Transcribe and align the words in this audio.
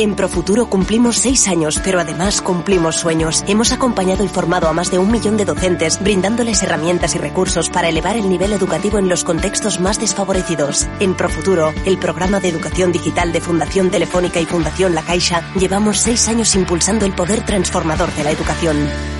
En 0.00 0.14
Profuturo 0.14 0.70
cumplimos 0.70 1.18
seis 1.18 1.46
años, 1.46 1.78
pero 1.84 2.00
además 2.00 2.40
cumplimos 2.40 2.96
sueños. 2.96 3.44
Hemos 3.46 3.70
acompañado 3.70 4.24
y 4.24 4.28
formado 4.28 4.66
a 4.66 4.72
más 4.72 4.90
de 4.90 4.98
un 4.98 5.12
millón 5.12 5.36
de 5.36 5.44
docentes, 5.44 6.02
brindándoles 6.02 6.62
herramientas 6.62 7.14
y 7.16 7.18
recursos 7.18 7.68
para 7.68 7.90
elevar 7.90 8.16
el 8.16 8.30
nivel 8.30 8.54
educativo 8.54 8.96
en 8.98 9.10
los 9.10 9.24
contextos 9.24 9.78
más 9.78 10.00
desfavorecidos. 10.00 10.88
En 11.00 11.14
Profuturo, 11.14 11.74
el 11.84 11.98
programa 11.98 12.40
de 12.40 12.48
educación 12.48 12.92
digital 12.92 13.30
de 13.30 13.42
Fundación 13.42 13.90
Telefónica 13.90 14.40
y 14.40 14.46
Fundación 14.46 14.94
La 14.94 15.02
Caixa, 15.02 15.42
llevamos 15.54 15.98
seis 15.98 16.28
años 16.28 16.54
impulsando 16.54 17.04
el 17.04 17.12
poder 17.12 17.44
transformador 17.44 18.10
de 18.14 18.24
la 18.24 18.30
educación. 18.30 19.19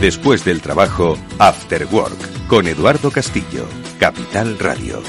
Después 0.00 0.44
del 0.44 0.60
trabajo, 0.60 1.16
After 1.38 1.86
Work, 1.90 2.46
con 2.48 2.68
Eduardo 2.68 3.10
Castillo, 3.10 3.66
Capital 3.98 4.58
Radio. 4.58 5.00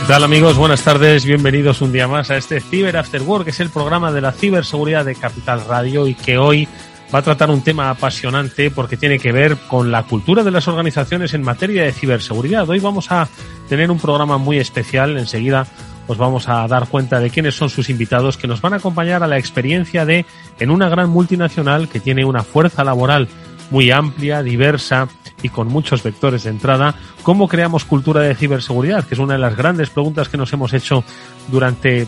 ¿Qué 0.00 0.14
tal 0.14 0.24
amigos? 0.24 0.56
Buenas 0.56 0.82
tardes, 0.82 1.24
bienvenidos 1.24 1.80
un 1.80 1.92
día 1.92 2.08
más 2.08 2.32
a 2.32 2.36
este 2.36 2.60
Cyber 2.60 2.96
After 2.96 3.22
Work, 3.22 3.44
que 3.44 3.50
es 3.50 3.60
el 3.60 3.70
programa 3.70 4.10
de 4.10 4.20
la 4.20 4.32
ciberseguridad 4.32 5.04
de 5.04 5.14
Capital 5.14 5.64
Radio 5.68 6.08
y 6.08 6.14
que 6.14 6.38
hoy 6.38 6.66
va 7.12 7.18
a 7.18 7.22
tratar 7.22 7.50
un 7.50 7.62
tema 7.62 7.90
apasionante 7.90 8.70
porque 8.70 8.96
tiene 8.96 9.18
que 9.18 9.32
ver 9.32 9.56
con 9.68 9.90
la 9.90 10.04
cultura 10.04 10.44
de 10.44 10.50
las 10.50 10.68
organizaciones 10.68 11.34
en 11.34 11.42
materia 11.42 11.84
de 11.84 11.92
ciberseguridad. 11.92 12.68
Hoy 12.68 12.78
vamos 12.78 13.10
a 13.10 13.28
tener 13.68 13.90
un 13.90 13.98
programa 13.98 14.38
muy 14.38 14.58
especial. 14.58 15.18
Enseguida 15.18 15.66
os 16.06 16.18
vamos 16.18 16.48
a 16.48 16.66
dar 16.68 16.88
cuenta 16.88 17.20
de 17.20 17.30
quiénes 17.30 17.56
son 17.56 17.68
sus 17.68 17.90
invitados 17.90 18.36
que 18.36 18.46
nos 18.46 18.60
van 18.60 18.74
a 18.74 18.76
acompañar 18.76 19.22
a 19.22 19.28
la 19.28 19.38
experiencia 19.38 20.04
de, 20.04 20.24
en 20.58 20.70
una 20.70 20.88
gran 20.88 21.10
multinacional 21.10 21.88
que 21.88 22.00
tiene 22.00 22.24
una 22.24 22.42
fuerza 22.42 22.84
laboral 22.84 23.28
muy 23.70 23.90
amplia, 23.90 24.42
diversa 24.42 25.08
y 25.42 25.48
con 25.48 25.68
muchos 25.68 26.02
vectores 26.02 26.44
de 26.44 26.50
entrada, 26.50 26.94
cómo 27.22 27.48
creamos 27.48 27.84
cultura 27.84 28.20
de 28.20 28.34
ciberseguridad, 28.34 29.04
que 29.04 29.14
es 29.14 29.20
una 29.20 29.34
de 29.34 29.40
las 29.40 29.56
grandes 29.56 29.90
preguntas 29.90 30.28
que 30.28 30.36
nos 30.36 30.52
hemos 30.52 30.72
hecho 30.74 31.04
durante 31.48 32.06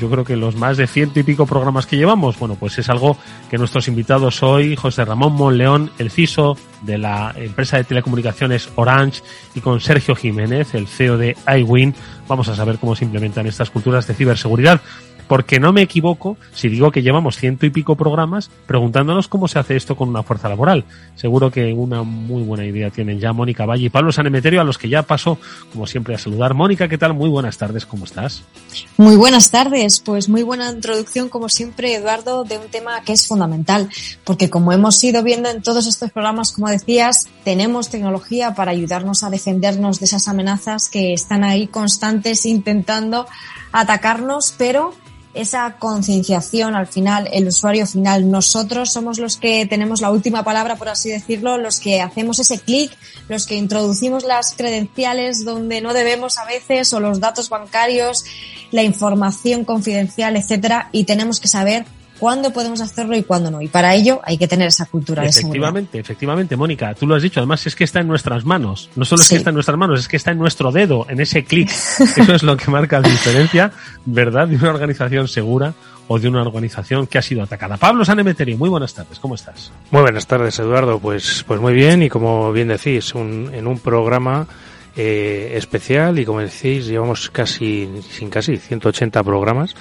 yo 0.00 0.10
creo 0.10 0.24
que 0.24 0.36
los 0.36 0.56
más 0.56 0.76
de 0.76 0.86
ciento 0.86 1.20
y 1.20 1.22
pico 1.22 1.46
programas 1.46 1.86
que 1.86 1.96
llevamos, 1.96 2.38
bueno, 2.38 2.56
pues 2.56 2.78
es 2.78 2.88
algo 2.88 3.16
que 3.50 3.58
nuestros 3.58 3.88
invitados 3.88 4.42
hoy, 4.42 4.76
José 4.76 5.04
Ramón 5.04 5.34
Monleón, 5.34 5.90
el 5.98 6.10
CISO 6.10 6.56
de 6.82 6.98
la 6.98 7.32
empresa 7.36 7.76
de 7.76 7.84
telecomunicaciones 7.84 8.68
Orange, 8.76 9.22
y 9.54 9.60
con 9.60 9.80
Sergio 9.80 10.14
Jiménez, 10.14 10.74
el 10.74 10.86
CEO 10.86 11.16
de 11.16 11.36
iWin, 11.58 11.94
vamos 12.28 12.48
a 12.48 12.54
saber 12.54 12.78
cómo 12.78 12.94
se 12.94 13.04
implementan 13.04 13.46
estas 13.46 13.70
culturas 13.70 14.06
de 14.06 14.14
ciberseguridad 14.14 14.80
porque 15.28 15.60
no 15.60 15.72
me 15.72 15.82
equivoco 15.82 16.36
si 16.52 16.68
digo 16.68 16.90
que 16.90 17.02
llevamos 17.02 17.36
ciento 17.36 17.66
y 17.66 17.70
pico 17.70 17.94
programas 17.96 18.50
preguntándonos 18.66 19.28
cómo 19.28 19.46
se 19.46 19.58
hace 19.58 19.76
esto 19.76 19.94
con 19.96 20.08
una 20.08 20.22
fuerza 20.22 20.48
laboral. 20.48 20.84
Seguro 21.14 21.50
que 21.50 21.72
una 21.72 22.02
muy 22.02 22.42
buena 22.42 22.64
idea 22.64 22.90
tienen 22.90 23.20
ya 23.20 23.32
Mónica 23.32 23.66
Valle 23.66 23.86
y 23.86 23.90
Pablo 23.90 24.10
Sanemeterio, 24.10 24.60
a 24.60 24.64
los 24.64 24.78
que 24.78 24.88
ya 24.88 25.02
paso, 25.02 25.38
como 25.72 25.86
siempre, 25.86 26.14
a 26.14 26.18
saludar. 26.18 26.54
Mónica, 26.54 26.88
¿qué 26.88 26.98
tal? 26.98 27.14
Muy 27.14 27.28
buenas 27.28 27.58
tardes, 27.58 27.86
¿cómo 27.86 28.04
estás? 28.04 28.42
Muy 28.96 29.16
buenas 29.16 29.50
tardes, 29.50 30.00
pues 30.00 30.28
muy 30.28 30.42
buena 30.42 30.70
introducción, 30.70 31.28
como 31.28 31.48
siempre, 31.48 31.94
Eduardo, 31.94 32.44
de 32.44 32.58
un 32.58 32.68
tema 32.68 33.02
que 33.02 33.12
es 33.12 33.26
fundamental, 33.26 33.88
porque 34.24 34.50
como 34.50 34.72
hemos 34.72 35.02
ido 35.04 35.22
viendo 35.22 35.50
en 35.50 35.62
todos 35.62 35.86
estos 35.86 36.10
programas, 36.10 36.52
como 36.52 36.68
decías, 36.68 37.28
tenemos 37.44 37.90
tecnología 37.90 38.54
para 38.54 38.70
ayudarnos 38.70 39.22
a 39.22 39.30
defendernos 39.30 40.00
de 40.00 40.06
esas 40.06 40.28
amenazas 40.28 40.88
que 40.88 41.12
están 41.12 41.44
ahí 41.44 41.66
constantes 41.66 42.46
intentando 42.46 43.26
atacarnos, 43.72 44.54
pero 44.56 44.94
esa 45.40 45.76
concienciación 45.78 46.74
al 46.74 46.86
final, 46.86 47.28
el 47.32 47.48
usuario 47.48 47.86
final, 47.86 48.30
nosotros 48.30 48.92
somos 48.92 49.18
los 49.18 49.36
que 49.36 49.66
tenemos 49.66 50.00
la 50.00 50.10
última 50.10 50.42
palabra, 50.42 50.76
por 50.76 50.88
así 50.88 51.10
decirlo, 51.10 51.58
los 51.58 51.78
que 51.78 52.00
hacemos 52.00 52.38
ese 52.38 52.58
clic, 52.58 52.90
los 53.28 53.46
que 53.46 53.54
introducimos 53.54 54.24
las 54.24 54.52
credenciales 54.56 55.44
donde 55.44 55.80
no 55.80 55.94
debemos 55.94 56.38
a 56.38 56.44
veces 56.44 56.92
o 56.92 57.00
los 57.00 57.20
datos 57.20 57.48
bancarios, 57.48 58.24
la 58.72 58.82
información 58.82 59.64
confidencial, 59.64 60.36
etcétera, 60.36 60.88
y 60.92 61.04
tenemos 61.04 61.40
que 61.40 61.48
saber 61.48 61.86
cuándo 62.18 62.52
podemos 62.52 62.80
hacerlo 62.80 63.16
y 63.16 63.22
cuándo 63.22 63.50
no. 63.50 63.62
Y 63.62 63.68
para 63.68 63.94
ello 63.94 64.20
hay 64.24 64.38
que 64.38 64.48
tener 64.48 64.68
esa 64.68 64.86
cultura 64.86 65.22
de 65.22 65.32
seguridad. 65.32 65.68
Efectivamente, 65.68 65.98
efectivamente, 65.98 66.56
Mónica, 66.56 66.94
tú 66.94 67.06
lo 67.06 67.14
has 67.14 67.22
dicho, 67.22 67.40
además 67.40 67.66
es 67.66 67.74
que 67.74 67.84
está 67.84 68.00
en 68.00 68.08
nuestras 68.08 68.44
manos. 68.44 68.90
No 68.96 69.04
solo 69.04 69.22
es 69.22 69.28
que 69.28 69.36
está 69.36 69.50
en 69.50 69.54
nuestras 69.54 69.78
manos, 69.78 70.00
es 70.00 70.08
que 70.08 70.16
está 70.16 70.32
en 70.32 70.38
nuestro 70.38 70.72
dedo, 70.72 71.06
en 71.08 71.20
ese 71.20 71.44
clic. 71.44 71.70
Eso 72.16 72.34
es 72.34 72.42
lo 72.42 72.56
que 72.56 72.70
marca 72.70 73.00
la 73.00 73.08
diferencia, 73.08 73.72
¿verdad? 74.04 74.48
De 74.48 74.56
una 74.56 74.70
organización 74.70 75.28
segura 75.28 75.74
o 76.08 76.18
de 76.18 76.28
una 76.28 76.42
organización 76.42 77.06
que 77.06 77.18
ha 77.18 77.22
sido 77.22 77.42
atacada. 77.42 77.76
Pablo 77.76 78.04
Sanemeterio, 78.04 78.56
muy 78.56 78.68
buenas 78.68 78.94
tardes, 78.94 79.18
¿cómo 79.18 79.34
estás? 79.34 79.70
Muy 79.90 80.02
buenas 80.02 80.26
tardes, 80.26 80.58
Eduardo. 80.58 80.98
Pues, 80.98 81.44
pues 81.46 81.60
muy 81.60 81.74
bien 81.74 82.02
y 82.02 82.08
como 82.08 82.50
bien 82.52 82.68
decís, 82.68 83.14
un, 83.14 83.50
en 83.52 83.66
un 83.66 83.78
programa 83.78 84.46
eh, 84.96 85.52
especial 85.54 86.18
y 86.18 86.24
como 86.24 86.40
decís, 86.40 86.86
llevamos 86.86 87.30
casi, 87.30 87.88
sin 88.10 88.30
casi 88.30 88.56
180 88.56 89.22
programas 89.22 89.74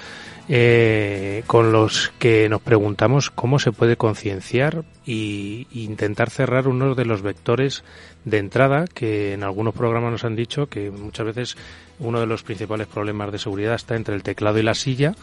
eh, 0.49 1.43
con 1.45 1.71
los 1.71 2.13
que 2.19 2.47
nos 2.47 2.61
preguntamos 2.61 3.29
cómo 3.29 3.59
se 3.59 3.71
puede 3.71 3.97
concienciar 3.97 4.85
e 5.05 5.65
intentar 5.73 6.29
cerrar 6.29 6.67
uno 6.67 6.95
de 6.95 7.05
los 7.05 7.21
vectores 7.21 7.83
de 8.23 8.37
entrada 8.37 8.85
que 8.87 9.33
en 9.33 9.43
algunos 9.43 9.73
programas 9.73 10.11
nos 10.11 10.23
han 10.23 10.35
dicho 10.35 10.67
que 10.67 10.89
muchas 10.89 11.25
veces 11.25 11.57
uno 11.99 12.19
de 12.19 12.27
los 12.27 12.43
principales 12.43 12.87
problemas 12.87 13.31
de 13.31 13.39
seguridad 13.39 13.75
está 13.75 13.95
entre 13.95 14.15
el 14.15 14.23
teclado 14.23 14.59
y 14.59 14.63
la 14.63 14.75
silla 14.75 15.15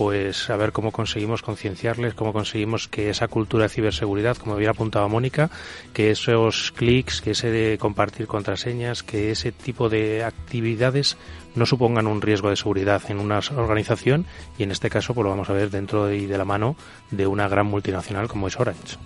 pues 0.00 0.48
a 0.48 0.56
ver 0.56 0.72
cómo 0.72 0.92
conseguimos 0.92 1.42
concienciarles, 1.42 2.14
cómo 2.14 2.32
conseguimos 2.32 2.88
que 2.88 3.10
esa 3.10 3.28
cultura 3.28 3.64
de 3.64 3.68
ciberseguridad, 3.68 4.34
como 4.38 4.54
había 4.54 4.70
apuntado 4.70 5.06
Mónica, 5.10 5.50
que 5.92 6.10
esos 6.10 6.72
clics, 6.72 7.20
que 7.20 7.32
ese 7.32 7.50
de 7.50 7.76
compartir 7.76 8.26
contraseñas, 8.26 9.02
que 9.02 9.30
ese 9.30 9.52
tipo 9.52 9.90
de 9.90 10.24
actividades 10.24 11.18
no 11.54 11.66
supongan 11.66 12.06
un 12.06 12.22
riesgo 12.22 12.48
de 12.48 12.56
seguridad 12.56 13.02
en 13.10 13.18
una 13.18 13.40
organización 13.54 14.24
y 14.56 14.62
en 14.62 14.70
este 14.70 14.88
caso 14.88 15.12
pues 15.12 15.24
lo 15.24 15.28
vamos 15.32 15.50
a 15.50 15.52
ver 15.52 15.68
dentro 15.68 16.10
y 16.10 16.24
de 16.24 16.38
la 16.38 16.46
mano 16.46 16.76
de 17.10 17.26
una 17.26 17.46
gran 17.50 17.66
multinacional 17.66 18.26
como 18.26 18.48
es 18.48 18.58
Orange. 18.58 18.96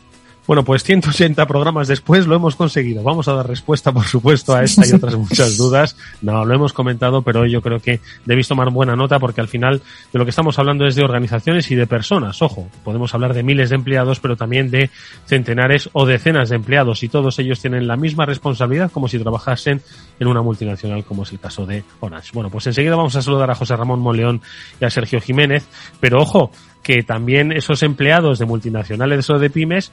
Bueno, 0.47 0.62
pues 0.62 0.84
180 0.84 1.47
programas 1.47 1.88
después 1.88 2.27
lo 2.27 2.37
hemos 2.37 2.55
conseguido. 2.55 3.03
Vamos 3.03 3.28
a 3.28 3.32
dar 3.32 3.49
respuesta, 3.49 3.93
por 3.93 4.05
supuesto, 4.05 4.55
a 4.55 4.62
esta 4.62 4.87
y 4.87 4.93
otras 4.94 5.15
muchas 5.15 5.56
dudas. 5.56 5.97
No, 6.21 6.44
lo 6.44 6.55
hemos 6.55 6.75
comentado, 6.75 7.22
pero 7.22 7.47
yo 7.47 7.62
creo 7.62 7.81
que 7.81 8.00
debéis 8.27 8.49
tomar 8.49 8.71
buena 8.71 8.94
nota 8.94 9.19
porque 9.19 9.41
al 9.41 9.49
final 9.49 9.81
de 10.12 10.19
lo 10.19 10.25
que 10.27 10.31
estamos 10.31 10.59
hablando 10.59 10.87
es 10.87 10.97
de 10.97 11.04
organizaciones 11.04 11.71
y 11.71 11.77
de 11.77 11.87
personas. 11.87 12.43
Ojo, 12.43 12.69
podemos 12.84 13.15
hablar 13.15 13.33
de 13.33 13.43
miles 13.43 13.71
de 13.71 13.77
empleados, 13.77 14.21
pero 14.21 14.37
también 14.37 14.71
de 14.71 14.91
centenares 15.27 15.88
o 15.94 16.04
decenas 16.04 16.50
de 16.50 16.56
empleados 16.56 17.03
y 17.03 17.09
todos 17.09 17.38
ellos 17.38 17.60
tienen 17.60 17.87
la 17.87 17.97
misma 17.97 18.27
responsabilidad 18.27 18.93
como 18.93 19.09
si 19.09 19.19
trabajasen 19.19 19.80
en 20.21 20.27
una 20.27 20.42
multinacional 20.42 21.04
como 21.04 21.22
es 21.22 21.33
el 21.33 21.41
caso 21.41 21.65
de 21.65 21.84
Orange. 22.01 22.33
Bueno, 22.34 22.51
pues 22.51 22.66
enseguida 22.66 22.97
vamos 22.97 23.16
a 23.16 23.22
saludar 23.22 23.51
a 23.51 23.54
José 23.54 23.77
Ramón 23.77 24.01
Moleón 24.01 24.42
y 24.78 24.84
a 24.84 24.91
Sergio 24.91 25.22
Jiménez, 25.22 25.66
pero 26.01 26.21
ojo, 26.21 26.51
que 26.83 27.03
también 27.03 27.51
esos 27.51 27.83
empleados 27.83 28.39
de 28.39 28.45
multinacionales 28.45 29.30
o 29.30 29.39
de 29.39 29.48
pymes 29.48 29.91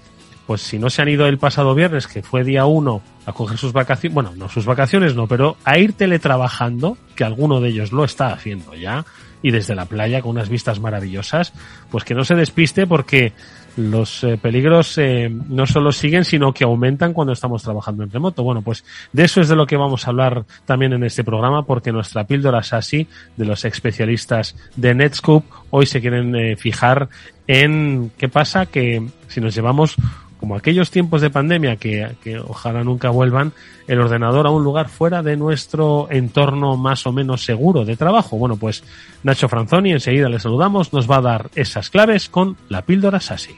pues 0.51 0.63
si 0.63 0.77
no 0.77 0.89
se 0.89 1.01
han 1.01 1.07
ido 1.07 1.27
el 1.27 1.37
pasado 1.37 1.73
viernes, 1.73 2.07
que 2.07 2.21
fue 2.21 2.43
día 2.43 2.65
uno, 2.65 3.01
a 3.25 3.31
coger 3.31 3.57
sus 3.57 3.71
vacaciones, 3.71 4.13
bueno, 4.13 4.33
no 4.35 4.49
sus 4.49 4.65
vacaciones 4.65 5.15
no, 5.15 5.25
pero 5.25 5.55
a 5.63 5.79
ir 5.79 5.93
teletrabajando, 5.93 6.97
que 7.15 7.23
alguno 7.23 7.61
de 7.61 7.69
ellos 7.69 7.93
lo 7.93 8.03
está 8.03 8.33
haciendo 8.33 8.75
ya, 8.75 9.05
y 9.41 9.51
desde 9.51 9.75
la 9.75 9.85
playa 9.85 10.21
con 10.21 10.31
unas 10.31 10.49
vistas 10.49 10.81
maravillosas, 10.81 11.53
pues 11.89 12.03
que 12.03 12.13
no 12.13 12.25
se 12.25 12.35
despiste 12.35 12.85
porque 12.85 13.31
los 13.77 14.25
eh, 14.25 14.37
peligros 14.37 14.97
eh, 14.97 15.29
no 15.29 15.65
solo 15.65 15.93
siguen, 15.93 16.25
sino 16.25 16.53
que 16.53 16.65
aumentan 16.65 17.13
cuando 17.13 17.31
estamos 17.31 17.63
trabajando 17.63 18.03
en 18.03 18.11
remoto. 18.11 18.43
Bueno, 18.43 18.61
pues 18.61 18.83
de 19.13 19.23
eso 19.23 19.39
es 19.39 19.47
de 19.47 19.55
lo 19.55 19.65
que 19.65 19.77
vamos 19.77 20.05
a 20.05 20.09
hablar 20.09 20.43
también 20.65 20.91
en 20.91 21.05
este 21.05 21.23
programa, 21.23 21.63
porque 21.63 21.93
nuestra 21.93 22.25
píldora 22.25 22.61
SASI 22.61 23.07
de 23.37 23.45
los 23.45 23.63
especialistas 23.63 24.57
de 24.75 24.93
Netscope 24.93 25.47
hoy 25.69 25.85
se 25.85 26.01
quieren 26.01 26.35
eh, 26.35 26.57
fijar 26.57 27.07
en 27.47 28.11
qué 28.17 28.27
pasa 28.27 28.65
que 28.65 29.07
si 29.27 29.41
nos 29.41 29.55
llevamos 29.55 29.95
como 30.41 30.55
aquellos 30.55 30.89
tiempos 30.89 31.21
de 31.21 31.29
pandemia 31.29 31.77
que, 31.77 32.15
que, 32.23 32.39
ojalá 32.39 32.83
nunca 32.83 33.11
vuelvan, 33.11 33.53
el 33.87 34.01
ordenador 34.01 34.47
a 34.47 34.49
un 34.49 34.63
lugar 34.63 34.89
fuera 34.89 35.21
de 35.21 35.37
nuestro 35.37 36.07
entorno 36.09 36.75
más 36.77 37.05
o 37.05 37.13
menos 37.13 37.45
seguro 37.45 37.85
de 37.85 37.95
trabajo. 37.95 38.37
Bueno, 38.37 38.57
pues 38.57 38.83
Nacho 39.23 39.47
Franzoni, 39.47 39.91
enseguida 39.91 40.27
le 40.27 40.39
saludamos, 40.39 40.93
nos 40.93 41.09
va 41.09 41.17
a 41.17 41.21
dar 41.21 41.51
esas 41.55 41.91
claves 41.91 42.27
con 42.27 42.57
la 42.69 42.81
píldora 42.81 43.19
SASI. 43.19 43.55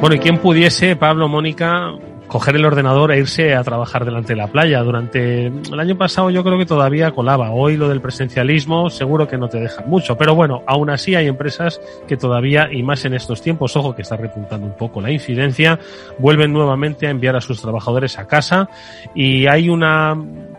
Bueno, 0.00 0.14
y 0.14 0.18
quién 0.20 0.38
pudiese, 0.38 0.96
Pablo, 0.96 1.28
Mónica, 1.28 1.92
coger 2.28 2.56
el 2.56 2.64
ordenador 2.64 3.10
e 3.10 3.18
irse 3.18 3.54
a 3.54 3.64
trabajar 3.64 4.04
delante 4.04 4.34
de 4.34 4.36
la 4.36 4.46
playa. 4.46 4.82
Durante 4.82 5.46
el 5.46 5.80
año 5.80 5.96
pasado 5.96 6.30
yo 6.30 6.44
creo 6.44 6.58
que 6.58 6.66
todavía 6.66 7.10
colaba. 7.10 7.50
Hoy 7.50 7.76
lo 7.76 7.88
del 7.88 8.00
presencialismo 8.00 8.90
seguro 8.90 9.26
que 9.26 9.38
no 9.38 9.48
te 9.48 9.58
dejan 9.58 9.88
mucho. 9.88 10.16
Pero 10.16 10.34
bueno, 10.34 10.62
aún 10.66 10.90
así 10.90 11.14
hay 11.14 11.26
empresas 11.26 11.80
que 12.06 12.16
todavía, 12.16 12.68
y 12.70 12.82
más 12.82 13.04
en 13.04 13.14
estos 13.14 13.42
tiempos, 13.42 13.76
ojo 13.76 13.96
que 13.96 14.02
está 14.02 14.16
repuntando 14.16 14.66
un 14.66 14.76
poco 14.76 15.00
la 15.00 15.10
incidencia, 15.10 15.78
vuelven 16.18 16.52
nuevamente 16.52 17.06
a 17.06 17.10
enviar 17.10 17.34
a 17.36 17.40
sus 17.40 17.60
trabajadores 17.60 18.18
a 18.18 18.26
casa 18.26 18.68
y 19.14 19.46
hay 19.46 19.68
una, 19.68 20.14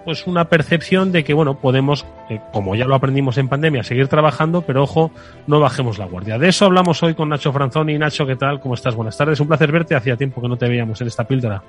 pues 0.09 0.25
una 0.25 0.45
percepción 0.45 1.11
de 1.11 1.23
que, 1.23 1.35
bueno, 1.35 1.59
podemos, 1.59 2.03
eh, 2.31 2.39
como 2.51 2.73
ya 2.73 2.85
lo 2.85 2.95
aprendimos 2.95 3.37
en 3.37 3.47
pandemia, 3.47 3.83
seguir 3.83 4.07
trabajando, 4.07 4.63
pero 4.63 4.81
ojo, 4.81 5.11
no 5.45 5.59
bajemos 5.59 5.99
la 5.99 6.05
guardia. 6.05 6.39
De 6.39 6.49
eso 6.49 6.65
hablamos 6.65 7.03
hoy 7.03 7.13
con 7.13 7.29
Nacho 7.29 7.53
Franzoni. 7.53 7.95
Nacho, 7.99 8.25
¿qué 8.25 8.35
tal? 8.35 8.59
¿Cómo 8.59 8.73
estás? 8.73 8.95
Buenas 8.95 9.15
tardes. 9.15 9.39
Un 9.39 9.47
placer 9.47 9.71
verte. 9.71 9.93
Hacía 9.93 10.17
tiempo 10.17 10.41
que 10.41 10.47
no 10.47 10.57
te 10.57 10.67
veíamos 10.67 10.99
en 11.01 11.05
esta 11.05 11.25
píldora. 11.25 11.61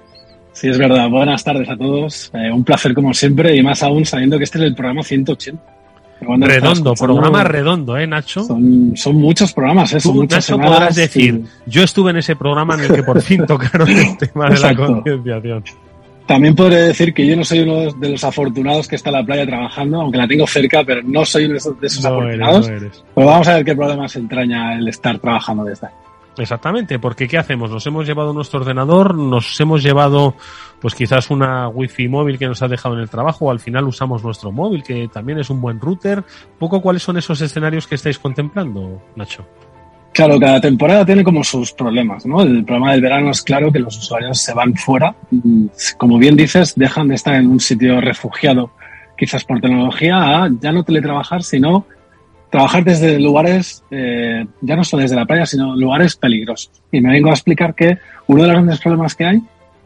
Sí, 0.55 0.71
es 0.71 0.79
verdad. 0.79 1.11
Buenas 1.11 1.45
tardes 1.45 1.69
a 1.69 1.77
todos. 1.77 2.31
Eh, 2.33 2.51
un 2.51 2.65
placer 2.65 2.95
como 2.95 3.13
siempre 3.13 3.55
y 3.55 3.63
más 3.63 3.83
aún 3.83 4.07
sabiendo 4.07 4.39
que 4.39 4.45
este 4.45 4.57
es 4.57 4.65
el 4.65 4.75
programa 4.75 5.03
180. 5.03 5.63
Redondo, 6.23 6.95
programa 6.95 7.45
redondo, 7.45 7.99
¿eh, 7.99 8.07
Nacho? 8.07 8.43
Son, 8.43 8.93
son 8.97 9.17
muchos 9.17 9.53
programas, 9.53 9.93
¿eh? 9.93 10.01
Son 10.01 10.15
Tú, 10.15 10.21
muchas 10.23 10.49
Nacho, 10.49 10.63
podrás 10.63 10.97
decir, 10.97 11.45
yo 11.67 11.83
estuve 11.83 12.13
en 12.13 12.17
ese 12.17 12.37
programa 12.37 12.75
en 12.77 12.81
el 12.81 12.95
que 12.95 13.03
por 13.03 13.21
fin 13.23 13.45
tocaron 13.45 13.91
el 13.91 14.17
tema 14.17 14.49
de 14.49 14.61
la 14.61 14.75
concienciación. 14.75 15.63
También 16.31 16.55
podré 16.55 16.77
decir 16.77 17.13
que 17.13 17.27
yo 17.27 17.35
no 17.35 17.43
soy 17.43 17.59
uno 17.59 17.93
de 17.93 18.09
los 18.09 18.23
afortunados 18.23 18.87
que 18.87 18.95
está 18.95 19.11
en 19.11 19.17
la 19.17 19.25
playa 19.25 19.45
trabajando, 19.45 20.01
aunque 20.01 20.17
la 20.17 20.29
tengo 20.29 20.47
cerca, 20.47 20.85
pero 20.85 21.03
no 21.03 21.25
soy 21.25 21.47
uno 21.47 21.55
de 21.55 21.59
esos, 21.59 21.81
de 21.81 21.87
esos 21.89 22.05
No 22.05 22.11
afortunados. 22.11 22.69
eres, 22.69 22.81
no 22.83 22.87
eres. 22.87 23.05
Pues 23.13 23.27
vamos 23.27 23.49
a 23.49 23.55
ver 23.57 23.65
qué 23.65 23.75
problemas 23.75 24.15
entraña 24.15 24.75
el 24.79 24.87
estar 24.87 25.19
trabajando 25.19 25.65
desde 25.65 25.89
ahí. 25.89 25.93
Exactamente, 26.39 27.01
porque 27.01 27.27
¿qué 27.27 27.37
hacemos? 27.37 27.69
Nos 27.73 27.85
hemos 27.89 28.07
llevado 28.07 28.33
nuestro 28.33 28.61
ordenador, 28.61 29.17
nos 29.17 29.61
hemos 29.61 29.83
llevado 29.83 30.37
pues 30.81 30.95
quizás 30.95 31.31
una 31.33 31.67
wifi 31.67 32.07
móvil 32.07 32.39
que 32.39 32.47
nos 32.47 32.63
ha 32.63 32.69
dejado 32.69 32.95
en 32.95 33.01
el 33.01 33.11
trabajo 33.11 33.47
o 33.47 33.51
al 33.51 33.59
final 33.59 33.89
usamos 33.89 34.23
nuestro 34.23 34.53
móvil 34.53 34.85
que 34.85 35.09
también 35.09 35.41
es 35.41 35.51
un 35.51 35.61
buen 35.61 35.81
router. 35.81 36.23
Poco 36.61 36.81
cuáles 36.81 37.03
son 37.03 37.17
esos 37.19 37.41
escenarios 37.41 37.89
que 37.89 37.97
estáis 37.97 38.21
contemplando, 38.21 39.03
Nacho. 39.17 39.45
Claro, 40.13 40.41
cada 40.41 40.61
temporada 40.61 41.07
tiene 41.07 41.23
como 41.23 41.45
sus 41.45 41.73
problemas, 41.73 42.27
¿no? 42.27 42.43
El 42.43 42.65
problema 42.65 42.93
del 42.93 43.01
verano 43.01 43.31
es 43.31 43.43
claro 43.43 43.71
que 43.71 43.79
los 43.79 43.97
usuarios 43.97 44.41
se 44.41 44.53
van 44.53 44.75
fuera. 44.75 45.15
Mm, 45.31 45.67
Como 45.97 46.19
bien 46.19 46.37
dices, 46.37 46.75
dejan 46.75 47.09
de 47.09 47.15
estar 47.15 47.35
en 47.35 47.47
un 47.47 47.61
sitio 47.61 48.01
refugiado, 48.01 48.73
quizás 49.17 49.45
por 49.45 49.61
tecnología, 49.61 50.17
a 50.17 50.51
ya 50.61 50.73
no 50.73 50.83
teletrabajar, 50.83 51.43
sino 51.43 51.87
trabajar 52.51 52.83
desde 52.83 53.21
lugares, 53.21 53.85
eh, 53.93 54.45
ya 54.61 54.75
no 54.75 54.83
solo 54.83 55.03
desde 55.03 55.15
la 55.15 55.27
playa, 55.27 55.47
sino 55.47 55.77
lugares 55.77 56.17
peligrosos. 56.17 56.73
Y 56.91 57.01
me 57.01 57.13
vengo 57.13 57.31
a 57.31 57.35
explicar 57.35 57.75
que 57.75 57.99
uno 58.27 58.43
de 58.43 58.49
los 58.49 58.57
grandes 58.57 58.81
problemas 58.81 59.15
que 59.15 59.25
hay 59.25 59.41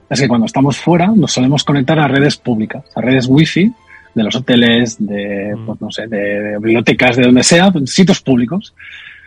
es 0.08 0.20
que 0.20 0.28
cuando 0.28 0.46
estamos 0.46 0.78
fuera 0.78 1.08
nos 1.08 1.32
solemos 1.32 1.64
conectar 1.64 1.98
a 1.98 2.08
redes 2.08 2.38
públicas, 2.38 2.84
a 2.94 3.02
redes 3.02 3.26
wifi 3.28 3.70
de 4.14 4.22
los 4.22 4.34
hoteles, 4.36 4.96
de, 4.98 5.54
pues, 5.66 5.80
no 5.80 5.90
sé, 5.90 6.06
de, 6.06 6.16
de 6.16 6.58
bibliotecas, 6.58 7.16
de 7.16 7.24
donde 7.24 7.42
sea, 7.42 7.70
sitios 7.84 8.20
públicos. 8.20 8.74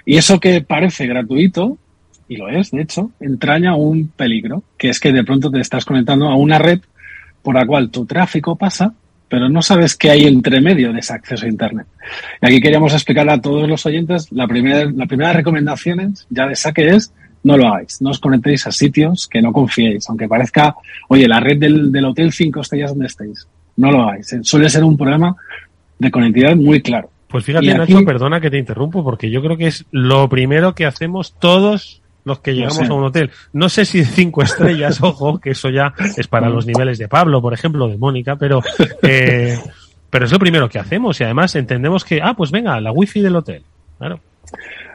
Y 0.07 0.15
eso 0.15 0.39
que 0.39 0.61
parece 0.61 1.05
gratuito, 1.05 1.77
y 2.29 2.37
lo 2.37 2.47
es, 2.47 2.71
de 2.71 2.81
hecho, 2.81 3.11
entraña 3.19 3.75
un 3.75 4.07
peligro, 4.07 4.63
que 4.77 4.87
es 4.87 5.01
que 5.01 5.11
de 5.11 5.25
pronto 5.25 5.51
te 5.51 5.59
estás 5.59 5.83
conectando 5.83 6.29
a 6.29 6.35
una 6.37 6.57
red 6.57 6.79
por 7.43 7.55
la 7.55 7.65
cual 7.65 7.89
tu 7.89 8.05
tráfico 8.05 8.55
pasa, 8.55 8.93
pero 9.27 9.49
no 9.49 9.61
sabes 9.61 9.97
qué 9.97 10.09
hay 10.09 10.23
entre 10.23 10.61
medio 10.61 10.93
de 10.93 10.99
ese 10.99 11.11
acceso 11.11 11.45
a 11.45 11.49
Internet. 11.49 11.87
Y 12.41 12.45
aquí 12.45 12.61
queríamos 12.61 12.93
explicarle 12.93 13.33
a 13.33 13.41
todos 13.41 13.67
los 13.67 13.85
oyentes, 13.85 14.31
la 14.31 14.47
primera, 14.47 14.89
la 14.89 15.07
primera 15.07 15.33
recomendación 15.33 16.13
ya 16.29 16.47
de 16.47 16.55
saque 16.55 16.87
es, 16.87 17.11
no 17.43 17.57
lo 17.57 17.67
hagáis, 17.67 18.01
no 18.01 18.11
os 18.11 18.19
conectéis 18.19 18.65
a 18.65 18.71
sitios 18.71 19.27
que 19.27 19.41
no 19.41 19.51
confiéis, 19.51 20.07
aunque 20.07 20.29
parezca, 20.29 20.73
oye, 21.09 21.27
la 21.27 21.41
red 21.41 21.57
del, 21.57 21.91
del 21.91 22.05
hotel 22.05 22.31
5 22.31 22.61
estrellas 22.61 22.91
donde 22.91 23.07
estéis, 23.07 23.45
no 23.75 23.91
lo 23.91 24.03
hagáis. 24.03 24.31
Eh, 24.31 24.39
Suele 24.41 24.69
ser 24.69 24.85
un 24.85 24.95
problema 24.95 25.35
de 25.99 26.09
conectividad 26.09 26.55
muy 26.55 26.81
claro. 26.81 27.09
Pues 27.29 27.43
fíjate, 27.43 27.69
aquí- 27.71 27.93
Nacho, 27.93 28.05
perdona 28.05 28.39
que 28.39 28.49
te 28.49 28.57
interrumpo, 28.57 29.03
porque 29.03 29.29
yo 29.29 29.41
creo 29.41 29.57
que 29.57 29.67
es 29.67 29.85
lo 29.91 30.29
primero 30.29 30.73
que 30.75 30.85
hacemos 30.85 31.33
todos 31.39 32.01
los 32.23 32.39
que 32.39 32.53
llegamos 32.53 32.77
sé. 32.77 32.85
a 32.85 32.93
un 32.93 33.03
hotel. 33.05 33.31
No 33.53 33.69
sé 33.69 33.85
si 33.85 33.99
de 33.99 34.05
cinco 34.05 34.41
estrellas, 34.43 35.01
ojo, 35.01 35.39
que 35.39 35.51
eso 35.51 35.69
ya 35.69 35.93
es 36.17 36.27
para 36.27 36.49
los 36.49 36.65
niveles 36.65 36.97
de 36.97 37.07
Pablo, 37.07 37.41
por 37.41 37.53
ejemplo, 37.53 37.87
de 37.87 37.97
Mónica, 37.97 38.35
pero, 38.35 38.61
eh, 39.03 39.57
pero 40.09 40.25
es 40.25 40.31
lo 40.31 40.39
primero 40.39 40.69
que 40.69 40.79
hacemos 40.79 41.19
y 41.19 41.23
además 41.25 41.55
entendemos 41.55 42.03
que, 42.05 42.21
ah, 42.21 42.33
pues 42.35 42.51
venga, 42.51 42.79
la 42.81 42.91
wifi 42.91 43.21
del 43.21 43.35
hotel. 43.35 43.61
Claro. 43.97 44.19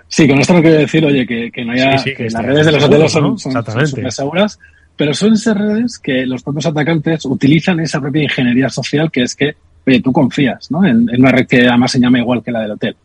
Sí, 0.08 0.28
con 0.28 0.38
esto 0.40 0.52
no 0.54 0.60
quiero 0.60 0.76
decir, 0.78 1.04
oye, 1.06 1.26
que, 1.26 1.50
que 1.50 1.64
no 1.64 1.72
haya, 1.72 1.96
Sí, 1.98 2.10
sí, 2.10 2.16
que 2.16 2.24
que 2.26 2.30
las 2.30 2.44
redes 2.44 2.66
de 2.66 2.72
los 2.72 2.82
seguro, 2.82 2.96
hoteles 2.96 3.12
son, 3.12 3.22
¿no? 3.24 3.38
son, 3.38 3.52
son 3.86 4.10
seguras, 4.12 4.58
pero 4.94 5.14
suelen 5.14 5.38
ser 5.38 5.56
redes 5.56 5.98
que 5.98 6.26
los 6.26 6.42
propios 6.42 6.66
atacantes 6.66 7.24
utilizan 7.24 7.80
esa 7.80 7.98
propia 8.00 8.22
ingeniería 8.24 8.68
social 8.68 9.10
que 9.10 9.22
es 9.22 9.34
que, 9.34 9.56
oye, 9.86 10.00
tú 10.00 10.12
confías, 10.12 10.70
¿no? 10.70 10.84
En, 10.84 11.08
en 11.10 11.20
una 11.20 11.30
red 11.32 11.46
que 11.46 11.66
además 11.68 11.92
se 11.92 12.00
llama 12.00 12.18
igual 12.18 12.42
que 12.42 12.52
la 12.52 12.60
del 12.60 12.72
hotel. 12.72 12.96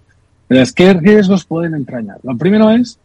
Entonces, 0.50 0.74
¿qué 0.74 0.94
riesgos 0.94 1.46
pueden 1.46 1.74
entrañar? 1.76 2.18
Lo 2.24 2.38
primero 2.38 2.72
es 2.72 3.00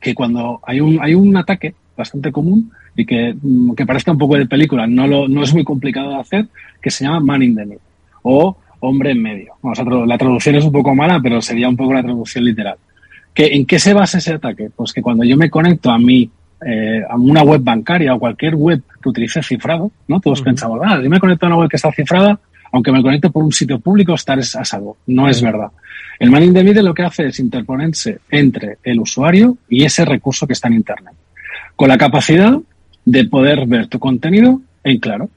que 0.00 0.14
cuando 0.14 0.60
hay 0.66 0.80
un, 0.80 0.98
hay 1.02 1.14
un 1.14 1.36
ataque 1.36 1.74
bastante 1.96 2.30
común 2.32 2.70
y 2.96 3.04
que, 3.04 3.34
mm, 3.40 3.74
que 3.74 3.86
parezca 3.86 4.12
un 4.12 4.18
poco 4.18 4.36
de 4.36 4.46
película, 4.46 4.86
no, 4.86 5.06
lo, 5.06 5.28
no 5.28 5.42
es 5.42 5.52
muy 5.52 5.64
complicado 5.64 6.10
de 6.10 6.16
hacer, 6.20 6.46
que 6.80 6.90
se 6.90 7.04
llama 7.04 7.20
man 7.20 7.42
in 7.42 7.54
the 7.56 7.64
middle 7.64 7.80
o 8.22 8.56
hombre 8.80 9.10
en 9.12 9.22
medio. 9.22 9.52
Tra- 9.62 10.06
la 10.06 10.16
traducción 10.18 10.54
es 10.56 10.64
un 10.64 10.72
poco 10.72 10.94
mala, 10.94 11.20
pero 11.22 11.42
sería 11.42 11.68
un 11.68 11.76
poco 11.76 11.92
la 11.92 12.02
traducción 12.02 12.44
literal. 12.44 12.76
¿Que, 13.34 13.46
¿En 13.54 13.66
qué 13.66 13.78
se 13.78 13.92
basa 13.92 14.18
ese 14.18 14.32
ataque? 14.34 14.70
Pues 14.74 14.92
que 14.92 15.02
cuando 15.02 15.24
yo 15.24 15.36
me 15.36 15.50
conecto 15.50 15.90
a 15.90 15.98
mi 15.98 16.30
eh, 16.66 17.02
a 17.08 17.16
una 17.16 17.42
web 17.42 17.62
bancaria 17.62 18.14
o 18.14 18.18
cualquier 18.18 18.54
web 18.54 18.82
que 19.02 19.08
utilice 19.08 19.42
cifrado, 19.42 19.90
¿no? 20.08 20.20
Todos 20.20 20.42
pensamos, 20.42 20.78
ah, 20.84 21.00
yo 21.02 21.08
me 21.08 21.18
conecto 21.20 21.46
a 21.46 21.48
una 21.48 21.56
web 21.58 21.68
que 21.70 21.76
está 21.76 21.90
cifrada, 21.92 22.38
aunque 22.72 22.92
me 22.92 23.02
conecte 23.02 23.30
por 23.30 23.44
un 23.44 23.52
sitio 23.52 23.78
público, 23.78 24.14
estaré 24.14 24.42
a 24.42 24.64
salvo. 24.64 24.98
No 25.06 25.28
es 25.28 25.42
verdad. 25.42 25.70
El 26.18 26.30
man 26.30 26.42
in 26.42 26.54
the 26.54 26.62
middle 26.62 26.82
lo 26.82 26.94
que 26.94 27.02
hace 27.02 27.26
es 27.26 27.40
interponerse 27.40 28.18
entre 28.30 28.78
el 28.84 29.00
usuario 29.00 29.56
y 29.68 29.84
ese 29.84 30.04
recurso 30.04 30.46
que 30.46 30.52
está 30.52 30.68
en 30.68 30.74
Internet, 30.74 31.14
con 31.76 31.88
la 31.88 31.98
capacidad 31.98 32.58
de 33.04 33.24
poder 33.24 33.66
ver 33.66 33.88
tu 33.88 33.98
contenido 33.98 34.60
en 34.84 34.98
claro. 34.98 35.30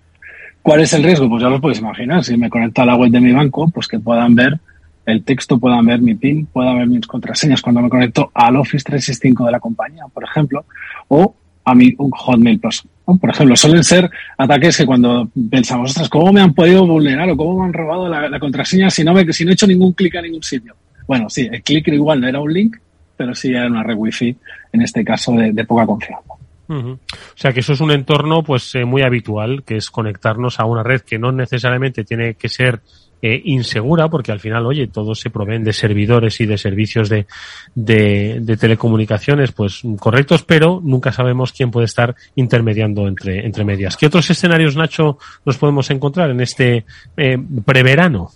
¿Cuál 0.62 0.82
es 0.82 0.94
el 0.94 1.04
riesgo? 1.04 1.30
Pues 1.30 1.42
ya 1.42 1.50
lo 1.50 1.60
podéis 1.60 1.80
imaginar. 1.80 2.24
Si 2.24 2.38
me 2.38 2.50
conecto 2.50 2.82
a 2.82 2.86
la 2.86 2.96
web 2.96 3.12
de 3.12 3.20
mi 3.20 3.32
banco, 3.32 3.70
pues 3.70 3.88
que 3.88 4.00
puedan 4.00 4.36
ver 4.36 4.60
el 5.06 5.24
texto, 5.24 5.60
puedan 5.60 5.86
ver 5.86 6.02
mi 6.02 6.16
PIN, 6.16 6.46
puedan 6.46 6.78
ver 6.78 6.88
mis 6.88 7.06
contraseñas 7.06 7.62
cuando 7.62 7.82
me 7.82 7.90
conecto 7.90 8.32
al 8.34 8.56
Office 8.56 8.84
365 8.86 9.46
de 9.46 9.52
la 9.52 9.60
compañía, 9.60 10.06
por 10.14 10.24
ejemplo, 10.24 10.66
o 11.10 11.36
a 11.66 11.76
mi 11.76 11.94
un 11.98 12.12
Hotmail. 12.12 12.62
Por 13.06 13.30
ejemplo, 13.30 13.56
suelen 13.56 13.84
ser 13.84 14.10
ataques 14.38 14.78
que 14.78 14.86
cuando 14.86 15.30
pensamos, 15.50 15.90
ostras, 15.90 16.08
¿cómo 16.08 16.32
me 16.32 16.42
han 16.42 16.54
podido 16.54 16.88
vulnerar 16.88 17.30
o 17.30 17.38
cómo 17.38 17.60
me 17.60 17.66
han 17.66 17.74
robado 17.74 18.08
la, 18.08 18.40
contraseña 18.40 18.90
si 18.90 19.04
no, 19.04 19.14
me, 19.14 19.22
he 19.22 19.52
hecho 19.52 19.68
ningún 19.68 19.92
clic 19.92 20.16
a 20.16 20.22
ningún 20.22 20.42
sitio? 20.42 20.74
Bueno, 21.06 21.30
sí, 21.30 21.50
el 21.52 21.62
clic 21.62 21.88
igual 21.90 22.22
no 22.22 22.28
era 22.30 22.40
un 22.40 22.54
link, 22.54 22.78
pero 23.18 23.36
sí 23.36 23.50
era 23.50 23.68
una 23.68 23.84
red 23.84 23.96
wifi, 23.96 24.36
en 24.72 24.82
este 24.82 25.04
caso 25.04 25.34
de, 25.34 25.66
poca 25.66 25.86
confianza. 25.86 26.34
O 26.70 26.98
sea 27.36 27.52
que 27.52 27.60
eso 27.60 27.74
es 27.74 27.82
un 27.82 27.92
entorno 27.92 28.42
pues 28.42 28.74
eh, 28.76 28.86
muy 28.86 29.04
habitual, 29.04 29.64
que 29.64 29.76
es 29.76 29.92
conectarnos 29.92 30.60
a 30.60 30.66
una 30.66 30.82
red 30.82 31.02
que 31.02 31.20
no 31.20 31.32
necesariamente 31.32 32.04
tiene 32.04 32.36
que 32.36 32.50
ser 32.50 32.80
eh, 33.26 33.42
insegura, 33.46 34.10
porque 34.10 34.34
al 34.34 34.42
final, 34.42 34.66
oye, 34.66 34.88
todos 34.88 35.22
se 35.22 35.30
proveen 35.30 35.64
de 35.64 35.72
servidores 35.72 36.42
y 36.42 36.46
de 36.46 36.58
servicios 36.58 37.08
de, 37.08 37.26
de, 37.74 38.58
telecomunicaciones 38.58 39.54
pues 39.54 39.82
correctos, 39.98 40.44
pero 40.44 40.82
nunca 40.84 41.14
sabemos 41.14 41.54
quién 41.54 41.72
puede 41.72 41.86
estar 41.86 42.16
intermediando 42.36 43.08
entre, 43.08 43.46
entre 43.46 43.64
medias. 43.64 43.96
¿Qué 43.96 44.08
otros 44.08 44.30
escenarios, 44.30 44.76
Nacho, 44.76 45.20
nos 45.46 45.58
podemos 45.58 45.90
encontrar 45.90 46.32
en 46.32 46.42
este 46.42 46.84
eh, 47.16 47.38
preverano? 47.64 48.30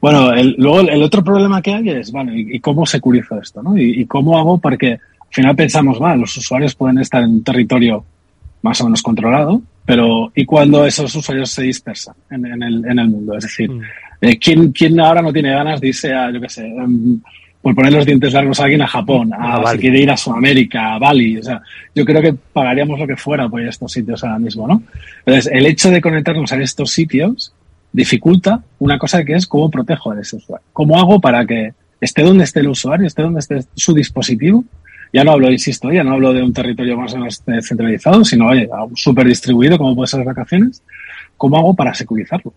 Bueno, 0.00 0.30
luego 0.56 0.80
el 0.80 1.02
otro 1.02 1.22
problema 1.22 1.60
que 1.60 1.74
hay 1.74 1.90
es, 1.90 2.10
bueno, 2.10 2.32
¿y, 2.34 2.58
cómo 2.60 2.86
securizo 2.86 3.38
esto? 3.38 3.62
¿no? 3.62 3.76
¿Y, 3.76 4.00
y 4.00 4.06
cómo 4.06 4.38
hago? 4.38 4.56
Porque 4.56 4.92
al 4.92 5.30
final 5.30 5.54
pensamos, 5.54 6.00
va, 6.00 6.16
los 6.16 6.34
usuarios 6.34 6.74
pueden 6.74 6.96
estar 6.96 7.22
en 7.22 7.28
un 7.28 7.44
territorio 7.44 8.06
más 8.66 8.80
o 8.80 8.84
menos 8.84 9.02
controlado, 9.02 9.62
pero 9.84 10.30
¿y 10.34 10.44
cuando 10.44 10.84
esos 10.84 11.14
usuarios 11.14 11.50
se 11.50 11.62
dispersan 11.62 12.14
en, 12.30 12.44
en 12.46 12.62
el, 12.62 12.84
en 12.86 12.98
el 12.98 13.08
mundo? 13.08 13.36
Es 13.36 13.44
decir, 13.44 13.70
Mm. 13.70 13.80
eh, 14.20 14.38
¿quién, 14.38 14.72
¿quién 14.72 14.98
ahora 15.00 15.22
no 15.22 15.32
tiene 15.32 15.50
ganas 15.50 15.80
de 15.80 15.88
irse 15.88 16.12
a, 16.12 16.30
yo 16.32 16.40
qué 16.40 16.48
sé, 16.48 16.66
em, 16.66 17.20
por 17.62 17.74
poner 17.74 17.92
los 17.92 18.06
dientes 18.06 18.32
largos 18.32 18.58
a 18.60 18.64
alguien 18.64 18.82
a 18.82 18.86
Japón, 18.86 19.32
a, 19.34 19.54
A 19.54 19.58
Bali. 19.58 19.76
si 19.76 19.80
quiere 19.82 20.00
ir 20.00 20.10
a 20.10 20.16
Sudamérica, 20.16 20.94
a 20.94 20.98
Bali? 20.98 21.38
O 21.38 21.42
sea, 21.42 21.60
yo 21.94 22.04
creo 22.04 22.22
que 22.22 22.32
pagaríamos 22.52 22.98
lo 22.98 23.06
que 23.06 23.16
fuera 23.16 23.48
por 23.48 23.60
estos 23.60 23.90
sitios 23.92 24.22
ahora 24.24 24.38
mismo, 24.38 24.66
¿no? 24.68 24.82
Entonces, 25.24 25.50
el 25.52 25.66
hecho 25.66 25.90
de 25.90 26.00
conectarnos 26.00 26.52
a 26.52 26.60
estos 26.62 26.90
sitios 26.92 27.52
dificulta 27.92 28.62
una 28.78 28.98
cosa 28.98 29.24
que 29.24 29.34
es 29.34 29.46
cómo 29.46 29.70
protejo 29.70 30.10
a 30.12 30.20
ese 30.20 30.36
usuario. 30.36 30.64
¿Cómo 30.72 30.98
hago 30.98 31.20
para 31.20 31.44
que 31.46 31.72
esté 32.00 32.22
donde 32.22 32.44
esté 32.44 32.60
el 32.60 32.68
usuario, 32.68 33.06
esté 33.06 33.22
donde 33.22 33.40
esté 33.40 33.60
su 33.74 33.94
dispositivo? 33.94 34.64
Ya 35.16 35.24
no 35.24 35.32
hablo, 35.32 35.50
insisto, 35.50 35.90
ya 35.90 36.04
no 36.04 36.12
hablo 36.12 36.34
de 36.34 36.42
un 36.42 36.52
territorio 36.52 36.94
más 36.94 37.14
o 37.14 37.16
menos 37.16 37.42
centralizado, 37.62 38.22
sino, 38.22 38.48
oye, 38.48 38.68
súper 38.94 39.26
distribuido, 39.26 39.78
como 39.78 39.96
puede 39.96 40.08
ser 40.08 40.18
las 40.18 40.26
vacaciones. 40.26 40.82
¿Cómo 41.38 41.56
hago 41.56 41.74
para 41.74 41.94
securizarlo? 41.94 42.52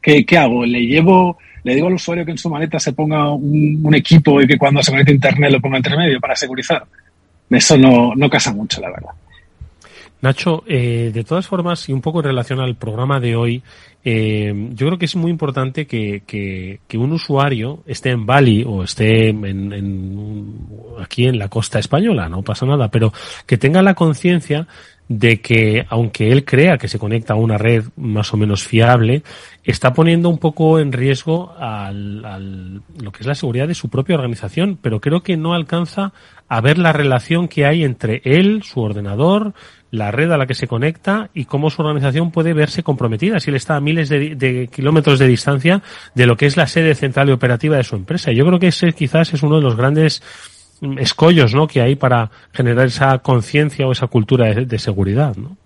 ¿Qué, 0.00 0.24
¿Qué 0.24 0.38
hago? 0.38 0.64
¿Le 0.64 0.86
llevo, 0.86 1.38
le 1.64 1.74
digo 1.74 1.88
al 1.88 1.94
usuario 1.94 2.24
que 2.24 2.30
en 2.30 2.38
su 2.38 2.48
maleta 2.48 2.78
se 2.78 2.92
ponga 2.92 3.32
un, 3.32 3.92
equipo 3.96 4.40
y 4.40 4.46
que 4.46 4.56
cuando 4.56 4.80
se 4.80 4.92
conecte 4.92 5.10
a 5.10 5.14
internet 5.16 5.50
lo 5.50 5.60
ponga 5.60 5.78
entre 5.78 5.96
medio 5.96 6.20
para 6.20 6.36
securizar? 6.36 6.84
Eso 7.50 7.76
no, 7.76 8.14
no 8.14 8.30
casa 8.30 8.52
mucho, 8.52 8.80
la 8.80 8.90
verdad. 8.90 9.10
Nacho, 10.24 10.64
eh, 10.66 11.10
de 11.12 11.22
todas 11.22 11.46
formas, 11.46 11.86
y 11.90 11.92
un 11.92 12.00
poco 12.00 12.20
en 12.20 12.24
relación 12.24 12.58
al 12.58 12.76
programa 12.76 13.20
de 13.20 13.36
hoy, 13.36 13.62
eh, 14.02 14.70
yo 14.72 14.86
creo 14.86 14.98
que 14.98 15.04
es 15.04 15.16
muy 15.16 15.30
importante 15.30 15.86
que, 15.86 16.22
que, 16.26 16.80
que, 16.88 16.96
un 16.96 17.12
usuario 17.12 17.82
esté 17.86 18.08
en 18.10 18.24
Bali 18.24 18.64
o 18.66 18.82
esté 18.82 19.28
en, 19.28 19.44
en, 19.44 20.68
aquí 20.98 21.26
en 21.26 21.38
la 21.38 21.48
costa 21.48 21.78
española, 21.78 22.30
no 22.30 22.40
pasa 22.40 22.64
nada, 22.64 22.88
pero 22.88 23.12
que 23.46 23.58
tenga 23.58 23.82
la 23.82 23.92
conciencia 23.92 24.66
de 25.08 25.42
que 25.42 25.84
aunque 25.90 26.32
él 26.32 26.46
crea 26.46 26.78
que 26.78 26.88
se 26.88 26.98
conecta 26.98 27.34
a 27.34 27.36
una 27.36 27.58
red 27.58 27.84
más 27.96 28.32
o 28.32 28.38
menos 28.38 28.64
fiable, 28.64 29.22
está 29.62 29.92
poniendo 29.92 30.30
un 30.30 30.38
poco 30.38 30.78
en 30.78 30.92
riesgo 30.92 31.52
al, 31.58 32.24
al, 32.24 32.82
lo 33.02 33.12
que 33.12 33.20
es 33.20 33.26
la 33.26 33.34
seguridad 33.34 33.68
de 33.68 33.74
su 33.74 33.90
propia 33.90 34.14
organización, 34.14 34.78
pero 34.80 35.00
creo 35.00 35.22
que 35.22 35.36
no 35.36 35.52
alcanza 35.52 36.14
a 36.48 36.60
ver 36.60 36.78
la 36.78 36.92
relación 36.92 37.48
que 37.48 37.66
hay 37.66 37.84
entre 37.84 38.22
él, 38.24 38.62
su 38.62 38.80
ordenador, 38.80 39.52
la 39.94 40.10
red 40.10 40.30
a 40.32 40.36
la 40.36 40.46
que 40.46 40.54
se 40.54 40.66
conecta 40.66 41.30
y 41.34 41.44
cómo 41.44 41.70
su 41.70 41.82
organización 41.82 42.30
puede 42.30 42.52
verse 42.52 42.82
comprometida 42.82 43.40
si 43.40 43.50
él 43.50 43.56
está 43.56 43.76
a 43.76 43.80
miles 43.80 44.08
de, 44.08 44.34
de, 44.34 44.68
kilómetros 44.68 45.18
de 45.18 45.28
distancia 45.28 45.82
de 46.14 46.26
lo 46.26 46.36
que 46.36 46.46
es 46.46 46.56
la 46.56 46.66
sede 46.66 46.94
central 46.94 47.28
y 47.28 47.32
operativa 47.32 47.76
de 47.76 47.84
su 47.84 47.96
empresa. 47.96 48.32
Yo 48.32 48.44
creo 48.46 48.58
que 48.58 48.68
ese 48.68 48.92
quizás 48.92 49.32
es 49.32 49.42
uno 49.42 49.56
de 49.56 49.62
los 49.62 49.76
grandes 49.76 50.22
escollos 50.98 51.54
¿no? 51.54 51.66
que 51.66 51.80
hay 51.80 51.94
para 51.94 52.30
generar 52.52 52.86
esa 52.86 53.18
conciencia 53.18 53.86
o 53.86 53.92
esa 53.92 54.08
cultura 54.08 54.52
de, 54.52 54.66
de, 54.66 54.78
seguridad. 54.78 55.36
¿no? 55.36 55.56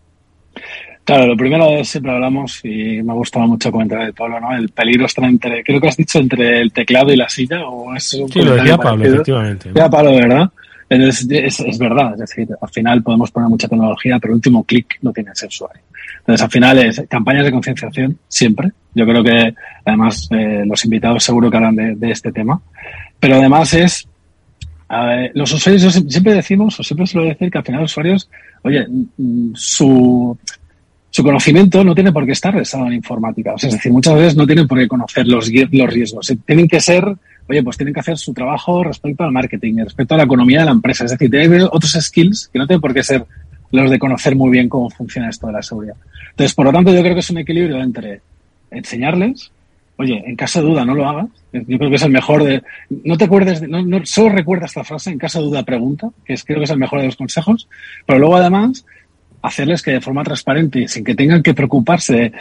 Claro, 1.09 1.27
lo 1.27 1.37
primero 1.37 1.67
es, 1.71 1.89
siempre 1.89 2.13
hablamos, 2.13 2.61
y 2.65 3.03
me 3.03 3.13
ha 3.13 3.15
gustado 3.15 3.47
mucho 3.47 3.73
comentar 3.73 4.03
el 4.03 4.13
Pablo, 4.13 4.41
¿no? 4.41 4.55
El 4.55 4.69
peligro 4.69 5.07
está 5.07 5.25
entre, 5.25 5.65
creo 5.65 5.81
que 5.81 5.89
has 5.89 5.97
dicho 5.97 6.19
entre 6.19 6.61
el 6.61 6.71
teclado 6.71 7.11
y 7.11 7.17
la 7.17 7.31
silla, 7.31 7.67
o 7.67 7.95
es 7.95 8.13
un 8.13 8.31
Sí, 8.31 8.43
lo 8.43 8.55
decía 8.55 8.77
Pablo, 8.77 9.07
efectivamente. 9.07 9.71
Decía 9.71 9.89
Pablo, 9.89 10.15
¿verdad? 10.15 10.51
Es, 10.89 11.27
es, 11.31 11.79
verdad, 11.79 12.15
es 12.15 12.21
decir, 12.21 12.49
al 12.61 12.69
final 12.71 13.03
podemos 13.03 13.31
poner 13.31 13.49
mucha 13.49 13.69
tecnología, 13.69 14.19
pero 14.19 14.33
el 14.33 14.37
último 14.37 14.65
clic 14.65 14.99
no 15.03 15.13
tiene 15.13 15.33
ese 15.33 15.47
usuario. 15.47 15.83
Entonces, 16.21 16.43
al 16.43 16.51
final 16.51 16.79
es 16.79 17.03
campañas 17.09 17.45
de 17.45 17.53
concienciación, 17.53 18.19
siempre. 18.27 18.73
Yo 18.95 19.05
creo 19.05 19.23
que, 19.23 19.55
además, 19.85 20.29
eh, 20.31 20.63
los 20.65 20.83
invitados 20.85 21.23
seguro 21.25 21.51
que 21.51 21.57
hablan 21.57 21.99
de, 21.99 22.11
este 22.11 22.33
tema. 22.33 22.61
Pero 23.21 23.37
además 23.37 23.75
es 23.75 24.09
Ver, 24.91 25.33
los 25.35 25.53
usuarios, 25.53 25.93
siempre 26.09 26.33
decimos, 26.33 26.81
o 26.81 26.83
siempre 26.83 27.07
suelo 27.07 27.29
decir 27.29 27.51
que 27.51 27.59
al 27.59 27.65
final 27.65 27.83
los 27.83 27.93
usuarios, 27.93 28.31
oye, 28.63 28.87
mm, 28.89 29.51
su, 29.55 30.37
su 31.11 31.23
conocimiento 31.23 31.85
no 31.85 31.95
tiene 31.95 32.13
por 32.13 32.25
qué 32.25 32.33
estar 32.33 32.55
rezado 32.55 32.87
en 32.87 32.95
informática. 32.95 33.55
O 33.55 33.59
sea, 33.59 33.69
es 33.69 33.75
decir, 33.75 33.93
muchas 33.93 34.15
veces 34.15 34.37
no 34.37 34.47
tienen 34.47 34.67
por 34.67 34.79
qué 34.79 34.89
conocer 34.89 35.27
los, 35.27 35.51
los 35.51 35.91
riesgos. 35.91 36.33
Tienen 36.47 36.69
que 36.69 36.81
ser, 36.81 37.05
oye, 37.49 37.63
pues 37.63 37.77
tienen 37.77 37.95
que 37.95 38.01
hacer 38.01 38.19
su 38.19 38.33
trabajo 38.33 38.85
respecto 38.85 39.25
al 39.25 39.33
marketing, 39.33 39.77
respecto 39.85 40.15
a 40.15 40.19
la 40.19 40.25
economía 40.25 40.61
de 40.61 40.67
la 40.67 40.73
empresa. 40.73 41.05
Es 41.05 41.13
decir, 41.13 41.31
tienen 41.31 41.63
otros 41.63 41.93
skills 42.01 42.49
que 42.53 42.59
no 42.59 42.67
tienen 42.67 42.81
por 42.81 42.95
qué 42.95 43.03
ser 43.03 43.25
los 43.71 43.91
de 43.91 43.99
conocer 43.99 44.35
muy 44.35 44.51
bien 44.51 44.69
cómo 44.69 44.89
funciona 44.91 45.29
esto 45.29 45.47
de 45.47 45.53
la 45.55 45.63
seguridad. 45.63 45.97
Entonces, 46.31 46.55
por 46.55 46.67
lo 46.67 46.73
tanto, 46.73 46.93
yo 46.93 47.01
creo 47.01 47.15
que 47.15 47.21
es 47.21 47.31
un 47.31 47.39
equilibrio 47.39 47.81
entre 47.81 48.21
enseñarles, 48.71 49.51
oye, 49.97 50.23
en 50.27 50.37
caso 50.37 50.61
de 50.61 50.69
duda 50.69 50.85
no 50.85 50.95
lo 50.95 51.09
hagas. 51.09 51.27
Yo 51.53 51.79
creo 51.79 51.91
que 51.91 51.97
es 51.97 52.03
el 52.03 52.13
mejor 52.13 52.45
de. 52.45 52.63
No 53.05 53.17
te 53.17 53.25
acuerdes, 53.25 53.61
de, 53.61 53.69
no, 53.69 53.83
no, 53.83 54.05
solo 54.05 54.31
recuerda 54.31 54.67
esta 54.67 54.85
frase, 54.85 55.11
en 55.11 55.19
caso 55.19 55.41
de 55.41 55.47
duda 55.47 55.65
pregunta, 55.65 56.11
que 56.25 56.35
es, 56.35 56.45
creo 56.45 56.59
que 56.59 56.65
es 56.65 56.71
el 56.71 56.79
mejor 56.79 57.01
de 57.01 57.07
los 57.07 57.17
consejos, 57.17 57.69
pero 58.07 58.19
luego 58.19 58.37
además 58.37 58.85
hacerles 59.43 59.83
que 59.83 59.93
de 59.93 60.01
forma 60.01 60.25
transparente, 60.25 60.89
sin 60.89 61.05
que 61.05 61.15
tengan 61.15 61.43
que 61.43 61.55
preocuparse 61.55 62.33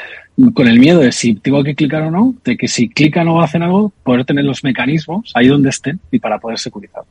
con 0.54 0.68
el 0.68 0.80
miedo 0.80 1.00
de 1.00 1.12
si 1.12 1.36
tengo 1.36 1.64
que 1.64 1.76
clicar 1.76 2.04
o 2.04 2.12
no, 2.12 2.36
de 2.44 2.58
que 2.58 2.68
si 2.68 2.90
clican 2.90 3.28
o 3.28 3.42
hacen 3.42 3.64
algo, 3.64 3.92
poder 4.04 4.26
tener 4.26 4.46
los 4.46 4.64
mecanismos 4.64 5.32
ahí 5.36 5.48
donde 5.48 5.70
estén 5.70 6.00
y 6.12 6.20
para 6.20 6.40
poder 6.40 6.60
securizar. 6.60 7.04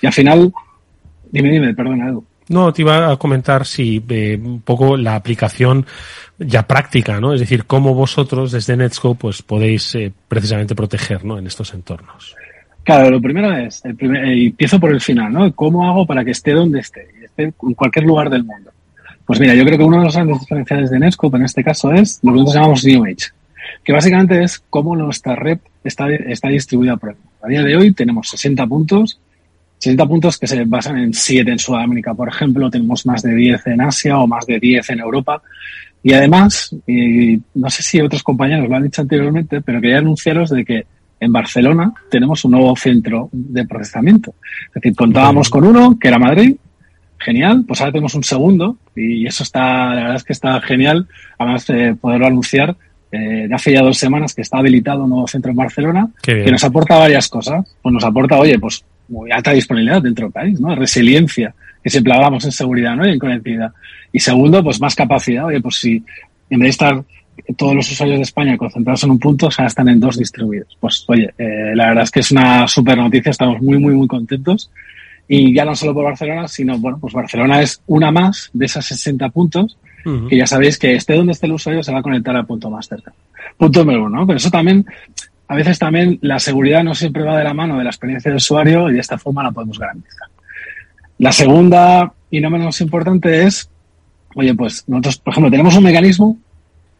Y 0.00 0.06
al 0.06 0.12
final, 0.12 0.52
dime, 1.30 1.50
dime, 1.50 1.74
perdona, 1.74 2.08
Edu. 2.08 2.24
No, 2.48 2.72
te 2.72 2.82
iba 2.82 3.10
a 3.10 3.16
comentar 3.16 3.64
si 3.64 4.02
eh, 4.08 4.38
un 4.42 4.60
poco 4.60 4.96
la 4.96 5.14
aplicación 5.14 5.86
ya 6.38 6.66
práctica, 6.66 7.20
¿no? 7.20 7.32
Es 7.32 7.40
decir, 7.40 7.64
cómo 7.64 7.94
vosotros 7.94 8.52
desde 8.52 8.76
Netscope 8.76 9.20
pues 9.20 9.42
podéis 9.42 9.94
eh, 9.94 10.12
precisamente 10.28 10.74
proteger, 10.74 11.24
¿no? 11.24 11.38
En 11.38 11.46
estos 11.46 11.72
entornos. 11.72 12.34
Claro, 12.82 13.10
lo 13.10 13.20
primero 13.20 13.56
es, 13.56 13.84
el 13.84 13.94
primer, 13.94 14.24
eh, 14.24 14.46
empiezo 14.46 14.80
por 14.80 14.90
el 14.90 15.00
final, 15.00 15.32
¿no? 15.32 15.52
¿Cómo 15.54 15.88
hago 15.88 16.04
para 16.04 16.24
que 16.24 16.32
esté 16.32 16.52
donde 16.52 16.80
esté? 16.80 17.08
Esté 17.22 17.44
en 17.44 17.74
cualquier 17.74 18.04
lugar 18.04 18.28
del 18.28 18.44
mundo. 18.44 18.71
Pues 19.32 19.40
mira, 19.40 19.54
yo 19.54 19.64
creo 19.64 19.78
que 19.78 19.84
uno 19.84 19.96
de 19.96 20.04
los 20.04 20.14
grandes 20.14 20.40
diferenciales 20.40 20.90
de 20.90 20.98
Netscope 20.98 21.38
en 21.38 21.44
este 21.46 21.64
caso 21.64 21.90
es 21.90 22.20
lo 22.22 22.32
que 22.32 22.40
nosotros 22.40 22.54
llamamos 22.54 22.84
New 22.84 23.04
Age, 23.06 23.28
que 23.82 23.92
nosotros 23.94 24.30
es 24.42 24.58
cómo 24.68 24.94
nuestra 24.94 25.36
red 25.36 25.58
está, 25.82 26.10
está 26.10 26.48
distribuida 26.48 26.98
por 26.98 27.08
el 27.08 27.16
mundo. 27.16 27.30
A 27.42 27.48
día 27.48 27.62
de 27.62 27.74
hoy 27.74 27.94
tenemos 27.94 28.28
60 28.28 28.66
puntos 28.66 29.18
60 29.78 30.06
puntos 30.06 30.38
que 30.38 30.46
se 30.46 30.62
basan 30.66 30.98
en 30.98 31.14
7 31.14 31.50
en 31.50 31.58
Sudamérica, 31.58 32.12
por 32.12 32.28
ejemplo, 32.28 32.68
tenemos 32.68 33.06
más 33.06 33.22
de 33.22 33.34
10 33.34 33.68
en 33.68 33.80
Asia 33.80 34.18
o 34.18 34.26
más 34.26 34.44
de 34.44 34.60
10 34.60 34.90
en 34.90 35.00
Europa. 35.00 35.40
Y 36.02 36.12
además, 36.12 36.76
y 36.86 37.40
no 37.54 37.70
sé 37.70 37.82
si 37.82 38.02
otros 38.02 38.22
compañeros 38.22 38.68
lo 38.68 38.76
han 38.76 38.82
dicho 38.82 39.00
anteriormente, 39.00 39.62
pero 39.62 39.80
quería 39.80 40.00
anunciaros 40.00 40.50
de 40.50 40.62
que 40.62 40.84
en 41.18 41.32
Barcelona 41.32 41.90
tenemos 42.10 42.44
un 42.44 42.50
nuevo 42.50 42.76
centro 42.76 43.30
de 43.32 43.64
procesamiento. 43.64 44.34
Es 44.68 44.74
decir, 44.74 44.94
contábamos 44.94 45.48
con 45.48 45.64
uno, 45.64 45.98
que 45.98 46.08
era 46.08 46.18
Madrid, 46.18 46.54
genial, 47.24 47.64
pues 47.66 47.80
ahora 47.80 47.92
tenemos 47.92 48.14
un 48.14 48.24
segundo 48.24 48.76
y 48.94 49.26
eso 49.26 49.42
está, 49.42 49.94
la 49.94 50.00
verdad 50.02 50.16
es 50.16 50.24
que 50.24 50.32
está 50.32 50.60
genial, 50.60 51.06
además 51.38 51.66
de 51.66 51.94
poderlo 51.94 52.26
anunciar. 52.26 52.76
Eh, 53.10 53.46
hace 53.52 53.72
ya 53.72 53.82
dos 53.82 53.98
semanas 53.98 54.34
que 54.34 54.40
está 54.40 54.58
habilitado 54.58 55.04
un 55.04 55.10
nuevo 55.10 55.28
centro 55.28 55.50
en 55.50 55.56
Barcelona 55.56 56.08
que 56.22 56.50
nos 56.50 56.64
aporta 56.64 56.96
varias 56.96 57.28
cosas. 57.28 57.76
Pues 57.82 57.92
nos 57.92 58.04
aporta, 58.04 58.38
oye, 58.38 58.58
pues 58.58 58.84
muy 59.08 59.30
alta 59.30 59.52
disponibilidad 59.52 60.02
dentro 60.02 60.26
del 60.26 60.32
país, 60.32 60.60
¿no? 60.60 60.74
Resiliencia, 60.74 61.54
que 61.82 61.90
siempre 61.90 62.14
hablamos 62.14 62.44
en 62.44 62.52
seguridad, 62.52 62.96
¿no? 62.96 63.06
Y 63.06 63.12
en 63.12 63.18
conectividad. 63.18 63.72
Y 64.12 64.18
segundo, 64.18 64.62
pues 64.64 64.80
más 64.80 64.94
capacidad. 64.94 65.44
Oye, 65.44 65.60
pues 65.60 65.76
si 65.76 66.02
en 66.48 66.58
vez 66.58 66.66
de 66.66 66.70
estar 66.70 67.04
todos 67.56 67.74
los 67.74 67.90
usuarios 67.90 68.18
de 68.18 68.22
España 68.22 68.56
concentrados 68.56 69.04
en 69.04 69.10
un 69.10 69.18
punto, 69.18 69.46
o 69.46 69.50
sea, 69.50 69.66
están 69.66 69.88
en 69.88 70.00
dos 70.00 70.18
distribuidos. 70.18 70.76
Pues 70.80 71.04
oye, 71.08 71.32
eh, 71.38 71.72
la 71.74 71.88
verdad 71.88 72.04
es 72.04 72.10
que 72.10 72.20
es 72.20 72.30
una 72.30 72.66
super 72.68 72.96
noticia, 72.96 73.30
estamos 73.30 73.60
muy, 73.60 73.78
muy, 73.78 73.94
muy 73.94 74.06
contentos. 74.06 74.70
Y 75.34 75.54
ya 75.54 75.64
no 75.64 75.74
solo 75.74 75.94
por 75.94 76.04
Barcelona, 76.04 76.46
sino, 76.46 76.78
bueno, 76.78 76.98
pues 77.00 77.14
Barcelona 77.14 77.62
es 77.62 77.80
una 77.86 78.10
más 78.10 78.50
de 78.52 78.66
esas 78.66 78.84
60 78.84 79.30
puntos, 79.30 79.78
uh 80.04 80.10
-huh. 80.10 80.28
que 80.28 80.36
ya 80.36 80.46
sabéis 80.46 80.78
que 80.78 80.94
esté 80.94 81.14
donde 81.14 81.32
esté 81.32 81.46
el 81.46 81.52
usuario 81.52 81.82
se 81.82 81.90
va 81.90 82.00
a 82.00 82.02
conectar 82.02 82.36
al 82.36 82.44
punto 82.44 82.68
más 82.68 82.86
cerca. 82.86 83.14
Punto 83.56 83.80
número 83.80 84.04
uno, 84.04 84.18
¿no? 84.20 84.26
Pero 84.26 84.36
eso 84.36 84.50
también 84.50 84.84
a 85.48 85.54
veces 85.54 85.78
también 85.78 86.18
la 86.20 86.38
seguridad 86.38 86.84
no 86.84 86.94
siempre 86.94 87.22
va 87.22 87.38
de 87.38 87.44
la 87.44 87.54
mano 87.54 87.78
de 87.78 87.84
la 87.84 87.88
experiencia 87.88 88.30
del 88.30 88.36
usuario 88.36 88.90
y 88.90 88.92
de 88.92 89.00
esta 89.00 89.16
forma 89.16 89.42
la 89.42 89.52
podemos 89.52 89.78
garantizar. 89.78 90.28
La 91.16 91.32
segunda 91.32 92.12
y 92.30 92.38
no 92.38 92.50
menos 92.50 92.78
importante 92.82 93.44
es, 93.44 93.70
oye, 94.34 94.54
pues 94.54 94.84
nosotros, 94.86 95.16
por 95.16 95.32
ejemplo, 95.32 95.50
tenemos 95.50 95.74
un 95.74 95.84
mecanismo 95.84 96.36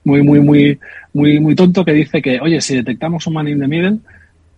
muy, 0.04 0.22
muy, 0.22 0.40
muy, 0.40 0.78
muy, 1.12 1.38
muy 1.38 1.54
tonto 1.54 1.84
que 1.84 1.92
dice 1.92 2.22
que, 2.22 2.40
oye, 2.40 2.62
si 2.62 2.76
detectamos 2.76 3.26
un 3.26 3.34
man 3.34 3.48
in 3.48 3.60
the 3.60 3.68
middle, 3.68 3.98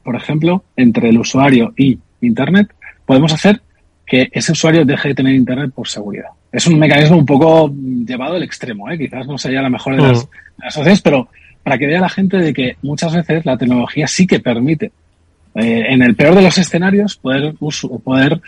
por 0.04 0.14
ejemplo, 0.14 0.62
entre 0.76 1.08
el 1.08 1.18
usuario 1.18 1.74
y 1.76 1.98
Internet, 2.20 2.68
podemos 3.06 3.32
hacer 3.32 3.60
que 4.06 4.28
ese 4.32 4.52
usuario 4.52 4.84
deje 4.84 5.08
de 5.08 5.14
tener 5.14 5.34
Internet 5.34 5.72
por 5.74 5.88
seguridad. 5.88 6.28
Es 6.52 6.66
un 6.66 6.78
mecanismo 6.78 7.16
un 7.16 7.26
poco 7.26 7.72
llevado 8.06 8.34
al 8.34 8.42
extremo, 8.42 8.90
¿eh? 8.90 8.98
quizás 8.98 9.26
no 9.26 9.38
sería 9.38 9.62
la 9.62 9.70
mejor 9.70 9.96
de 9.96 10.02
las, 10.02 10.22
de 10.22 10.64
las 10.64 10.76
opciones, 10.76 11.00
pero 11.00 11.28
para 11.62 11.78
que 11.78 11.86
vea 11.86 12.00
la 12.00 12.08
gente 12.08 12.36
de 12.36 12.52
que 12.52 12.76
muchas 12.82 13.14
veces 13.14 13.44
la 13.46 13.56
tecnología 13.56 14.06
sí 14.06 14.26
que 14.26 14.40
permite, 14.40 14.92
eh, 15.54 15.86
en 15.88 16.02
el 16.02 16.14
peor 16.14 16.34
de 16.34 16.42
los 16.42 16.58
escenarios, 16.58 17.16
poder, 17.16 17.54
uso, 17.60 17.98
poder 18.00 18.40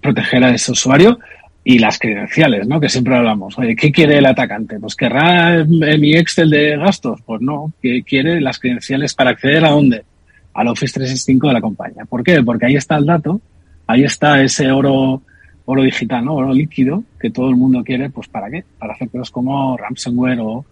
proteger 0.00 0.44
a 0.44 0.54
ese 0.54 0.72
usuario 0.72 1.18
y 1.64 1.78
las 1.78 1.98
credenciales, 1.98 2.68
¿no? 2.68 2.78
Que 2.78 2.90
siempre 2.90 3.16
hablamos. 3.16 3.58
Oye, 3.58 3.74
¿qué 3.74 3.90
quiere 3.90 4.18
el 4.18 4.26
atacante? 4.26 4.78
Pues 4.78 4.94
querrá 4.94 5.64
mi 5.64 6.14
Excel 6.14 6.50
de 6.50 6.76
gastos. 6.76 7.22
Pues 7.24 7.40
no, 7.40 7.72
que 7.80 8.02
quiere 8.02 8.40
las 8.40 8.58
credenciales 8.58 9.14
para 9.14 9.30
acceder 9.30 9.64
a 9.64 9.70
dónde? 9.70 10.04
Al 10.52 10.68
Office 10.68 10.92
365 10.92 11.48
de 11.48 11.52
la 11.54 11.60
compañía. 11.62 12.04
¿Por 12.04 12.22
qué? 12.22 12.42
Porque 12.42 12.66
ahí 12.66 12.76
está 12.76 12.96
el 12.96 13.06
dato, 13.06 13.40
ahí 13.86 14.04
está 14.04 14.42
ese 14.42 14.70
oro, 14.70 15.22
oro 15.64 15.82
digital, 15.82 16.24
¿no? 16.24 16.34
Oro 16.34 16.52
líquido 16.52 17.04
que 17.20 17.30
todo 17.30 17.48
el 17.48 17.56
mundo 17.56 17.82
quiere, 17.84 18.10
pues 18.10 18.28
¿para 18.28 18.50
qué? 18.50 18.64
Para 18.78 18.94
hacer 18.94 19.08
cosas 19.08 19.30
como 19.30 19.76
ransomware 19.76 20.40
o 20.40 20.64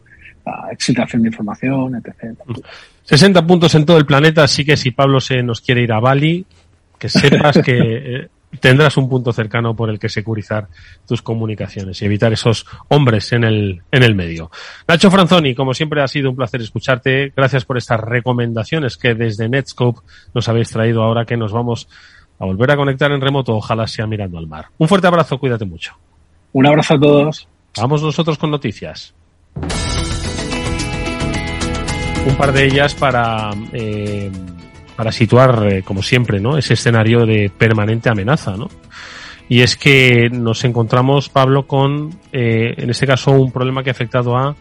exfiltración 0.70 1.22
de 1.22 1.28
información, 1.28 1.94
etc. 1.96 2.38
60 3.04 3.46
puntos 3.46 3.74
en 3.74 3.84
todo 3.84 3.98
el 3.98 4.06
planeta, 4.06 4.44
así 4.44 4.64
que 4.64 4.76
si 4.76 4.90
Pablo 4.90 5.20
se 5.20 5.42
nos 5.42 5.60
quiere 5.60 5.82
ir 5.82 5.92
a 5.92 6.00
Bali, 6.00 6.44
que 6.98 7.08
sepas 7.08 7.58
que 7.58 8.28
tendrás 8.60 8.96
un 8.96 9.08
punto 9.08 9.32
cercano 9.32 9.74
por 9.74 9.90
el 9.90 9.98
que 9.98 10.08
securizar 10.08 10.68
tus 11.06 11.22
comunicaciones 11.22 12.00
y 12.00 12.04
evitar 12.04 12.32
esos 12.32 12.66
hombres 12.88 13.32
en 13.32 13.44
el, 13.44 13.82
en 13.90 14.02
el 14.02 14.14
medio. 14.14 14.50
Nacho 14.86 15.10
Franzoni, 15.10 15.54
como 15.54 15.74
siempre 15.74 16.02
ha 16.02 16.08
sido 16.08 16.30
un 16.30 16.36
placer 16.36 16.60
escucharte. 16.60 17.32
Gracias 17.34 17.64
por 17.64 17.78
estas 17.78 18.00
recomendaciones 18.00 18.96
que 18.96 19.14
desde 19.14 19.48
Netscope 19.48 20.00
nos 20.34 20.48
habéis 20.48 20.70
traído 20.70 21.02
ahora 21.02 21.24
que 21.24 21.36
nos 21.36 21.52
vamos 21.52 21.88
a 22.42 22.44
volver 22.44 22.72
a 22.72 22.76
conectar 22.76 23.12
en 23.12 23.20
remoto, 23.20 23.54
ojalá 23.54 23.86
sea 23.86 24.04
mirando 24.04 24.36
al 24.36 24.48
mar. 24.48 24.66
Un 24.76 24.88
fuerte 24.88 25.06
abrazo, 25.06 25.38
cuídate 25.38 25.64
mucho. 25.64 25.94
Un 26.52 26.66
abrazo 26.66 26.94
a 26.94 26.98
todos. 26.98 27.48
Vamos 27.76 28.02
nosotros 28.02 28.36
con 28.36 28.50
noticias. 28.50 29.14
Un 32.26 32.34
par 32.36 32.52
de 32.52 32.64
ellas 32.64 32.94
para 32.96 33.50
eh, 33.72 34.28
para 34.96 35.12
situar, 35.12 35.68
eh, 35.72 35.82
como 35.84 36.02
siempre, 36.02 36.40
¿no? 36.40 36.58
Ese 36.58 36.74
escenario 36.74 37.24
de 37.26 37.48
permanente 37.56 38.10
amenaza, 38.10 38.56
¿no? 38.56 38.68
Y 39.48 39.60
es 39.60 39.76
que 39.76 40.28
nos 40.28 40.64
encontramos, 40.64 41.28
Pablo, 41.28 41.68
con, 41.68 42.10
eh, 42.32 42.74
en 42.76 42.90
este 42.90 43.06
caso, 43.06 43.30
un 43.30 43.52
problema 43.52 43.84
que 43.84 43.90
ha 43.90 43.92
afectado 43.92 44.36
a 44.36 44.56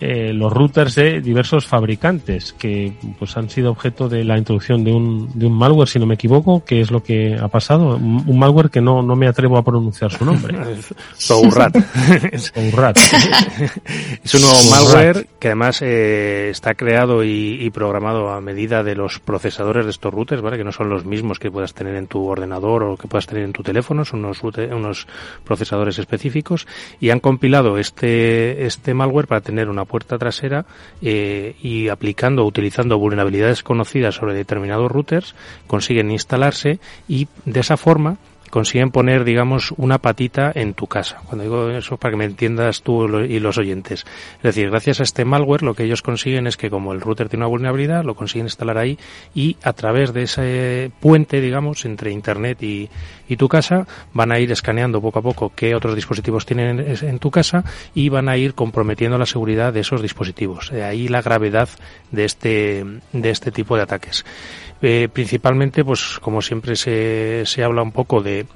eh, 0.00 0.32
los 0.32 0.52
routers 0.52 0.94
de 0.94 1.20
diversos 1.20 1.66
fabricantes 1.66 2.52
que 2.52 2.92
pues 3.18 3.36
han 3.36 3.50
sido 3.50 3.70
objeto 3.70 4.08
de 4.08 4.24
la 4.24 4.38
introducción 4.38 4.84
de 4.84 4.92
un, 4.92 5.30
de 5.34 5.46
un 5.46 5.52
malware, 5.52 5.88
si 5.88 5.98
no 5.98 6.06
me 6.06 6.14
equivoco, 6.14 6.64
que 6.64 6.80
es 6.80 6.90
lo 6.90 7.02
que 7.02 7.36
ha 7.36 7.48
pasado. 7.48 7.96
Un, 7.96 8.38
malware 8.38 8.70
que 8.70 8.80
no, 8.80 9.02
no 9.02 9.16
me 9.16 9.26
atrevo 9.26 9.58
a 9.58 9.64
pronunciar 9.64 10.12
su 10.12 10.24
nombre. 10.24 10.56
Sourrat. 11.16 11.76
Sourrat. 12.36 12.96
es 14.24 14.34
un 14.34 14.42
nuevo 14.42 14.70
malware 14.70 15.26
que 15.38 15.48
además 15.48 15.82
eh, 15.82 16.50
está 16.50 16.74
creado 16.74 17.24
y, 17.24 17.58
y, 17.60 17.70
programado 17.70 18.30
a 18.30 18.40
medida 18.40 18.82
de 18.82 18.94
los 18.94 19.18
procesadores 19.18 19.84
de 19.84 19.90
estos 19.90 20.12
routers, 20.12 20.42
¿vale? 20.42 20.58
Que 20.58 20.64
no 20.64 20.72
son 20.72 20.88
los 20.88 21.04
mismos 21.04 21.38
que 21.38 21.50
puedas 21.50 21.74
tener 21.74 21.94
en 21.96 22.06
tu 22.06 22.24
ordenador 22.26 22.82
o 22.84 22.96
que 22.96 23.08
puedas 23.08 23.26
tener 23.26 23.44
en 23.44 23.52
tu 23.52 23.62
teléfono, 23.62 24.04
son 24.04 24.24
unos, 24.24 24.42
unos 24.42 25.06
procesadores 25.44 25.98
específicos 25.98 26.66
y 27.00 27.10
han 27.10 27.20
compilado 27.20 27.78
este, 27.78 28.66
este 28.66 28.94
malware 28.94 29.26
para 29.26 29.40
tener 29.40 29.68
una 29.68 29.77
puerta 29.84 30.18
trasera 30.18 30.66
eh, 31.02 31.56
y 31.62 31.88
aplicando 31.88 32.42
o 32.44 32.46
utilizando 32.46 32.98
vulnerabilidades 32.98 33.62
conocidas 33.62 34.14
sobre 34.14 34.34
determinados 34.34 34.90
routers 34.90 35.34
consiguen 35.66 36.10
instalarse 36.10 36.80
y 37.08 37.28
de 37.44 37.60
esa 37.60 37.76
forma 37.76 38.18
consiguen 38.50 38.90
poner, 38.90 39.24
digamos, 39.24 39.72
una 39.76 39.98
patita 39.98 40.52
en 40.54 40.74
tu 40.74 40.86
casa. 40.86 41.20
Cuando 41.26 41.44
digo 41.44 41.70
eso, 41.70 41.96
para 41.96 42.12
que 42.12 42.16
me 42.16 42.24
entiendas 42.24 42.82
tú 42.82 43.08
y 43.18 43.38
los 43.40 43.58
oyentes. 43.58 44.04
Es 44.38 44.42
decir, 44.42 44.70
gracias 44.70 45.00
a 45.00 45.02
este 45.02 45.24
malware, 45.24 45.62
lo 45.62 45.74
que 45.74 45.84
ellos 45.84 46.02
consiguen 46.02 46.46
es 46.46 46.56
que 46.56 46.70
como 46.70 46.92
el 46.92 47.00
router 47.00 47.28
tiene 47.28 47.44
una 47.44 47.50
vulnerabilidad, 47.50 48.04
lo 48.04 48.14
consiguen 48.14 48.46
instalar 48.46 48.78
ahí 48.78 48.98
y 49.34 49.56
a 49.62 49.72
través 49.72 50.12
de 50.12 50.22
ese 50.22 50.90
puente, 51.00 51.40
digamos, 51.40 51.84
entre 51.84 52.10
Internet 52.10 52.62
y, 52.62 52.88
y 53.28 53.36
tu 53.36 53.48
casa, 53.48 53.86
van 54.12 54.32
a 54.32 54.38
ir 54.38 54.50
escaneando 54.50 55.00
poco 55.00 55.18
a 55.18 55.22
poco 55.22 55.52
qué 55.54 55.74
otros 55.74 55.94
dispositivos 55.94 56.46
tienen 56.46 56.96
en, 57.00 57.18
tu 57.18 57.30
casa 57.30 57.64
y 57.94 58.08
van 58.08 58.28
a 58.28 58.36
ir 58.36 58.54
comprometiendo 58.54 59.18
la 59.18 59.26
seguridad 59.26 59.72
de 59.72 59.80
esos 59.80 60.02
dispositivos. 60.02 60.70
De 60.70 60.84
ahí 60.84 61.08
la 61.08 61.22
gravedad 61.22 61.68
de 62.10 62.24
este, 62.24 62.84
de 63.12 63.30
este 63.30 63.50
tipo 63.50 63.76
de 63.76 63.82
ataques. 63.82 64.24
Eh, 64.82 65.08
principalmente, 65.12 65.84
pues 65.84 66.18
como 66.20 66.40
siempre 66.40 66.76
se, 66.76 67.44
se 67.46 67.64
habla 67.64 67.82
un 67.82 67.92
poco 67.92 68.22
de 68.22 68.46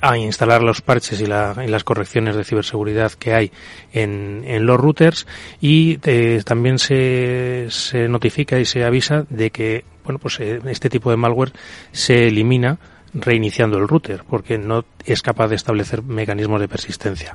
a 0.00 0.16
instalar 0.18 0.62
los 0.62 0.80
parches 0.80 1.20
y, 1.20 1.26
la, 1.26 1.54
y, 1.64 1.68
las 1.68 1.84
correcciones 1.84 2.34
de 2.36 2.44
ciberseguridad 2.44 3.12
que 3.12 3.34
hay 3.34 3.52
en, 3.92 4.42
en 4.46 4.66
los 4.66 4.78
routers 4.80 5.26
y 5.60 5.98
eh, 6.04 6.42
también 6.44 6.78
se, 6.78 7.66
se 7.70 8.08
notifica 8.08 8.58
y 8.58 8.64
se 8.64 8.84
avisa 8.84 9.26
de 9.30 9.50
que 9.50 9.84
bueno 10.04 10.18
pues 10.18 10.40
eh, 10.40 10.60
este 10.66 10.90
tipo 10.90 11.10
de 11.10 11.16
malware 11.16 11.52
se 11.92 12.26
elimina 12.26 12.78
reiniciando 13.20 13.78
el 13.78 13.88
router 13.88 14.22
porque 14.28 14.58
no 14.58 14.84
es 15.04 15.22
capaz 15.22 15.48
de 15.48 15.56
establecer 15.56 16.02
mecanismos 16.02 16.60
de 16.60 16.68
persistencia. 16.68 17.34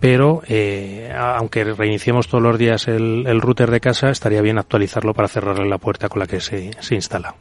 Pero 0.00 0.42
eh, 0.48 1.12
aunque 1.16 1.64
reiniciemos 1.64 2.28
todos 2.28 2.42
los 2.42 2.58
días 2.58 2.88
el, 2.88 3.24
el, 3.26 3.40
router 3.40 3.70
de 3.70 3.80
casa, 3.80 4.10
estaría 4.10 4.42
bien 4.42 4.58
actualizarlo 4.58 5.14
para 5.14 5.28
cerrarle 5.28 5.68
la 5.68 5.78
puerta 5.78 6.08
con 6.08 6.20
la 6.20 6.26
que 6.26 6.40
se, 6.40 6.70
se 6.80 6.94
instala. 6.94 7.34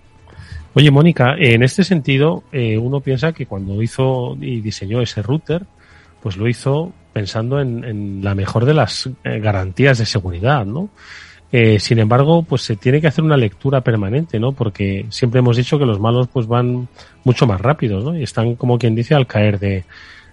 Oye, 0.73 0.89
Mónica, 0.89 1.35
en 1.37 1.63
este 1.63 1.83
sentido, 1.83 2.43
eh, 2.51 2.77
uno 2.77 3.01
piensa 3.01 3.33
que 3.33 3.45
cuando 3.45 3.81
hizo 3.81 4.37
y 4.39 4.61
diseñó 4.61 5.01
ese 5.01 5.21
router, 5.21 5.65
pues 6.21 6.37
lo 6.37 6.47
hizo 6.47 6.93
pensando 7.11 7.59
en, 7.59 7.83
en 7.83 8.23
la 8.23 8.35
mejor 8.35 8.63
de 8.63 8.73
las 8.73 9.09
eh, 9.23 9.39
garantías 9.39 9.97
de 9.97 10.05
seguridad, 10.05 10.65
¿no? 10.65 10.89
Eh, 11.51 11.79
sin 11.79 11.99
embargo, 11.99 12.43
pues 12.43 12.61
se 12.61 12.77
tiene 12.77 13.01
que 13.01 13.07
hacer 13.07 13.23
una 13.23 13.35
lectura 13.35 13.81
permanente, 13.81 14.39
¿no? 14.39 14.53
Porque 14.53 15.05
siempre 15.09 15.39
hemos 15.39 15.57
dicho 15.57 15.77
que 15.77 15.85
los 15.85 15.99
malos 15.99 16.29
pues 16.31 16.47
van 16.47 16.87
mucho 17.25 17.45
más 17.45 17.59
rápidos, 17.59 18.05
¿no? 18.05 18.17
Y 18.17 18.23
están, 18.23 18.55
como 18.55 18.77
quien 18.79 18.95
dice, 18.95 19.15
al 19.15 19.27
caer 19.27 19.59
de, 19.59 19.83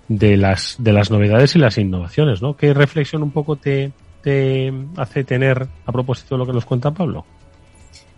de 0.08 0.36
las, 0.36 0.76
de 0.78 0.92
las 0.92 1.10
novedades 1.10 1.56
y 1.56 1.58
las 1.58 1.76
innovaciones, 1.76 2.40
¿no? 2.40 2.56
¿Qué 2.56 2.72
reflexión 2.72 3.24
un 3.24 3.32
poco 3.32 3.56
te, 3.56 3.90
te 4.22 4.72
hace 4.96 5.24
tener 5.24 5.66
a 5.86 5.92
propósito 5.92 6.34
de 6.34 6.38
lo 6.38 6.46
que 6.46 6.52
nos 6.52 6.64
cuenta 6.64 6.92
Pablo? 6.92 7.24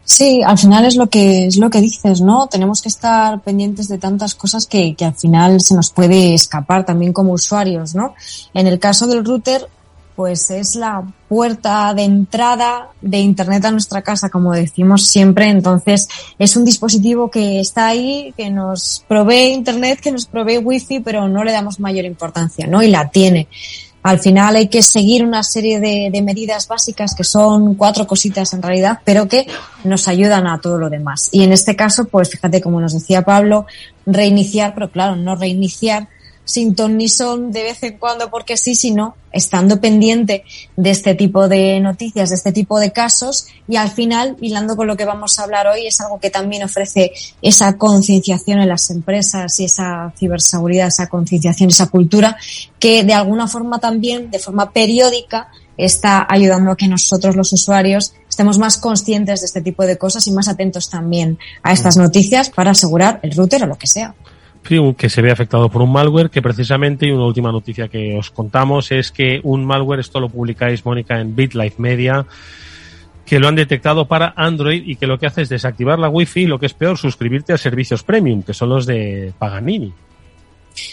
Sí, 0.05 0.43
al 0.45 0.59
final 0.59 0.85
es 0.85 0.97
lo 0.97 1.09
que 1.09 1.47
es 1.47 1.57
lo 1.57 1.71
que 1.71 1.81
dices, 1.81 2.21
¿no? 2.21 2.49
Tenemos 2.49 2.83
que 2.83 2.89
estar 2.89 3.41
pendientes 3.43 3.87
de 3.87 3.99
tantas 3.99 4.35
cosas 4.35 4.67
que, 4.67 4.95
que 4.95 5.05
al 5.05 5.15
final 5.15 5.61
se 5.61 5.75
nos 5.75 5.91
puede 5.91 6.35
escapar 6.35 6.85
también 6.85 7.13
como 7.13 7.33
usuarios, 7.33 7.95
¿no? 7.95 8.15
En 8.53 8.67
el 8.67 8.79
caso 8.79 9.07
del 9.07 9.25
router, 9.25 9.69
pues 10.21 10.51
es 10.51 10.77
la 10.77 11.03
puerta 11.31 11.95
de 11.95 12.03
entrada 12.03 12.91
de 13.01 13.21
Internet 13.21 13.65
a 13.65 13.71
nuestra 13.71 14.03
casa, 14.03 14.29
como 14.29 14.53
decimos 14.53 15.07
siempre. 15.07 15.49
Entonces, 15.49 16.09
es 16.39 16.57
un 16.57 16.67
dispositivo 16.67 17.31
que 17.31 17.59
está 17.59 17.87
ahí, 17.87 18.35
que 18.37 18.51
nos 18.51 19.03
provee 19.09 19.55
Internet, 19.55 19.99
que 19.99 20.13
nos 20.13 20.27
provee 20.27 20.59
Wi-Fi, 20.59 21.01
pero 21.01 21.27
no 21.27 21.43
le 21.43 21.53
damos 21.53 21.81
mayor 21.81 22.05
importancia, 22.05 22.67
¿no? 22.67 22.83
Y 22.83 22.89
la 22.89 23.09
tiene. 23.09 23.49
Al 24.03 24.19
final 24.19 24.57
hay 24.57 24.69
que 24.69 24.83
seguir 24.83 25.25
una 25.25 25.43
serie 25.43 25.81
de, 25.81 26.21
medidas 26.21 26.69
básicas 26.69 27.15
que 27.15 27.25
son 27.25 27.77
cuatro 27.77 28.07
cositas 28.07 28.53
en 28.53 28.61
realidad, 28.61 28.99
pero 29.03 29.27
que 29.27 29.47
nos 29.85 30.07
ayudan 30.07 30.47
a 30.47 30.61
todo 30.61 30.77
lo 30.77 30.91
demás. 30.91 31.31
Y 31.33 31.45
en 31.45 31.55
este 31.55 31.77
caso, 31.77 32.09
pues 32.09 32.29
fíjate, 32.29 32.61
como 32.61 32.79
nos 32.79 32.93
decía 32.93 33.23
Pablo, 33.23 33.65
reiniciar, 34.05 34.75
pero 34.75 34.91
claro, 34.91 35.17
no 35.17 35.35
reiniciar 35.35 36.09
sin 36.51 36.75
ton 36.75 36.97
ni 36.97 37.09
son 37.09 37.53
de 37.53 37.63
vez 37.63 37.83
en 37.85 37.97
cuando 37.97 38.29
porque 38.29 38.57
sí, 38.57 38.75
sino 38.75 39.15
estando 39.33 39.81
pendiente 39.81 40.43
de 40.77 40.91
este 40.91 41.15
tipo 41.15 41.47
de 41.47 41.79
noticias, 41.79 42.31
de 42.31 42.35
este 42.35 42.51
tipo 42.51 42.81
de 42.81 42.91
casos 42.91 43.47
y 43.69 43.77
al 43.77 43.91
final, 43.91 44.37
hilando 44.41 44.77
con 44.77 44.89
lo 44.89 44.97
que 44.97 45.05
vamos 45.05 45.39
a 45.39 45.45
hablar 45.45 45.69
hoy, 45.69 45.87
es 45.87 46.01
algo 46.01 46.19
que 46.19 46.29
también 46.29 46.65
ofrece 46.65 47.13
esa 47.41 47.79
concienciación 47.79 48.59
en 48.61 48.69
las 48.69 48.91
empresas 48.91 49.61
y 49.61 49.67
esa 49.67 50.13
ciberseguridad, 50.19 50.89
esa 50.89 51.07
concienciación, 51.07 51.69
esa 51.69 51.87
cultura 51.87 52.37
que 52.81 53.05
de 53.05 53.15
alguna 53.15 53.47
forma 53.47 53.79
también, 53.79 54.33
de 54.33 54.41
forma 54.41 54.73
periódica, 54.73 55.51
está 55.77 56.27
ayudando 56.29 56.73
a 56.73 56.77
que 56.77 56.89
nosotros 56.89 57.37
los 57.37 57.53
usuarios 57.53 58.13
estemos 58.29 58.59
más 58.59 58.77
conscientes 58.77 59.41
de 59.41 59.47
este 59.47 59.63
tipo 59.63 59.87
de 59.87 59.97
cosas 59.97 60.27
y 60.27 60.33
más 60.33 60.49
atentos 60.49 60.91
también 60.91 61.39
a 61.63 61.73
estas 61.73 61.97
noticias 61.97 62.51
para 62.51 62.73
asegurar 62.73 63.21
el 63.23 63.31
router 63.37 63.63
o 63.63 63.67
lo 63.67 63.79
que 63.79 63.87
sea 63.87 64.15
que 64.63 65.09
se 65.09 65.23
ve 65.23 65.33
afectado 65.33 65.69
por 65.69 65.83
un 65.83 65.93
malware, 65.93 66.31
que 66.31 66.43
precisamente, 66.43 67.07
y 67.07 67.11
una 67.11 67.27
última 67.27 67.51
noticia 67.51 67.89
que 67.89 68.17
os 68.17 68.31
contamos, 68.31 68.93
es 68.93 69.11
que 69.11 69.41
un 69.43 69.65
malware, 69.65 70.01
esto 70.01 70.21
lo 70.21 70.29
publicáis, 70.29 70.85
Mónica, 70.85 71.21
en 71.21 71.35
BitLife 71.35 71.83
Media, 71.83 72.25
que 73.27 73.41
lo 73.41 73.49
han 73.49 73.57
detectado 73.57 74.07
para 74.07 74.33
Android 74.37 74.83
y 74.87 74.97
que 74.97 75.07
lo 75.07 75.19
que 75.19 75.27
hace 75.27 75.43
es 75.43 75.49
desactivar 75.49 75.99
la 75.99 76.09
Wi-Fi 76.09 76.43
y 76.43 76.47
lo 76.47 76.59
que 76.59 76.67
es 76.67 76.75
peor, 76.75 76.99
suscribirte 76.99 77.53
a 77.53 77.59
servicios 77.59 78.03
premium, 78.03 78.43
que 78.43 78.55
son 78.55 78.69
los 78.69 78.87
de 78.87 79.33
Paganini. 79.39 79.93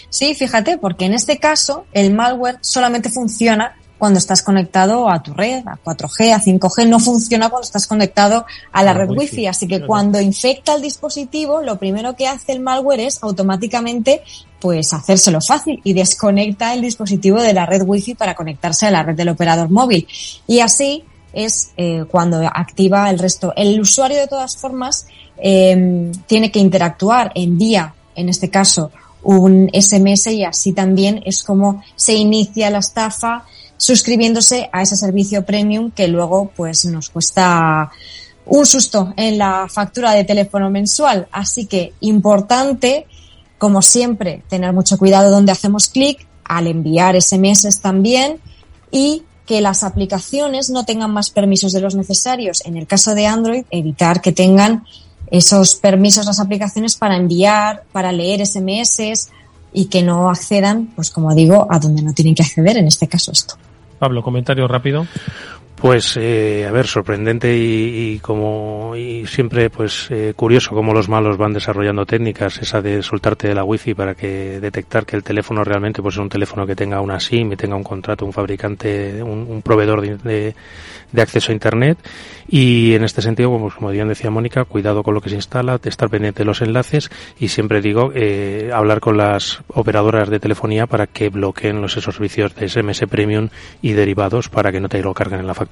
Sí, 0.08 0.34
fíjate, 0.34 0.78
porque 0.78 1.04
en 1.04 1.14
este 1.14 1.38
caso 1.38 1.86
el 1.92 2.12
malware 2.12 2.58
solamente 2.60 3.10
funciona 3.10 3.76
cuando 3.98 4.18
estás 4.18 4.42
conectado 4.42 5.10
a 5.10 5.22
tu 5.22 5.34
red, 5.34 5.66
a 5.66 5.76
4G, 5.84 6.32
a 6.32 6.40
5G, 6.40 6.88
no 6.88 7.00
funciona 7.00 7.50
cuando 7.50 7.66
estás 7.66 7.86
conectado 7.86 8.46
a 8.72 8.82
la, 8.82 8.92
red 8.92 9.10
Wi-Fi. 9.10 9.46
Así 9.48 9.66
que 9.66 9.84
cuando 9.84 10.20
infecta 10.20 10.74
el 10.74 10.82
dispositivo, 10.82 11.62
lo 11.62 11.78
primero 11.78 12.14
que 12.14 12.28
hace 12.28 12.52
el 12.52 12.60
malware 12.60 13.00
es 13.00 13.22
automáticamente 13.22 14.22
pues 14.60 14.92
hacérselo 14.92 15.40
fácil 15.40 15.80
y 15.84 15.92
desconecta 15.92 16.74
el 16.74 16.80
dispositivo 16.80 17.40
de 17.40 17.52
la 17.52 17.66
red 17.66 17.82
Wi-Fi 17.84 18.14
para 18.14 18.34
conectarse 18.34 18.86
a 18.86 18.90
la 18.90 19.02
red 19.02 19.16
del 19.16 19.30
operador 19.30 19.68
móvil. 19.68 20.06
Y 20.46 20.60
así 20.60 21.04
es 21.32 21.72
eh, 21.76 22.04
cuando 22.10 22.38
activa 22.46 23.10
el 23.10 23.18
resto. 23.18 23.52
El 23.56 23.80
usuario 23.80 24.18
de 24.18 24.28
todas 24.28 24.56
formas 24.56 25.06
eh, 25.36 26.10
tiene 26.26 26.50
que 26.50 26.60
interactuar, 26.60 27.32
envía, 27.34 27.94
en 28.14 28.28
este 28.28 28.48
caso, 28.48 28.90
un 29.22 29.68
SMS 29.72 30.28
y 30.28 30.44
así 30.44 30.72
también 30.72 31.20
es 31.24 31.42
como 31.42 31.82
se 31.96 32.14
inicia 32.14 32.70
la 32.70 32.78
estafa 32.78 33.44
suscribiéndose 33.78 34.68
a 34.72 34.82
ese 34.82 34.96
servicio 34.96 35.46
premium 35.46 35.90
que 35.90 36.08
luego 36.08 36.52
pues 36.54 36.84
nos 36.84 37.08
cuesta 37.08 37.90
un 38.44 38.66
susto 38.66 39.14
en 39.16 39.38
la 39.38 39.66
factura 39.70 40.12
de 40.12 40.24
teléfono 40.24 40.68
mensual. 40.68 41.28
Así 41.32 41.66
que 41.66 41.94
importante, 42.00 43.06
como 43.56 43.80
siempre, 43.80 44.42
tener 44.48 44.72
mucho 44.74 44.98
cuidado 44.98 45.30
donde 45.30 45.52
hacemos 45.52 45.88
clic 45.88 46.26
al 46.44 46.66
enviar 46.66 47.20
SMS 47.20 47.80
también 47.80 48.40
y 48.90 49.22
que 49.46 49.60
las 49.60 49.82
aplicaciones 49.82 50.70
no 50.70 50.84
tengan 50.84 51.10
más 51.10 51.30
permisos 51.30 51.72
de 51.72 51.80
los 51.80 51.94
necesarios. 51.94 52.62
En 52.66 52.76
el 52.76 52.86
caso 52.86 53.14
de 53.14 53.26
Android, 53.26 53.64
evitar 53.70 54.20
que 54.20 54.32
tengan 54.32 54.84
esos 55.30 55.74
permisos 55.76 56.26
las 56.26 56.40
aplicaciones 56.40 56.96
para 56.96 57.16
enviar, 57.16 57.84
para 57.92 58.12
leer 58.12 58.46
SMS 58.46 59.30
y 59.72 59.86
que 59.86 60.02
no 60.02 60.30
accedan, 60.30 60.86
pues 60.96 61.10
como 61.10 61.34
digo, 61.34 61.66
a 61.70 61.78
donde 61.78 62.02
no 62.02 62.12
tienen 62.14 62.34
que 62.34 62.42
acceder, 62.42 62.78
en 62.78 62.86
este 62.86 63.08
caso 63.08 63.32
esto. 63.32 63.56
Pablo, 63.98 64.22
comentario 64.22 64.66
rápido. 64.68 65.06
Pues, 65.80 66.16
eh, 66.16 66.66
a 66.68 66.72
ver, 66.72 66.88
sorprendente 66.88 67.56
y, 67.56 68.18
como 68.18 68.96
y 68.96 69.26
siempre, 69.26 69.70
pues, 69.70 70.08
eh, 70.10 70.32
curioso 70.34 70.74
cómo 70.74 70.92
los 70.92 71.08
malos 71.08 71.36
van 71.36 71.52
desarrollando 71.52 72.04
técnicas, 72.04 72.58
esa 72.58 72.82
de 72.82 73.00
soltarte 73.00 73.46
de 73.46 73.54
la 73.54 73.62
wifi 73.62 73.94
para 73.94 74.16
que 74.16 74.58
detectar 74.58 75.06
que 75.06 75.14
el 75.14 75.22
teléfono 75.22 75.62
realmente, 75.62 76.02
pues, 76.02 76.16
es 76.16 76.18
un 76.18 76.28
teléfono 76.28 76.66
que 76.66 76.74
tenga 76.74 77.00
una 77.00 77.20
SIM 77.20 77.52
y 77.52 77.56
tenga 77.56 77.76
un 77.76 77.84
contrato, 77.84 78.26
un 78.26 78.32
fabricante, 78.32 79.22
un, 79.22 79.62
proveedor 79.62 80.00
de, 80.02 80.54
de, 81.12 81.22
acceso 81.22 81.52
a 81.52 81.54
Internet. 81.54 81.98
Y 82.48 82.94
en 82.94 83.04
este 83.04 83.22
sentido, 83.22 83.56
pues, 83.56 83.74
como 83.74 83.90
bien 83.90 84.08
decía 84.08 84.30
Mónica, 84.30 84.64
cuidado 84.64 85.04
con 85.04 85.14
lo 85.14 85.20
que 85.20 85.28
se 85.28 85.36
instala, 85.36 85.78
estar 85.84 86.10
pendiente 86.10 86.40
de 86.40 86.44
los 86.46 86.60
enlaces 86.60 87.08
y 87.38 87.48
siempre 87.48 87.80
digo, 87.80 88.10
eh, 88.16 88.72
hablar 88.74 88.98
con 88.98 89.16
las 89.16 89.60
operadoras 89.68 90.28
de 90.28 90.40
telefonía 90.40 90.86
para 90.86 91.06
que 91.06 91.28
bloqueen 91.28 91.80
los 91.80 91.96
esos 91.96 92.16
servicios 92.16 92.54
de 92.56 92.68
SMS 92.68 93.06
Premium 93.06 93.48
y 93.80 93.92
derivados 93.92 94.48
para 94.48 94.72
que 94.72 94.80
no 94.80 94.88
te 94.88 95.00
lo 95.02 95.14
carguen 95.14 95.40
en 95.40 95.46
la 95.46 95.54
factura 95.54 95.67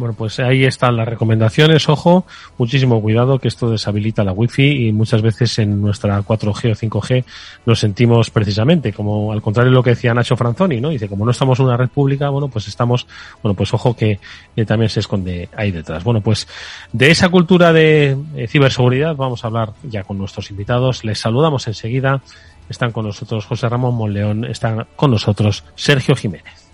bueno, 0.00 0.14
pues 0.14 0.40
ahí 0.40 0.64
están 0.64 0.96
las 0.96 1.06
recomendaciones. 1.06 1.88
Ojo, 1.88 2.24
muchísimo 2.56 3.02
cuidado 3.02 3.38
que 3.38 3.48
esto 3.48 3.70
deshabilita 3.70 4.24
la 4.24 4.32
wifi 4.32 4.88
y 4.88 4.92
muchas 4.92 5.20
veces 5.20 5.58
en 5.58 5.80
nuestra 5.80 6.22
4G 6.22 6.72
o 6.72 6.74
5G 6.74 7.24
nos 7.66 7.80
sentimos 7.80 8.30
precisamente 8.30 8.92
como 8.92 9.30
al 9.30 9.42
contrario 9.42 9.70
de 9.70 9.74
lo 9.74 9.82
que 9.82 9.90
decía 9.90 10.14
Nacho 10.14 10.36
Franzoni, 10.36 10.80
¿no? 10.80 10.88
Dice, 10.88 11.08
como 11.08 11.24
no 11.24 11.32
estamos 11.32 11.58
en 11.58 11.66
una 11.66 11.76
red 11.76 11.88
pública, 11.88 12.30
bueno, 12.30 12.48
pues 12.48 12.66
estamos, 12.66 13.06
bueno, 13.42 13.54
pues 13.54 13.74
ojo 13.74 13.94
que 13.94 14.18
también 14.66 14.88
se 14.88 15.00
esconde 15.00 15.48
ahí 15.54 15.70
detrás. 15.70 16.02
Bueno, 16.02 16.20
pues 16.22 16.48
de 16.92 17.10
esa 17.10 17.28
cultura 17.28 17.72
de 17.72 18.16
ciberseguridad 18.48 19.16
vamos 19.16 19.44
a 19.44 19.48
hablar 19.48 19.72
ya 19.82 20.02
con 20.04 20.16
nuestros 20.16 20.50
invitados. 20.50 21.04
Les 21.04 21.18
saludamos 21.18 21.66
enseguida. 21.66 22.22
Están 22.70 22.92
con 22.92 23.04
nosotros 23.04 23.44
José 23.46 23.68
Ramón 23.68 23.96
Monleón, 23.96 24.44
están 24.44 24.86
con 24.94 25.10
nosotros 25.10 25.64
Sergio 25.74 26.14
Jiménez. 26.14 26.70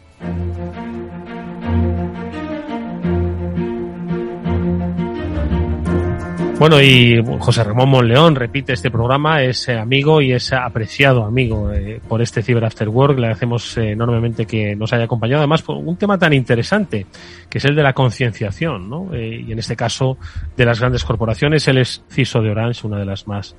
Bueno, 6.58 6.80
y 6.80 7.22
José 7.38 7.64
Ramón 7.64 7.90
Monleón 7.90 8.34
repite 8.34 8.72
este 8.72 8.90
programa, 8.90 9.42
es 9.42 9.68
eh, 9.68 9.78
amigo 9.78 10.22
y 10.22 10.32
es 10.32 10.54
apreciado 10.54 11.24
amigo 11.24 11.70
eh, 11.70 12.00
por 12.08 12.22
este 12.22 12.42
Cyber 12.42 12.64
After 12.64 12.88
Work. 12.88 13.18
Le 13.18 13.26
agradecemos 13.26 13.76
eh, 13.76 13.90
enormemente 13.90 14.46
que 14.46 14.74
nos 14.74 14.90
haya 14.94 15.04
acompañado, 15.04 15.40
además 15.40 15.60
por 15.60 15.76
un 15.76 15.96
tema 15.96 16.18
tan 16.18 16.32
interesante, 16.32 17.06
que 17.50 17.58
es 17.58 17.64
el 17.66 17.76
de 17.76 17.82
la 17.82 17.92
concienciación, 17.92 18.88
¿no? 18.88 19.10
y 19.14 19.52
en 19.52 19.58
este 19.58 19.76
caso 19.76 20.16
de 20.56 20.64
las 20.64 20.80
grandes 20.80 21.04
corporaciones. 21.04 21.68
Él 21.68 21.76
es 21.76 22.02
CISO 22.08 22.40
de 22.40 22.50
Orange, 22.50 22.86
una 22.86 22.98
de 22.98 23.04
las 23.04 23.28
más 23.28 23.54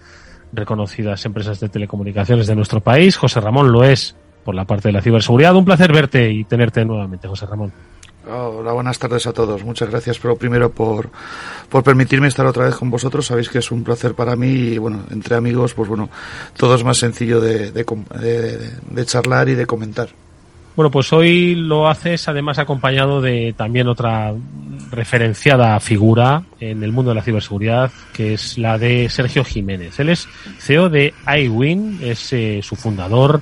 reconocidas 0.51 1.23
empresas 1.25 1.59
de 1.59 1.69
telecomunicaciones 1.69 2.47
de 2.47 2.55
nuestro 2.55 2.81
país. 2.81 3.15
José 3.15 3.39
Ramón 3.39 3.71
lo 3.71 3.83
es 3.83 4.15
por 4.43 4.55
la 4.55 4.65
parte 4.65 4.89
de 4.89 4.93
la 4.93 5.03
ciberseguridad. 5.03 5.55
Un 5.55 5.65
placer 5.65 5.93
verte 5.93 6.31
y 6.31 6.45
tenerte 6.45 6.83
nuevamente, 6.83 7.27
José 7.27 7.45
Ramón. 7.45 7.71
Hola, 8.29 8.73
buenas 8.73 8.99
tardes 8.99 9.25
a 9.25 9.31
todos. 9.31 9.63
Muchas 9.63 9.89
gracias, 9.89 10.19
pero 10.19 10.35
primero 10.35 10.69
por, 10.69 11.09
por 11.69 11.83
permitirme 11.83 12.27
estar 12.27 12.45
otra 12.45 12.65
vez 12.65 12.75
con 12.75 12.89
vosotros. 12.89 13.25
Sabéis 13.25 13.47
que 13.47 13.59
es 13.59 13.71
un 13.71 13.83
placer 13.83 14.15
para 14.15 14.35
mí 14.35 14.47
y, 14.47 14.77
bueno, 14.77 15.03
entre 15.11 15.35
amigos, 15.35 15.73
pues 15.73 15.87
bueno, 15.87 16.09
todo 16.57 16.75
es 16.75 16.83
más 16.83 16.97
sencillo 16.97 17.39
de, 17.39 17.71
de, 17.71 19.05
charlar 19.05 19.47
y 19.47 19.55
de 19.55 19.65
comentar. 19.65 20.09
Bueno, 20.75 20.91
pues 20.91 21.11
hoy 21.13 21.55
lo 21.55 21.87
haces 21.87 22.27
además 22.27 22.59
acompañado 22.59 23.21
de 23.21 23.53
también 23.55 23.87
otra 23.87 24.33
referenciada 24.91 25.79
figura 25.79 26.43
en 26.59 26.83
el 26.83 26.91
mundo 26.91 27.11
de 27.11 27.15
la 27.15 27.23
ciberseguridad, 27.23 27.91
que 28.13 28.33
es 28.33 28.57
la 28.57 28.77
de 28.77 29.09
Sergio 29.09 29.43
Jiménez. 29.43 29.99
Él 29.99 30.09
es 30.09 30.27
CEO 30.59 30.89
de 30.89 31.13
iWin, 31.25 31.99
es 32.03 32.33
eh, 32.33 32.59
su 32.61 32.75
fundador 32.75 33.41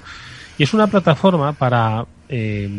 y 0.58 0.64
es 0.64 0.74
una 0.74 0.88
plataforma 0.88 1.54
para 1.54 2.06
eh, 2.30 2.70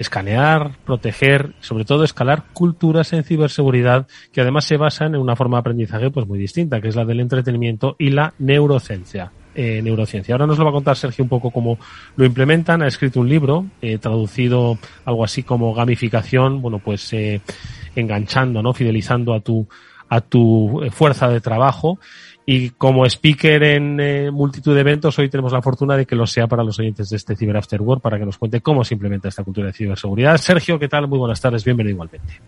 escanear, 0.00 0.72
proteger, 0.84 1.52
sobre 1.60 1.84
todo 1.84 2.04
escalar 2.04 2.44
culturas 2.54 3.12
en 3.12 3.22
ciberseguridad 3.22 4.08
que 4.32 4.40
además 4.40 4.64
se 4.64 4.78
basan 4.78 5.14
en 5.14 5.20
una 5.20 5.36
forma 5.36 5.58
de 5.58 5.60
aprendizaje 5.60 6.10
pues 6.10 6.26
muy 6.26 6.38
distinta, 6.38 6.80
que 6.80 6.88
es 6.88 6.96
la 6.96 7.04
del 7.04 7.20
entretenimiento 7.20 7.96
y 7.98 8.10
la 8.10 8.32
neurociencia. 8.38 9.30
Eh, 9.54 9.82
neurociencia. 9.82 10.34
Ahora 10.34 10.46
nos 10.46 10.58
lo 10.58 10.64
va 10.64 10.70
a 10.70 10.72
contar 10.72 10.96
Sergio 10.96 11.24
un 11.24 11.28
poco 11.28 11.50
cómo 11.50 11.76
lo 12.16 12.24
implementan. 12.24 12.82
Ha 12.82 12.86
escrito 12.86 13.20
un 13.20 13.28
libro 13.28 13.66
eh, 13.82 13.98
traducido 13.98 14.78
algo 15.04 15.24
así 15.24 15.42
como 15.42 15.74
gamificación, 15.74 16.62
bueno, 16.62 16.78
pues 16.78 17.12
eh, 17.12 17.40
enganchando, 17.94 18.62
¿no? 18.62 18.72
Fidelizando 18.72 19.34
a 19.34 19.40
tu 19.40 19.66
a 20.10 20.20
tu 20.20 20.82
eh, 20.82 20.90
fuerza 20.90 21.28
de 21.28 21.40
trabajo 21.40 21.98
y 22.52 22.70
como 22.70 23.06
speaker 23.06 23.62
en 23.62 24.00
eh, 24.00 24.28
multitud 24.32 24.74
de 24.74 24.80
eventos, 24.80 25.16
hoy 25.20 25.28
tenemos 25.28 25.52
la 25.52 25.62
fortuna 25.62 25.96
de 25.96 26.04
que 26.04 26.16
lo 26.16 26.26
sea 26.26 26.48
para 26.48 26.64
los 26.64 26.80
oyentes 26.80 27.08
de 27.08 27.16
este 27.16 27.36
Cyber 27.36 27.56
After 27.56 27.80
Work 27.80 28.02
para 28.02 28.18
que 28.18 28.24
nos 28.24 28.38
cuente 28.38 28.60
cómo 28.60 28.82
se 28.82 28.94
implementa 28.94 29.28
esta 29.28 29.44
cultura 29.44 29.68
de 29.68 29.72
ciberseguridad. 29.72 30.36
Sergio, 30.36 30.76
¿qué 30.76 30.88
tal? 30.88 31.06
Muy 31.06 31.20
buenas 31.20 31.40
tardes, 31.40 31.64
bienvenido 31.64 31.92
igualmente. 31.92 32.40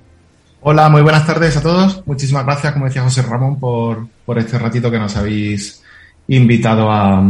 Hola, 0.62 0.88
muy 0.88 1.02
buenas 1.02 1.24
tardes 1.24 1.56
a 1.56 1.62
todos. 1.62 2.04
Muchísimas 2.04 2.44
gracias, 2.44 2.72
como 2.72 2.86
decía 2.86 3.02
José 3.02 3.22
Ramón, 3.22 3.60
por, 3.60 4.08
por 4.26 4.40
este 4.40 4.58
ratito 4.58 4.90
que 4.90 4.98
nos 4.98 5.16
habéis 5.16 5.84
invitado 6.26 6.90
a, 6.90 7.24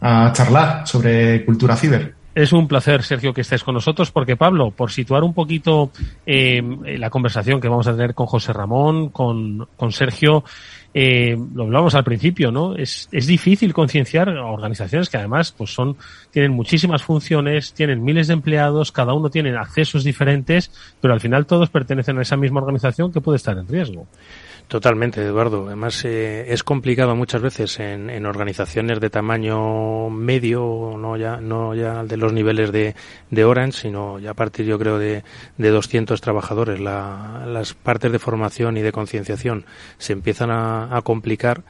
a 0.00 0.32
charlar 0.32 0.86
sobre 0.86 1.44
cultura 1.44 1.74
ciber. 1.74 2.14
Es 2.34 2.52
un 2.52 2.66
placer, 2.66 3.02
Sergio, 3.02 3.34
que 3.34 3.42
estés 3.42 3.62
con 3.62 3.74
nosotros, 3.74 4.10
porque 4.10 4.36
Pablo, 4.36 4.70
por 4.70 4.90
situar 4.90 5.22
un 5.22 5.34
poquito 5.34 5.90
eh, 6.24 6.62
la 6.98 7.10
conversación 7.10 7.60
que 7.60 7.68
vamos 7.68 7.86
a 7.88 7.92
tener 7.92 8.14
con 8.14 8.26
José 8.26 8.54
Ramón, 8.54 9.10
con, 9.10 9.68
con 9.76 9.92
Sergio, 9.92 10.42
eh, 10.94 11.38
lo 11.54 11.64
hablábamos 11.64 11.94
al 11.94 12.04
principio, 12.04 12.50
¿no? 12.50 12.76
Es, 12.76 13.08
es 13.12 13.26
difícil 13.26 13.72
concienciar 13.72 14.28
a 14.28 14.44
organizaciones 14.44 15.08
que 15.08 15.16
además 15.16 15.52
pues 15.52 15.72
son, 15.72 15.96
tienen 16.30 16.52
muchísimas 16.52 17.02
funciones, 17.02 17.72
tienen 17.72 18.04
miles 18.04 18.26
de 18.26 18.34
empleados, 18.34 18.92
cada 18.92 19.14
uno 19.14 19.30
tiene 19.30 19.56
accesos 19.56 20.04
diferentes, 20.04 20.70
pero 21.00 21.14
al 21.14 21.20
final 21.20 21.46
todos 21.46 21.70
pertenecen 21.70 22.18
a 22.18 22.22
esa 22.22 22.36
misma 22.36 22.60
organización 22.60 23.12
que 23.12 23.20
puede 23.20 23.36
estar 23.36 23.56
en 23.56 23.66
riesgo. 23.66 24.06
Totalmente, 24.72 25.20
Eduardo. 25.20 25.66
Además, 25.66 26.02
eh, 26.06 26.46
es 26.50 26.62
complicado 26.62 27.14
muchas 27.14 27.42
veces 27.42 27.78
en, 27.78 28.08
en, 28.08 28.24
organizaciones 28.24 29.00
de 29.00 29.10
tamaño 29.10 30.08
medio, 30.08 30.94
no 30.96 31.18
ya, 31.18 31.42
no 31.42 31.74
ya 31.74 32.02
de 32.04 32.16
los 32.16 32.32
niveles 32.32 32.72
de, 32.72 32.94
de 33.28 33.44
Orange, 33.44 33.82
sino 33.82 34.18
ya 34.18 34.30
a 34.30 34.34
partir, 34.34 34.64
yo 34.64 34.78
creo, 34.78 34.98
de, 34.98 35.24
de 35.58 35.68
200 35.68 36.18
trabajadores. 36.22 36.80
La, 36.80 37.44
las 37.46 37.74
partes 37.74 38.12
de 38.12 38.18
formación 38.18 38.78
y 38.78 38.80
de 38.80 38.92
concienciación 38.92 39.66
se 39.98 40.14
empiezan 40.14 40.50
a, 40.50 40.96
a 40.96 41.02
complicar. 41.02 41.64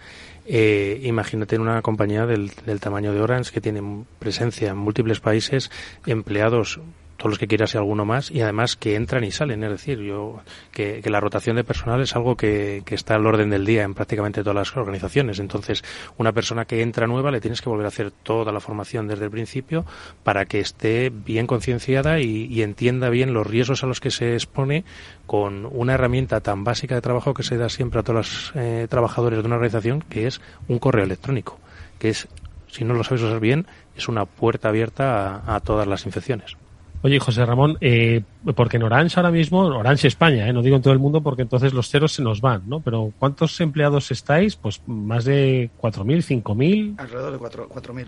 Eh, 0.47 1.01
imagínate 1.03 1.57
en 1.57 1.63
una 1.63 1.83
compañía 1.83 2.25
del, 2.25 2.53
del, 2.65 2.79
tamaño 2.79 3.13
de 3.13 3.21
Orange 3.21 3.51
que 3.51 3.61
tiene 3.61 4.05
presencia 4.21 4.71
en 4.71 4.77
múltiples 4.77 5.19
países, 5.19 5.73
empleados 6.07 6.79
todos 7.17 7.31
los 7.31 7.39
que 7.39 7.47
quieras 7.47 7.75
y 7.75 7.79
alguno 7.79 8.05
más, 8.05 8.31
y 8.31 8.41
además 8.41 8.77
que 8.77 8.97
entran 8.97 9.25
y 9.25 9.31
salen. 9.31 9.63
Es 9.65 9.71
decir, 9.71 9.99
yo 10.01 10.41
que, 10.71 11.03
la 11.05 11.21
rotación 11.21 11.57
de 11.57 11.65
personal 11.65 12.01
es 12.01 12.17
algo 12.17 12.37
que, 12.37 12.83
está 12.91 13.15
al 13.15 13.27
orden 13.27 13.51
del 13.51 13.65
día 13.65 13.83
en 13.83 13.95
prácticamente 13.95 14.43
todas 14.43 14.57
las 14.57 14.77
organizaciones. 14.77 15.39
Entonces, 15.39 15.85
una 16.19 16.33
persona 16.33 16.65
que 16.65 16.83
entra 16.83 17.07
nueva 17.07 17.31
le 17.31 17.41
tienes 17.41 17.63
que 17.63 17.69
volver 17.69 17.87
a 17.87 17.89
hacer 17.89 18.11
toda 18.11 18.53
la 18.53 18.61
formación 18.61 19.09
desde 19.09 19.25
el 19.25 19.31
principio 19.31 19.85
para 20.25 20.45
que 20.45 20.61
esté 20.61 21.11
bien 21.11 21.47
concienciada 21.47 22.21
y, 22.21 22.63
entienda 22.63 23.09
bien 23.09 23.35
los 23.35 23.47
riesgos 23.47 23.83
a 23.83 23.87
los 23.87 24.01
que 24.01 24.11
se 24.11 24.35
expone 24.35 24.85
con 25.27 25.67
una 25.67 25.95
herramienta 25.95 26.41
tan 26.41 26.63
básica 26.63 26.95
de 26.95 27.01
trabajo 27.01 27.35
que 27.35 27.43
se 27.43 27.57
da 27.57 27.69
siempre 27.69 28.01
a 28.01 28.03
todos 28.05 28.17
los 28.17 28.53
eh, 28.55 28.87
trabajadores 28.89 29.41
de 29.41 29.47
una 29.47 29.57
organización, 29.57 30.03
que 30.09 30.27
es 30.27 30.41
un 30.69 30.79
correo 30.79 31.05
electrónico, 31.05 31.59
que 31.99 32.11
es, 32.11 32.29
si 32.69 32.85
no 32.85 32.95
lo 32.95 33.03
sabes 33.03 33.23
usar 33.23 33.41
bien, 33.41 33.67
es 33.97 34.09
una 34.09 34.27
puerta 34.27 34.69
abierta 34.69 35.43
a 35.47 35.61
todas 35.61 35.89
las 35.89 36.07
infecciones. 36.07 36.57
Oye, 37.05 37.19
José 37.19 37.45
Ramón, 37.45 37.77
eh, 37.81 38.23
porque 38.55 38.77
en 38.77 38.85
Orange 38.85 39.19
ahora 39.19 39.33
mismo, 39.33 39.61
Orange 39.61 40.07
España, 40.07 40.49
eh, 40.49 40.53
no 40.53 40.63
digo 40.63 40.77
en 40.77 40.83
todo 40.83 40.93
el 40.93 41.01
mundo 41.01 41.21
porque 41.21 41.43
entonces 41.43 41.73
los 41.73 41.89
ceros 41.89 42.13
se 42.13 42.23
nos 42.23 42.41
van, 42.41 42.63
¿no? 42.67 42.81
Pero 42.81 43.13
¿cuántos 43.19 43.61
empleados 43.61 44.13
estáis? 44.13 44.55
Pues 44.55 44.81
más 44.87 45.25
de 45.25 45.71
4.000, 45.81 46.43
5.000. 46.43 46.95
Alrededor 46.99 47.33
de 47.33 47.39
4.000. 47.39 48.07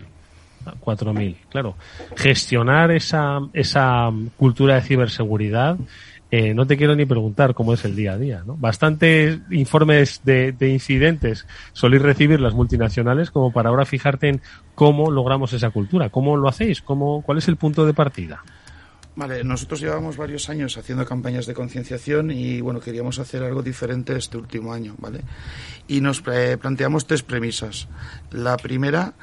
4.000, 0.83 1.35
ah, 1.35 1.45
claro. 1.49 1.75
Gestionar 2.15 2.89
esa, 2.91 3.39
esa 3.53 4.11
cultura 4.37 4.75
de 4.75 4.81
ciberseguridad, 4.81 5.77
eh, 6.31 6.53
no 6.53 6.65
te 6.65 6.77
quiero 6.77 6.95
ni 6.95 7.05
preguntar 7.05 7.53
cómo 7.53 7.73
es 7.73 7.83
el 7.85 7.95
día 7.95 8.13
a 8.13 8.17
día, 8.17 8.43
¿no? 8.45 8.55
Bastantes 8.55 9.39
informes 9.51 10.21
de, 10.23 10.53
de 10.53 10.69
incidentes 10.69 11.45
soléis 11.73 12.01
recibir 12.01 12.39
las 12.39 12.53
multinacionales 12.53 13.29
como 13.29 13.51
para 13.51 13.69
ahora 13.69 13.85
fijarte 13.85 14.29
en 14.29 14.41
cómo 14.73 15.11
logramos 15.11 15.53
esa 15.53 15.69
cultura, 15.69 16.09
cómo 16.09 16.37
lo 16.37 16.47
hacéis, 16.47 16.81
cómo, 16.81 17.21
cuál 17.21 17.37
es 17.37 17.47
el 17.47 17.57
punto 17.57 17.85
de 17.85 17.93
partida. 17.93 18.41
Vale, 19.15 19.45
nosotros 19.45 19.79
llevamos 19.79 20.17
varios 20.17 20.49
años 20.49 20.77
haciendo 20.77 21.05
campañas 21.05 21.45
de 21.45 21.53
concienciación 21.53 22.31
y 22.31 22.59
bueno, 22.59 22.81
queríamos 22.81 23.17
hacer 23.17 23.43
algo 23.43 23.63
diferente 23.63 24.13
este 24.17 24.37
último 24.37 24.73
año, 24.73 24.95
¿vale? 24.97 25.21
Y 25.87 26.01
nos 26.01 26.21
planteamos 26.21 27.07
tres 27.07 27.23
premisas. 27.23 27.87
La 28.31 28.57
primera 28.57 29.13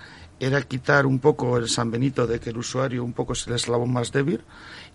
era 0.40 0.62
quitar 0.62 1.04
un 1.04 1.18
poco 1.18 1.58
el 1.58 1.68
San 1.68 1.90
Benito 1.90 2.26
de 2.26 2.40
que 2.40 2.50
el 2.50 2.56
usuario 2.56 3.04
un 3.04 3.12
poco 3.12 3.34
es 3.34 3.46
el 3.46 3.54
eslabón 3.54 3.92
más 3.92 4.10
débil 4.12 4.40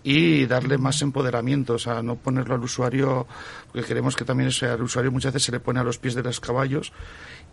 y 0.04 0.46
darle 0.48 0.80
más 0.80 1.02
empoderamiento, 1.04 1.76
o 1.76 1.80
sea, 1.80 2.02
no 2.02 2.16
ponerlo 2.16 2.56
al 2.56 2.64
usuario, 2.64 3.28
porque 3.72 3.88
queremos 3.88 4.16
que 4.16 4.26
también 4.26 4.52
sea, 4.52 4.74
al 4.74 4.82
usuario 4.82 5.12
muchas 5.12 5.32
veces 5.32 5.46
se 5.46 5.52
le 5.52 5.60
pone 5.60 5.80
a 5.80 5.84
los 5.84 6.00
pies 6.00 6.16
de 6.16 6.24
los 6.24 6.40
caballos 6.40 6.92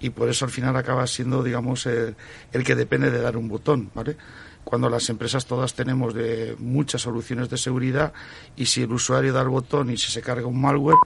y 0.01 0.11
por 0.11 0.29
eso 0.29 0.47
al 0.47 0.51
final 0.51 0.75
acaba 0.77 1.07
siendo, 1.07 1.43
digamos, 1.43 1.87
el, 1.87 2.17
el 2.53 2.65
que 2.65 2.75
depende 2.75 3.11
de 3.11 3.21
dar 3.21 3.37
un 3.37 3.49
botón, 3.49 3.91
¿vale? 3.95 4.17
Cuando 4.65 4.89
las 4.89 5.09
empresas 5.11 5.47
todas 5.47 5.75
tenemos 5.75 6.15
de 6.15 6.57
muchas 6.59 7.03
soluciones 7.03 7.51
de 7.51 7.59
seguridad 7.59 8.13
y 8.57 8.67
si 8.67 8.83
el 8.83 8.93
usuario 8.93 9.33
da 9.33 9.43
el 9.43 9.49
botón 9.49 9.91
y 9.91 9.97
si 9.97 10.11
se 10.11 10.23
carga 10.23 10.47
un 10.47 10.61
malware, 10.61 10.97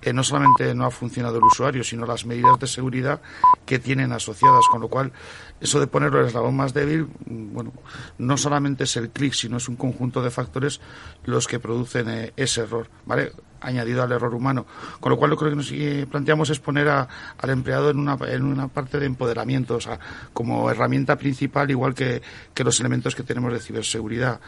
eh, 0.00 0.12
no 0.12 0.22
solamente 0.22 0.74
no 0.74 0.84
ha 0.84 0.90
funcionado 0.90 1.38
el 1.38 1.44
usuario, 1.44 1.82
sino 1.82 2.06
las 2.06 2.24
medidas 2.24 2.58
de 2.58 2.66
seguridad 2.66 3.20
que 3.66 3.78
tienen 3.78 4.12
asociadas, 4.12 4.64
con 4.70 4.80
lo 4.80 4.88
cual 4.88 5.12
eso 5.60 5.80
de 5.80 5.88
ponerlo 5.88 6.18
en 6.18 6.22
el 6.24 6.28
eslabón 6.28 6.56
más 6.56 6.72
débil, 6.72 7.08
mm, 7.26 7.52
bueno, 7.52 7.72
no 8.18 8.36
solamente 8.36 8.84
es 8.84 8.96
el 8.96 9.10
clic, 9.10 9.32
sino 9.32 9.56
es 9.56 9.68
un 9.68 9.76
conjunto 9.76 10.22
de 10.22 10.30
factores 10.30 10.80
los 11.24 11.46
que 11.46 11.58
producen 11.58 12.08
eh, 12.08 12.32
ese 12.36 12.62
error, 12.62 12.88
¿vale? 13.04 13.32
Añadido 13.60 14.02
al 14.02 14.12
error 14.12 14.34
humano. 14.34 14.66
Con 15.00 15.10
lo 15.10 15.18
cual, 15.18 15.30
lo 15.30 15.36
que 15.36 15.54
nos 15.54 15.72
planteamos 16.10 16.50
es 16.50 16.58
poner 16.58 16.88
a, 16.88 17.08
al 17.38 17.50
empleado 17.50 17.90
en 17.90 17.98
una, 17.98 18.16
en 18.28 18.44
una 18.44 18.68
parte 18.68 18.98
de 18.98 19.06
empoderamiento, 19.06 19.76
o 19.76 19.80
sea, 19.80 19.98
como 20.32 20.70
herramienta 20.70 21.16
principal, 21.16 21.70
igual 21.70 21.94
que, 21.94 22.22
que 22.54 22.64
los 22.64 22.78
elementos 22.80 23.14
que 23.14 23.22
tenemos 23.22 23.52
de 23.52 23.60
ciberseguridad. 23.60 24.40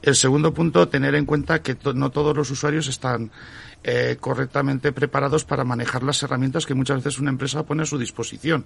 El 0.00 0.14
segundo 0.14 0.54
punto, 0.54 0.88
tener 0.88 1.16
en 1.16 1.26
cuenta 1.26 1.60
que 1.60 1.76
no 1.94 2.10
todos 2.10 2.36
los 2.36 2.50
usuarios 2.50 2.86
están 2.86 3.32
eh, 3.84 4.16
correctamente 4.20 4.92
preparados 4.92 5.44
para 5.44 5.64
manejar 5.64 6.02
las 6.02 6.22
herramientas 6.22 6.66
que 6.66 6.74
muchas 6.74 6.96
veces 7.02 7.20
una 7.20 7.30
empresa 7.30 7.64
pone 7.64 7.82
a 7.82 7.86
su 7.86 7.98
disposición. 7.98 8.64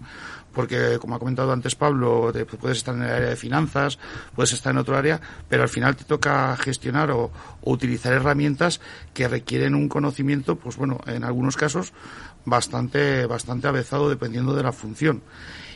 Porque, 0.52 0.98
como 1.00 1.14
ha 1.14 1.18
comentado 1.18 1.52
antes 1.52 1.74
Pablo, 1.74 2.32
puedes 2.60 2.78
estar 2.78 2.94
en 2.94 3.02
el 3.02 3.10
área 3.10 3.28
de 3.28 3.36
finanzas, 3.36 3.98
puedes 4.34 4.52
estar 4.52 4.72
en 4.72 4.78
otro 4.78 4.96
área, 4.96 5.20
pero 5.48 5.62
al 5.62 5.68
final 5.68 5.96
te 5.96 6.04
toca 6.04 6.56
gestionar 6.56 7.10
o, 7.10 7.30
o 7.60 7.72
utilizar 7.72 8.12
herramientas 8.12 8.80
que 9.14 9.28
requieren 9.28 9.74
un 9.74 9.88
conocimiento, 9.88 10.56
pues 10.56 10.76
bueno, 10.76 11.00
en 11.06 11.24
algunos 11.24 11.56
casos 11.56 11.92
bastante, 12.44 13.26
bastante 13.26 13.68
avezado 13.68 14.08
dependiendo 14.08 14.54
de 14.54 14.62
la 14.62 14.72
función. 14.72 15.22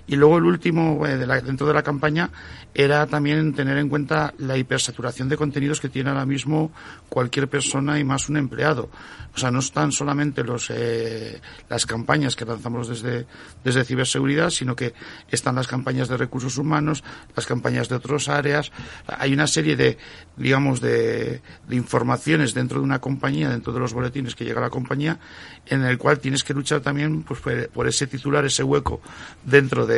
Y 0.06 0.16
luego 0.16 0.38
el 0.38 0.44
último, 0.44 1.04
eh, 1.06 1.16
dentro 1.16 1.66
de 1.66 1.74
la 1.74 1.82
campaña, 1.82 2.30
era 2.74 3.06
también 3.06 3.54
tener 3.54 3.78
en 3.78 3.88
cuenta 3.88 4.34
la 4.38 4.56
hipersaturación 4.56 5.28
de 5.28 5.36
contenidos 5.36 5.80
que 5.80 5.88
tiene 5.88 6.10
ahora 6.10 6.26
mismo 6.26 6.72
cualquier 7.08 7.48
persona 7.48 7.98
y 7.98 8.04
más 8.04 8.28
un 8.28 8.36
empleado. 8.36 8.90
O 9.34 9.38
sea, 9.38 9.50
no 9.50 9.58
están 9.58 9.92
solamente 9.92 10.44
los, 10.44 10.70
eh, 10.70 11.40
las 11.68 11.84
campañas 11.86 12.36
que 12.36 12.44
lanzamos 12.44 12.88
desde, 12.88 13.26
desde 13.64 13.84
ciberseguridad, 13.84 14.50
sino 14.50 14.76
que 14.76 14.94
están 15.30 15.56
las 15.56 15.66
campañas 15.66 16.08
de 16.08 16.16
recursos 16.16 16.56
humanos, 16.56 17.02
las 17.34 17.46
campañas 17.46 17.88
de 17.88 17.96
otras 17.96 18.28
áreas. 18.28 18.72
Hay 19.06 19.32
una 19.32 19.46
serie 19.46 19.76
de, 19.76 19.98
digamos, 20.36 20.80
de, 20.80 21.42
informaciones 21.70 22.54
dentro 22.54 22.78
de 22.78 22.84
una 22.84 23.00
compañía, 23.00 23.50
dentro 23.50 23.72
de 23.72 23.80
los 23.80 23.92
boletines 23.92 24.34
que 24.34 24.44
llega 24.44 24.60
a 24.60 24.64
la 24.64 24.70
compañía, 24.70 25.18
en 25.66 25.82
el 25.84 25.98
cual 25.98 26.18
tienes 26.18 26.44
que 26.44 26.54
luchar 26.54 26.80
también 26.80 27.22
pues, 27.22 27.40
por 27.72 27.88
ese 27.88 28.06
titular, 28.06 28.44
ese 28.44 28.62
hueco 28.62 29.00
dentro 29.44 29.86
de, 29.86 29.95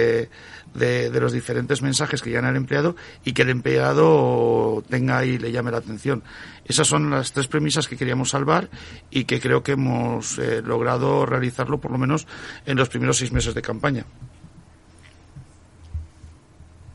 de, 0.75 1.21
los 1.21 1.33
diferentes 1.33 1.83
mensajes 1.83 2.23
que 2.23 2.31
llegan 2.31 2.45
al 2.45 2.57
empleado 2.57 2.97
y 3.25 3.33
que 3.33 3.43
el 3.43 3.51
empleado 3.51 4.83
tenga 4.89 5.25
y 5.25 5.39
le 5.39 5.53
llame 5.53 5.71
la 5.71 5.79
atención. 5.79 6.23
Esas 6.65 6.87
son 6.87 7.11
las 7.11 7.33
tres 7.33 7.49
premisas 7.49 7.89
que 7.89 7.97
queríamos 7.97 8.31
salvar 8.31 8.69
y 9.11 9.25
que 9.25 9.41
creo 9.41 9.63
que 9.63 9.73
hemos 9.73 10.39
eh, 10.39 10.63
logrado 10.63 11.27
realizarlo 11.27 11.81
por 11.81 11.91
lo 11.91 11.99
menos 11.99 12.27
en 12.67 12.77
los 12.77 12.89
primeros 12.89 13.19
seis 13.19 13.33
meses 13.33 13.55
de 13.55 13.63
campaña. 13.63 14.05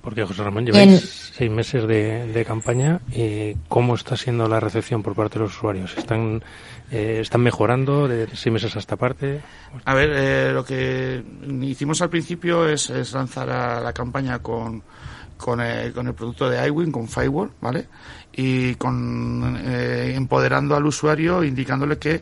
Porque 0.04 0.26
José 0.26 0.44
Ramón, 0.44 0.66
lleváis 0.66 1.32
seis 1.34 1.50
meses 1.50 1.88
de, 1.88 2.44
campaña. 2.46 3.00
y 3.10 3.56
¿Cómo 3.70 3.96
está 3.96 4.18
siendo 4.18 4.50
la 4.50 4.60
recepción 4.60 5.02
por 5.02 5.16
parte 5.16 5.40
de 5.40 5.46
los 5.46 5.56
usuarios? 5.56 5.98
¿Están, 5.98 6.44
eh, 6.92 7.20
¿están 7.22 7.40
mejorando 7.40 8.10
de 8.10 8.28
seis 8.36 8.52
meses 8.52 8.76
a 8.76 8.80
esta 8.80 8.98
parte? 8.98 9.40
A 9.86 9.94
ver, 9.94 10.10
eh, 10.14 10.52
lo 10.54 10.66
que 10.66 11.24
hicimos 11.62 12.02
al 12.02 12.10
principio 12.10 12.68
es, 12.68 12.90
lanzar 13.14 13.50
a 13.50 13.80
la 13.80 13.94
campaña 13.94 14.40
con, 14.40 14.84
con, 15.38 15.62
el, 15.62 15.94
con 15.94 16.06
el 16.06 16.14
producto 16.14 16.50
de 16.50 16.68
iWin, 16.68 16.92
con 16.92 17.08
Firewall, 17.08 17.52
¿vale? 17.62 17.88
Y 18.34 18.76
con 18.76 19.58
eh, 19.66 20.16
empoderando 20.18 20.76
al 20.76 20.86
usuario, 20.86 21.46
indicándole 21.46 21.98
que 21.98 22.22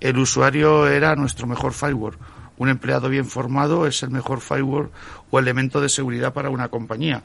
el 0.00 0.16
usuario 0.16 0.88
era 0.88 1.14
nuestro 1.14 1.46
mejor 1.46 1.74
firewall 1.74 2.16
un 2.58 2.68
empleado 2.68 3.08
bien 3.08 3.24
formado 3.24 3.86
es 3.86 4.02
el 4.02 4.10
mejor 4.10 4.40
firewall 4.40 4.90
o 5.30 5.38
elemento 5.38 5.80
de 5.80 5.88
seguridad 5.88 6.32
para 6.32 6.50
una 6.50 6.68
compañía. 6.68 7.22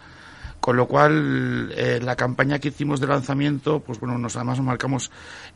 Con 0.59 0.77
lo 0.77 0.87
cual, 0.87 1.73
eh, 1.75 1.99
la 2.01 2.15
campaña 2.15 2.57
que 2.57 2.69
hicimos 2.69 3.01
de 3.01 3.07
lanzamiento, 3.07 3.81
pues 3.81 3.99
bueno, 3.99 4.17
nos 4.17 4.37
además 4.37 4.61
marcamos 4.61 5.11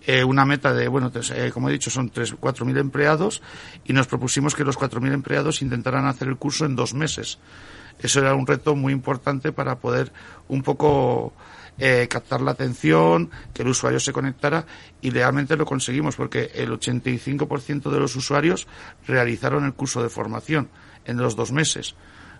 eh, 0.05 0.21
una 0.25 0.43
meta 0.43 0.73
de, 0.73 0.89
bueno, 0.89 1.09
eh, 1.33 1.51
como 1.53 1.69
he 1.69 1.71
dicho, 1.71 1.89
son 1.89 2.09
tres, 2.09 2.35
cuatro 2.37 2.65
mil 2.65 2.77
empleados 2.77 3.41
y 3.85 3.93
nos 3.93 4.07
propusimos 4.07 4.53
que 4.53 4.65
los 4.65 4.75
cuatro 4.75 4.99
mil 4.99 5.13
empleados 5.13 5.61
intentaran 5.61 6.07
hacer 6.07 6.27
el 6.27 6.35
curso 6.35 6.65
en 6.65 6.75
dos 6.75 6.93
meses. 6.93 7.39
Eso 7.99 8.19
era 8.19 8.35
un 8.35 8.45
reto 8.45 8.75
muy 8.75 8.91
importante 8.91 9.53
para 9.53 9.79
poder 9.79 10.11
un 10.49 10.61
poco 10.61 11.31
eh, 11.79 12.07
captar 12.09 12.41
la 12.41 12.51
atención, 12.51 13.29
que 13.53 13.63
el 13.63 13.69
usuario 13.69 13.99
se 13.99 14.13
conectara 14.13 14.65
y 15.01 15.09
realmente 15.09 15.55
lo 15.55 15.65
conseguimos 15.65 16.15
porque 16.15 16.51
el 16.55 16.71
85% 16.71 17.89
de 17.89 17.99
los 17.99 18.15
usuarios 18.15 18.67
realizaron 19.07 19.65
el 19.65 19.73
curso 19.73 20.01
de 20.01 20.09
formación 20.09 20.69
en 21.05 21.17
los 21.17 21.35
dos 21.35 21.51
meses. 21.51 21.95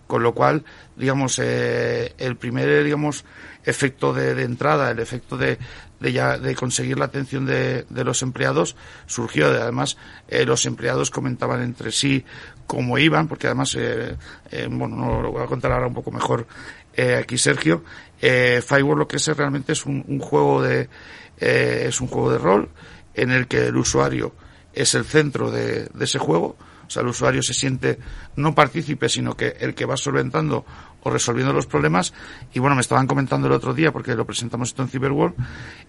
Con 0.08 0.24
lo 0.24 0.34
cual, 0.34 0.64
digamos, 0.96 1.38
eh, 1.40 2.14
el 2.18 2.38
primer, 2.38 2.82
digamos, 2.84 3.26
efecto 3.66 4.14
de, 4.14 4.42
entrada, 4.42 4.90
el 4.90 5.00
efecto 5.00 5.36
de, 5.36 5.58
de, 6.00 6.14
ya, 6.14 6.38
de 6.38 6.56
conseguir 6.56 6.98
la 6.98 7.06
atención 7.06 7.46
de, 7.46 7.86
de 7.90 8.04
los 8.06 8.22
empleados 8.22 8.78
surgió. 9.06 9.48
Además, 9.48 9.98
eh, 10.30 10.46
los 10.46 10.66
empleados 10.66 11.12
comentaban 11.12 11.62
entre 11.62 11.92
sí 11.92 12.24
cómo 12.68 12.98
iban, 12.98 13.28
porque 13.28 13.48
además, 13.48 13.76
eh, 13.78 14.16
eh, 14.52 14.68
bueno, 14.70 14.96
no 14.96 15.22
lo 15.22 15.32
voy 15.32 15.44
a 15.44 15.48
contar 15.48 15.72
ahora 15.72 15.88
un 15.88 15.94
poco 15.94 16.12
mejor 16.12 16.48
eh, 16.98 17.16
aquí 17.16 17.38
Sergio, 17.38 17.84
eh, 18.22 18.62
Firewall 18.66 19.00
lo 19.00 19.08
que 19.08 19.18
es 19.18 19.28
realmente 19.28 19.74
es 19.74 19.86
un, 19.86 20.20
juego 20.20 20.62
de 20.62 20.90
eh, 21.40 21.86
es 21.88 22.02
un 22.02 22.08
juego 22.08 22.32
de 22.32 22.38
rol 22.38 22.70
en 23.14 23.32
el 23.32 23.48
que 23.48 23.68
el 23.68 23.78
usuario 23.78 24.34
es 24.74 24.96
el 24.96 25.06
centro 25.06 25.52
de, 25.52 25.90
ese 26.00 26.20
juego. 26.20 26.56
O 26.88 26.90
sea, 26.90 27.02
el 27.02 27.10
usuario 27.10 27.44
se 27.44 27.54
siente 27.54 28.00
no 28.38 28.56
partícipe, 28.56 29.10
sino 29.10 29.36
que 29.36 29.58
el 29.60 29.76
que 29.76 29.86
va 29.86 29.98
solventando 29.98 30.66
o 31.04 31.10
resolviendo 31.10 31.54
los 31.54 31.68
problemas. 31.68 32.14
Y 32.54 32.60
bueno, 32.60 32.76
me 32.76 32.82
estaban 32.82 33.08
comentando 33.08 33.48
el 33.48 33.54
otro 33.54 33.74
día, 33.74 33.92
porque 33.92 34.16
lo 34.16 34.26
presentamos 34.26 34.70
esto 34.70 34.84
en 34.84 34.90
Cyberworld, 34.90 35.36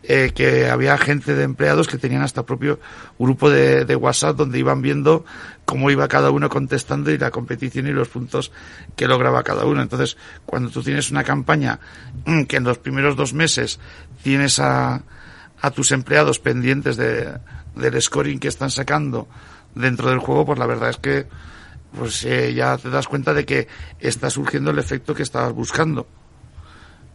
eh, 0.03 0.33
que 0.35 0.69
había 0.69 0.99
gente 0.99 1.35
de 1.35 1.45
empleados 1.45 1.89
que 1.89 1.99
tenían 1.99 2.23
hasta 2.23 2.45
propio 2.45 2.81
grupo 3.19 3.49
de, 3.51 3.85
de, 3.85 3.97
WhatsApp 3.97 4.37
donde 4.37 4.59
iban 4.59 4.83
viendo 4.83 5.25
cómo 5.65 5.91
iba 5.91 6.09
cada 6.09 6.31
uno 6.31 6.49
contestando 6.49 7.11
y 7.11 7.19
la 7.19 7.31
competición 7.31 7.87
y 7.87 7.93
los 7.93 8.09
puntos 8.09 8.53
que 8.97 9.07
lograba 9.07 9.43
cada 9.43 9.65
uno. 9.65 9.83
Entonces, 9.83 10.17
cuando 10.47 10.71
tú 10.71 10.83
tienes 10.83 11.11
una 11.11 11.25
campaña 11.25 11.79
mm, 12.27 12.45
que 12.45 12.57
en 12.57 12.65
los 12.65 12.79
primeros 12.79 13.17
dos 13.17 13.33
meses 13.35 13.79
tienes 14.23 14.59
a, 14.59 15.03
a 15.61 15.71
tus 15.71 15.93
empleados 15.93 16.39
pendientes 16.39 16.97
de, 16.97 17.39
del 17.75 18.01
scoring 18.01 18.39
que 18.39 18.49
están 18.49 18.71
sacando 18.71 19.29
dentro 19.75 20.11
del 20.11 20.19
juego, 20.19 20.47
pues 20.47 20.59
la 20.59 20.67
verdad 20.67 20.91
es 20.91 20.97
que 20.97 21.27
pues 21.97 22.25
eh, 22.25 22.53
ya 22.55 22.77
te 22.77 22.91
das 22.91 23.09
cuenta 23.09 23.33
de 23.33 23.45
que 23.45 23.67
está 23.99 24.31
surgiendo 24.31 24.71
el 24.71 24.79
efecto 24.79 25.15
que 25.15 25.23
estabas 25.23 25.53
buscando. 25.53 26.07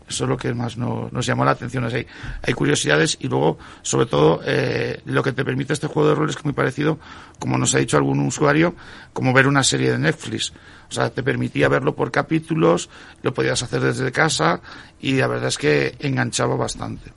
Eso 0.07 0.25
es 0.25 0.29
lo 0.29 0.37
que 0.37 0.53
más 0.53 0.77
nos 0.77 1.25
llamó 1.25 1.45
la 1.45 1.51
atención. 1.51 1.85
hay, 1.85 2.05
hay 2.41 2.53
curiosidades 2.53 3.17
y 3.21 3.29
luego, 3.29 3.57
sobre 3.81 4.05
todo, 4.05 4.41
eh, 4.45 5.01
lo 5.05 5.23
que 5.23 5.31
te 5.31 5.45
permite 5.45 5.73
este 5.73 5.87
juego 5.87 6.09
de 6.09 6.25
que 6.25 6.31
es 6.31 6.45
muy 6.45 6.53
parecido, 6.53 6.99
como 7.39 7.57
nos 7.57 7.73
ha 7.73 7.79
dicho 7.79 7.97
algún 7.97 8.19
usuario, 8.19 8.75
como 9.13 9.33
ver 9.33 9.47
una 9.47 9.63
serie 9.63 9.91
de 9.91 9.97
Netflix. 9.97 10.51
O 10.89 10.91
sea, 10.91 11.09
te 11.09 11.23
permitía 11.23 11.69
verlo 11.69 11.95
por 11.95 12.11
capítulos, 12.11 12.89
lo 13.21 13.33
podías 13.33 13.63
hacer 13.63 13.81
desde 13.81 14.11
casa 14.11 14.61
y 14.99 15.13
la 15.13 15.27
verdad 15.27 15.47
es 15.47 15.57
que 15.57 15.95
enganchaba 15.99 16.55
bastante. 16.55 17.11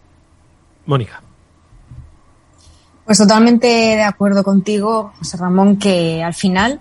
Mónica. 0.86 1.25
Pues 3.06 3.18
totalmente 3.18 3.68
de 3.68 4.02
acuerdo 4.02 4.42
contigo, 4.42 5.12
José 5.16 5.36
Ramón, 5.36 5.76
que 5.76 6.24
al 6.24 6.34
final 6.34 6.80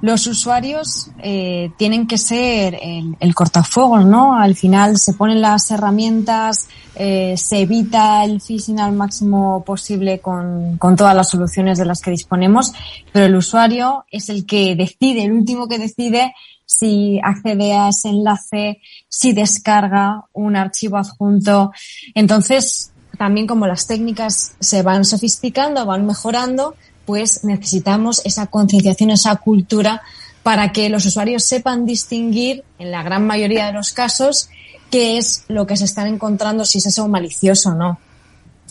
los 0.00 0.26
usuarios 0.26 1.12
eh, 1.22 1.70
tienen 1.76 2.08
que 2.08 2.18
ser 2.18 2.76
el, 2.82 3.16
el, 3.20 3.34
cortafuegos, 3.36 4.04
¿no? 4.04 4.34
Al 4.34 4.56
final 4.56 4.98
se 4.98 5.14
ponen 5.14 5.40
las 5.40 5.70
herramientas, 5.70 6.68
eh, 6.96 7.36
se 7.36 7.60
evita 7.60 8.24
el 8.24 8.40
phishing 8.40 8.80
al 8.80 8.94
máximo 8.94 9.62
posible 9.64 10.18
con, 10.18 10.76
con 10.76 10.96
todas 10.96 11.14
las 11.14 11.30
soluciones 11.30 11.78
de 11.78 11.84
las 11.84 12.00
que 12.00 12.10
disponemos, 12.10 12.72
pero 13.12 13.26
el 13.26 13.36
usuario 13.36 14.04
es 14.10 14.28
el 14.28 14.46
que 14.46 14.74
decide, 14.74 15.22
el 15.22 15.32
último 15.32 15.68
que 15.68 15.78
decide 15.78 16.34
si 16.66 17.20
accede 17.22 17.74
a 17.74 17.90
ese 17.90 18.08
enlace, 18.08 18.80
si 19.08 19.32
descarga 19.32 20.24
un 20.32 20.56
archivo 20.56 20.96
adjunto. 20.96 21.72
Entonces, 22.14 22.92
también 23.20 23.46
como 23.46 23.66
las 23.66 23.86
técnicas 23.86 24.52
se 24.60 24.80
van 24.80 25.04
sofisticando, 25.04 25.84
van 25.84 26.06
mejorando, 26.06 26.74
pues 27.04 27.44
necesitamos 27.44 28.22
esa 28.24 28.46
concienciación, 28.46 29.10
esa 29.10 29.36
cultura 29.36 30.00
para 30.42 30.72
que 30.72 30.88
los 30.88 31.04
usuarios 31.04 31.44
sepan 31.44 31.84
distinguir, 31.84 32.64
en 32.78 32.90
la 32.90 33.02
gran 33.02 33.26
mayoría 33.26 33.66
de 33.66 33.74
los 33.74 33.92
casos, 33.92 34.48
qué 34.90 35.18
es 35.18 35.44
lo 35.48 35.66
que 35.66 35.76
se 35.76 35.84
están 35.84 36.06
encontrando, 36.06 36.64
si 36.64 36.78
es 36.78 36.86
eso 36.86 37.06
malicioso 37.08 37.72
o 37.72 37.74
no. 37.74 37.98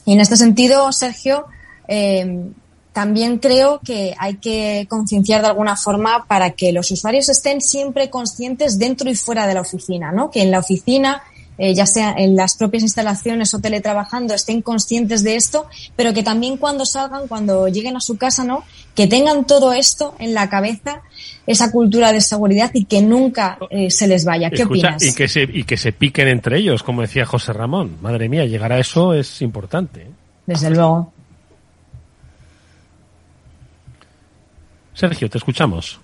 Y 0.03 0.13
en 0.13 0.19
este 0.19 0.35
sentido, 0.35 0.91
Sergio, 0.93 1.45
eh, 1.87 2.49
también 2.91 3.37
creo 3.37 3.79
que 3.85 4.15
hay 4.17 4.37
que 4.37 4.87
concienciar 4.89 5.43
de 5.43 5.49
alguna 5.49 5.75
forma 5.75 6.25
para 6.25 6.53
que 6.53 6.71
los 6.71 6.89
usuarios 6.89 7.29
estén 7.29 7.61
siempre 7.61 8.09
conscientes 8.09 8.79
dentro 8.79 9.11
y 9.11 9.15
fuera 9.15 9.45
de 9.45 9.53
la 9.53 9.61
oficina, 9.61 10.11
¿no? 10.11 10.31
Que 10.31 10.41
en 10.41 10.49
la 10.49 10.57
oficina 10.57 11.21
eh, 11.59 11.73
ya 11.75 11.85
sea 11.85 12.15
en 12.17 12.37
las 12.37 12.55
propias 12.55 12.83
instalaciones 12.83 13.53
o 13.53 13.59
teletrabajando, 13.59 14.33
estén 14.33 14.61
conscientes 14.61 15.23
de 15.23 15.35
esto, 15.35 15.67
pero 15.97 16.13
que 16.13 16.23
también 16.23 16.55
cuando 16.55 16.85
salgan, 16.85 17.27
cuando 17.27 17.67
lleguen 17.67 17.97
a 17.97 17.99
su 17.99 18.17
casa, 18.17 18.45
¿no? 18.45 18.63
Que 18.95 19.07
tengan 19.07 19.45
todo 19.45 19.73
esto 19.73 20.15
en 20.19 20.33
la 20.33 20.49
cabeza, 20.49 21.01
esa 21.45 21.71
cultura 21.71 22.13
de 22.13 22.21
seguridad 22.21 22.71
y 22.73 22.85
que 22.85 23.01
nunca 23.01 23.57
eh, 23.69 23.91
se 23.91 24.07
les 24.07 24.23
vaya. 24.23 24.49
¿Qué 24.49 24.63
opinas? 24.63 25.03
Y 25.03 25.13
que, 25.13 25.27
se, 25.27 25.43
y 25.43 25.65
que 25.65 25.75
se 25.75 25.91
piquen 25.91 26.29
entre 26.29 26.57
ellos, 26.59 26.81
como 26.81 27.01
decía 27.01 27.25
José 27.25 27.51
Ramón. 27.51 27.97
Madre 28.01 28.29
mía, 28.29 28.45
llegar 28.45 28.71
a 28.71 28.79
eso 28.79 29.13
es 29.13 29.41
importante. 29.41 30.03
¿eh? 30.03 30.11
Desde 30.45 30.69
luego. 30.69 31.11
Sergio, 34.93 35.29
te 35.29 35.37
escuchamos. 35.37 35.99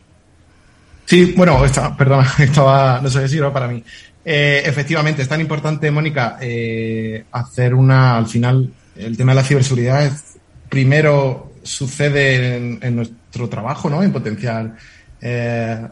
Sí, 1.06 1.34
bueno, 1.38 1.64
esta, 1.64 1.96
perdón, 1.96 2.26
estaba, 2.40 3.00
no 3.02 3.10
sé 3.10 3.28
si 3.30 3.38
era 3.38 3.54
para 3.54 3.68
mí. 3.68 3.84
Eh, 4.26 4.64
efectivamente, 4.66 5.22
es 5.22 5.30
tan 5.30 5.40
importante, 5.40 5.92
Mónica, 5.92 6.38
eh, 6.42 7.26
hacer 7.32 7.76
una, 7.76 8.18
al 8.18 8.26
final, 8.26 8.74
el 8.96 9.16
tema 9.16 9.34
de 9.34 9.36
la 9.36 9.44
ciberseguridad 9.44 10.04
es, 10.04 10.38
primero 10.68 11.54
sucede 11.62 12.58
en, 12.58 12.96
nuestro 12.96 13.48
trabajo, 13.50 13.90
¿no? 13.90 14.02
En 14.04 14.12
potencial 14.12 14.76
eh, 15.22 15.88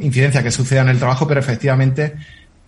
incidencia 0.00 0.42
que 0.42 0.50
suceda 0.50 0.82
en 0.82 0.88
el 0.88 0.98
trabajo, 0.98 1.26
pero 1.26 1.40
efectivamente 1.40 2.14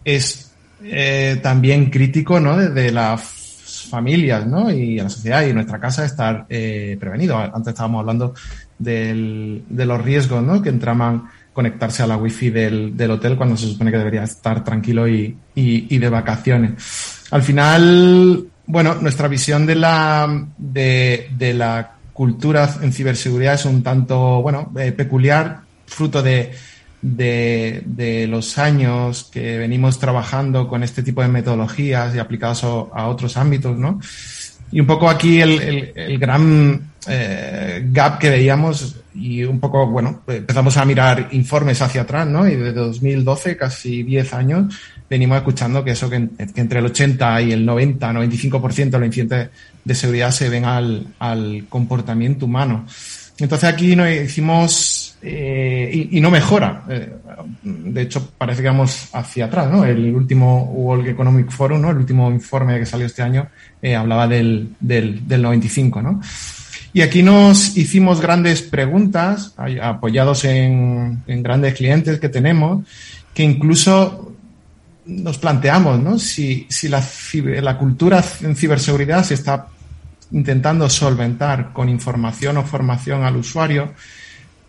es 0.05 0.53
eh, 0.85 1.39
también 1.43 1.91
crítico, 1.91 2.41
¿no? 2.41 2.57
Desde 2.57 2.91
las 2.91 3.87
familias, 3.91 4.47
¿no? 4.47 4.71
Y 4.71 4.99
a 4.99 5.05
la 5.05 5.11
sociedad 5.11 5.43
y 5.43 5.51
en 5.51 5.57
nuestra 5.57 5.79
casa 5.79 6.05
estar 6.05 6.47
eh, 6.49 6.97
prevenido. 6.99 7.39
Antes 7.39 7.69
estábamos 7.69 8.01
hablando 8.01 8.35
del, 8.79 9.65
de 9.69 9.87
los 9.87 10.03
riesgos, 10.03 10.43
¿no? 10.43 10.61
Que 10.61 10.71
entraman 10.71 11.29
conectarse 11.53 12.03
a 12.03 12.07
la 12.07 12.17
wifi 12.17 12.51
del, 12.51 12.97
del 12.97 13.11
hotel 13.11 13.37
cuando 13.37 13.57
se 13.57 13.67
supone 13.67 13.91
que 13.91 13.99
debería 13.99 14.25
estar 14.25 14.65
tranquilo 14.65 15.09
y, 15.09 15.37
y, 15.55 15.99
de 15.99 16.09
vacaciones. 16.09 17.25
Al 17.31 17.43
final, 17.43 18.45
bueno, 18.67 18.95
nuestra 18.97 19.29
visión 19.29 19.67
de 19.67 19.75
la, 19.75 20.47
de, 20.57 21.29
de 21.37 21.55
la 21.55 21.93
cultura 22.13 22.69
en 22.81 22.93
ciberseguridad 22.93 23.55
es 23.55 23.65
un 23.65 23.83
tanto, 23.83 24.41
bueno, 24.43 24.73
eh, 24.79 24.93
peculiar, 24.93 25.61
fruto 25.87 26.23
de, 26.23 26.53
de, 27.03 28.27
los 28.29 28.59
años 28.59 29.29
que 29.31 29.59
venimos 29.59 29.99
trabajando 29.99 30.69
con 30.69 30.83
este 30.83 31.03
tipo 31.03 31.21
de 31.21 31.29
metodologías 31.29 32.15
y 32.15 32.19
aplicados 32.19 32.65
a, 32.65 33.09
otros 33.09 33.37
ámbitos, 33.37 33.77
¿no? 33.77 34.01
Y 34.71 34.81
un 34.81 34.87
poco 34.87 35.11
aquí 35.11 35.41
el, 35.41 35.61
el, 35.61 35.93
el 35.95 36.19
gran 36.19 36.92
eh, 37.09 37.83
gap 37.91 38.19
que 38.19 38.31
veíamos 38.31 38.97
y 39.15 39.45
un 39.45 39.61
poco, 39.61 39.87
bueno, 39.87 40.23
empezamos 40.27 40.77
a 40.77 40.85
mirar 40.85 41.29
informes 41.33 41.83
hacia 41.83 42.03
atrás, 42.03 42.27
¿no? 42.27 42.47
Y 42.49 42.57
desde 42.57 42.73
2012, 42.73 43.57
casi 43.57 44.03
10 44.03 44.35
años, 44.35 44.75
venimos 45.09 45.37
escuchando 45.37 45.85
que 45.85 45.91
eso, 45.91 46.09
que, 46.09 46.29
entre 46.39 46.79
el 46.79 46.87
80 46.87 47.43
y 47.43 47.53
el 47.53 47.67
90, 47.67 48.13
95% 48.13 48.91
de 48.91 48.99
los 48.99 49.07
incidentes 49.07 49.51
de 49.85 49.95
seguridad 49.95 50.31
se 50.31 50.49
ven 50.49 50.65
al, 50.65 51.67
comportamiento 51.69 52.47
humano. 52.47 52.87
Entonces 53.39 53.69
aquí 53.69 53.97
nos 53.97 54.09
hicimos, 54.11 55.17
eh, 55.21 56.09
y, 56.11 56.21
no 56.21 56.31
mejora. 56.31 56.85
Eh, 56.89 57.13
de 57.65 58.03
hecho, 58.03 58.31
parece 58.39 58.63
que 58.63 58.69
vamos 58.69 59.09
hacia 59.13 59.47
atrás, 59.47 59.71
¿no? 59.71 59.85
El 59.85 60.15
último 60.15 60.65
World 60.65 61.09
Economic 61.09 61.51
Forum, 61.51 61.83
¿no? 61.83 61.91
El 61.91 61.99
último 61.99 62.31
informe 62.31 62.79
que 62.79 62.87
salió 62.87 63.07
este 63.07 63.23
año, 63.23 63.49
eh, 63.83 63.97
hablaba 63.97 64.29
del, 64.29 64.75
del, 64.81 65.27
del 65.27 65.43
95, 65.43 66.01
¿no? 66.03 66.21
Y 66.95 67.01
aquí 67.01 67.23
nos 67.23 67.77
hicimos 67.77 68.21
grandes 68.21 68.61
preguntas, 68.61 69.55
apoyados 69.81 70.45
en, 70.45 71.23
grandes 71.27 71.75
clientes 71.75 72.21
que 72.21 72.29
tenemos, 72.29 72.85
que 73.33 73.43
incluso 73.43 74.35
nos 75.07 75.39
planteamos, 75.39 75.99
¿no? 76.01 76.19
Si, 76.19 76.67
la, 76.89 77.03
la 77.63 77.79
cultura 77.79 78.23
en 78.43 78.55
ciberseguridad 78.55 79.25
se 79.25 79.35
está 79.35 79.69
intentando 80.33 80.89
solventar 80.91 81.73
con 81.73 81.89
información 81.89 82.59
o 82.59 82.65
formación 82.65 83.25
al 83.25 83.37
usuario, 83.37 83.95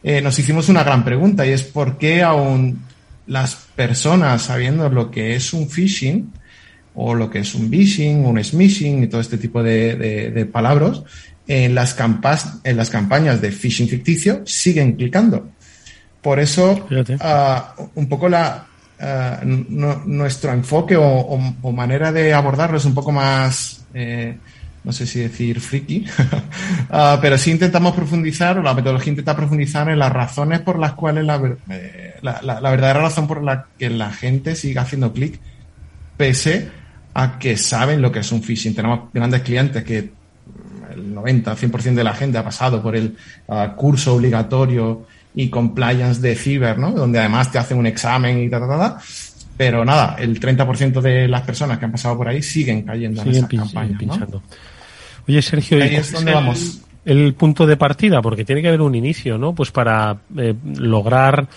eh, 0.02 0.22
nos 0.22 0.40
hicimos 0.40 0.70
una 0.70 0.84
gran 0.84 1.04
pregunta 1.04 1.46
y 1.46 1.52
es 1.52 1.64
por 1.64 1.98
qué 1.98 2.24
aún 2.24 2.84
las 3.28 3.56
personas, 3.76 4.44
sabiendo 4.44 4.90
lo 4.90 5.12
que 5.12 5.36
es 5.36 5.52
un 5.54 5.70
phishing 5.70 6.32
o 6.96 7.16
lo 7.16 7.30
que 7.30 7.40
es 7.40 7.56
un 7.56 7.70
phishing, 7.70 8.26
un 8.26 8.42
smishing 8.42 9.04
y 9.04 9.08
todo 9.08 9.22
este 9.22 9.38
tipo 9.38 9.64
de 9.64 10.50
palabras, 10.52 11.04
en 11.47 11.75
las, 11.75 11.93
campas, 11.93 12.60
en 12.63 12.77
las 12.77 12.89
campañas 12.89 13.41
de 13.41 13.51
phishing 13.51 13.88
ficticio 13.88 14.43
siguen 14.45 14.93
clicando. 14.93 15.49
Por 16.21 16.39
eso, 16.39 16.88
uh, 16.89 17.89
un 17.95 18.08
poco 18.08 18.29
la, 18.29 18.65
uh, 18.99 19.45
no, 19.45 20.03
nuestro 20.06 20.53
enfoque 20.53 20.95
o, 20.95 21.03
o, 21.03 21.56
o, 21.62 21.71
manera 21.73 22.13
de 22.13 22.34
abordarlo 22.34 22.77
es 22.77 22.86
un 22.86 22.93
poco 22.93 23.12
más, 23.12 23.86
eh, 23.93 24.38
no 24.86 24.93
sé 24.93 25.06
si 25.06 25.19
decir 25.19 25.60
friki, 25.60 26.06
uh, 26.89 27.17
pero 27.21 27.38
sí 27.38 27.51
intentamos 27.51 27.93
profundizar, 27.93 28.58
o 28.58 28.63
la 28.63 28.73
metodología 28.73 29.12
intenta 29.12 29.36
profundizar 29.36 29.89
en 29.89 29.99
las 29.99 30.13
razones 30.13 30.62
por 30.62 30.79
las 30.79 30.93
cuales 30.93 31.25
la, 31.25 31.58
eh, 31.69 32.15
la, 32.21 32.71
verdadera 32.71 33.01
razón 33.01 33.27
por 33.27 33.43
la 33.43 33.65
que 33.77 33.89
la 33.89 34.12
gente 34.12 34.56
siga 34.56 34.84
haciendo 34.84 35.12
clic, 35.12 35.41
pese 36.15 36.69
a 37.13 37.38
que 37.38 37.58
saben 37.58 38.01
lo 38.01 38.13
que 38.13 38.19
es 38.19 38.32
un 38.32 38.41
phishing. 38.41 38.73
Tenemos 38.73 39.12
grandes 39.13 39.41
clientes 39.41 39.84
que 39.84 40.23
el 40.93 41.13
90, 41.13 41.56
100% 41.56 41.93
de 41.93 42.03
la 42.03 42.13
gente 42.13 42.38
ha 42.38 42.43
pasado 42.43 42.82
por 42.82 42.95
el 42.95 43.15
uh, 43.47 43.75
curso 43.75 44.15
obligatorio 44.15 45.06
y 45.36 45.49
compliance 45.49 46.21
de 46.21 46.36
ciber, 46.36 46.77
¿no? 46.77 46.91
Donde 46.91 47.19
además 47.19 47.51
te 47.51 47.58
hacen 47.58 47.77
un 47.77 47.88
examen 47.88 48.43
y 48.43 48.49
ta, 48.49 48.60
ta, 48.60 48.67
ta, 48.67 48.77
ta. 48.77 49.01
Pero 49.58 49.86
nada, 49.86 50.15
el 50.19 50.39
30% 50.39 51.01
de 51.01 51.27
las 51.27 51.41
personas 51.41 51.77
que 51.77 51.86
han 51.86 51.91
pasado 51.91 52.17
por 52.17 52.27
ahí 52.27 52.41
siguen 52.41 52.84
cayendo 52.84 53.21
siguen 53.23 53.38
en 53.38 53.45
esa 53.45 53.63
campaña. 53.63 53.97
¿no? 54.32 54.41
Oye, 55.27 55.41
Sergio, 55.41 55.82
ahí 55.82 55.95
es 55.95 56.12
donde 56.12 56.32
el, 56.32 56.36
vamos. 56.36 56.82
El 57.06 57.34
punto 57.36 57.65
de 57.65 57.77
partida, 57.77 58.21
porque 58.21 58.45
tiene 58.45 58.62
que 58.62 58.69
haber 58.69 58.82
un 58.82 58.95
inicio, 58.95 59.38
¿no? 59.38 59.53
Pues 59.53 59.71
para 59.71 60.17
eh, 60.38 60.56
lograr 60.77 61.47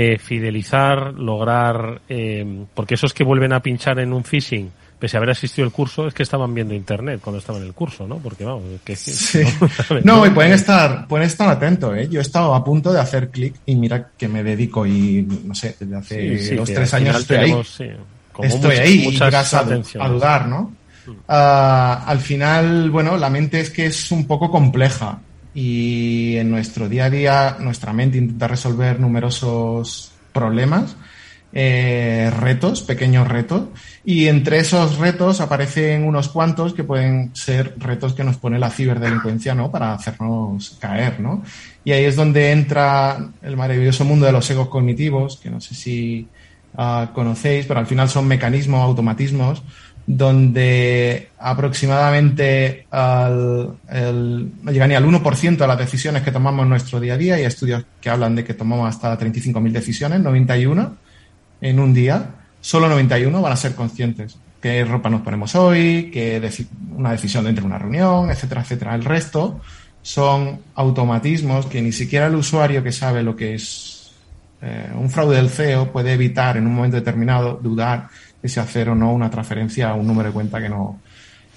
eh, 0.00 0.18
fidelizar, 0.18 1.14
lograr, 1.14 2.02
eh, 2.08 2.64
porque 2.74 2.94
esos 2.94 3.12
que 3.12 3.24
vuelven 3.24 3.52
a 3.52 3.60
pinchar 3.60 3.98
en 3.98 4.12
un 4.12 4.22
phishing, 4.22 4.70
pese 4.98 5.16
a 5.16 5.18
haber 5.18 5.30
asistido 5.30 5.66
el 5.66 5.72
curso, 5.72 6.08
es 6.08 6.14
que 6.14 6.22
estaban 6.22 6.52
viendo 6.54 6.74
internet 6.74 7.20
cuando 7.22 7.38
estaban 7.38 7.62
en 7.62 7.68
el 7.68 7.74
curso, 7.74 8.06
¿no? 8.06 8.18
Porque 8.18 8.44
vamos, 8.44 8.64
que 8.84 8.96
sí. 8.96 9.40
¿no? 10.04 10.18
no, 10.18 10.26
y 10.26 10.30
pueden 10.30 10.52
estar, 10.52 11.06
pueden 11.06 11.26
estar 11.26 11.48
atentos, 11.48 11.96
¿eh? 11.96 12.08
Yo 12.10 12.18
he 12.20 12.22
estado 12.22 12.54
a 12.54 12.64
punto 12.64 12.92
de 12.92 13.00
hacer 13.00 13.30
clic 13.30 13.54
y 13.66 13.76
mira 13.76 14.10
que 14.16 14.28
me 14.28 14.42
dedico 14.42 14.86
y 14.86 15.26
no 15.44 15.54
sé, 15.54 15.76
desde 15.78 15.96
hace 15.96 16.38
sí, 16.38 16.44
sí, 16.48 16.54
dos, 16.56 16.68
tres 16.72 16.92
años 16.94 17.16
estoy 17.20 17.36
tenemos, 17.38 17.80
ahí. 17.80 17.96
estoy 18.42 18.76
ahí 18.76 19.06
y 19.08 19.10
llegas 19.12 19.54
a, 19.54 19.60
a, 19.60 20.08
dudar, 20.08 20.48
¿no? 20.48 20.72
Uh, 21.06 21.22
al 21.28 22.18
final, 22.18 22.90
bueno, 22.90 23.16
la 23.16 23.30
mente 23.30 23.60
es 23.60 23.70
que 23.70 23.86
es 23.86 24.10
un 24.10 24.26
poco 24.26 24.50
compleja 24.50 25.20
y 25.54 26.36
en 26.36 26.50
nuestro 26.50 26.88
día 26.88 27.06
a 27.06 27.10
día 27.10 27.56
nuestra 27.60 27.92
mente 27.92 28.18
intenta 28.18 28.48
resolver 28.48 29.00
numerosos 29.00 30.12
problemas 30.32 30.96
eh, 31.52 32.30
retos, 32.38 32.82
pequeños 32.82 33.26
retos, 33.26 33.68
y 34.08 34.26
entre 34.26 34.60
esos 34.60 34.96
retos 34.96 35.38
aparecen 35.42 36.02
unos 36.02 36.30
cuantos 36.30 36.72
que 36.72 36.82
pueden 36.82 37.36
ser 37.36 37.74
retos 37.76 38.14
que 38.14 38.24
nos 38.24 38.38
pone 38.38 38.58
la 38.58 38.70
ciberdelincuencia, 38.70 39.54
¿no? 39.54 39.70
Para 39.70 39.92
hacernos 39.92 40.78
caer, 40.80 41.20
¿no? 41.20 41.42
Y 41.84 41.92
ahí 41.92 42.06
es 42.06 42.16
donde 42.16 42.52
entra 42.52 43.18
el 43.42 43.54
maravilloso 43.58 44.06
mundo 44.06 44.24
de 44.24 44.32
los 44.32 44.50
egos 44.50 44.68
cognitivos, 44.68 45.36
que 45.36 45.50
no 45.50 45.60
sé 45.60 45.74
si 45.74 46.26
uh, 46.78 47.12
conocéis, 47.12 47.66
pero 47.66 47.80
al 47.80 47.86
final 47.86 48.08
son 48.08 48.26
mecanismos, 48.26 48.80
automatismos, 48.80 49.62
donde 50.06 51.28
aproximadamente 51.38 52.86
al, 52.90 53.74
el, 53.90 54.52
no 54.62 54.72
llega 54.72 54.86
ni 54.86 54.94
al 54.94 55.04
1% 55.04 55.56
de 55.58 55.66
las 55.66 55.78
decisiones 55.78 56.22
que 56.22 56.32
tomamos 56.32 56.62
en 56.62 56.70
nuestro 56.70 56.98
día 56.98 57.12
a 57.12 57.18
día, 57.18 57.34
hay 57.34 57.44
estudios 57.44 57.84
que 58.00 58.08
hablan 58.08 58.36
de 58.36 58.44
que 58.44 58.54
tomamos 58.54 58.88
hasta 58.88 59.18
35.000 59.18 59.70
decisiones, 59.70 60.20
91, 60.20 60.96
en 61.60 61.78
un 61.78 61.92
día, 61.92 62.37
solo 62.60 62.88
91 62.88 63.40
van 63.40 63.52
a 63.52 63.56
ser 63.56 63.74
conscientes. 63.74 64.36
Qué 64.60 64.84
ropa 64.84 65.08
nos 65.08 65.22
ponemos 65.22 65.54
hoy, 65.54 66.10
qué 66.12 66.40
deci 66.40 66.66
una 66.96 67.12
decisión 67.12 67.44
dentro 67.44 67.62
de 67.62 67.68
una 67.68 67.78
reunión, 67.78 68.30
etcétera, 68.30 68.62
etcétera. 68.62 68.94
El 68.94 69.04
resto 69.04 69.60
son 70.02 70.60
automatismos 70.74 71.66
que 71.66 71.80
ni 71.80 71.92
siquiera 71.92 72.26
el 72.26 72.34
usuario 72.34 72.82
que 72.82 72.92
sabe 72.92 73.22
lo 73.22 73.36
que 73.36 73.54
es 73.54 74.12
eh, 74.60 74.90
un 74.94 75.08
fraude 75.08 75.36
del 75.36 75.50
CEO 75.50 75.92
puede 75.92 76.12
evitar 76.12 76.56
en 76.56 76.66
un 76.66 76.74
momento 76.74 76.96
determinado 76.96 77.60
dudar 77.62 78.08
de 78.42 78.48
si 78.48 78.58
hacer 78.58 78.88
o 78.88 78.94
no 78.94 79.12
una 79.12 79.30
transferencia 79.30 79.90
a 79.90 79.94
un 79.94 80.06
número 80.06 80.28
de 80.30 80.32
cuenta 80.32 80.60
que 80.60 80.68
no, 80.68 81.00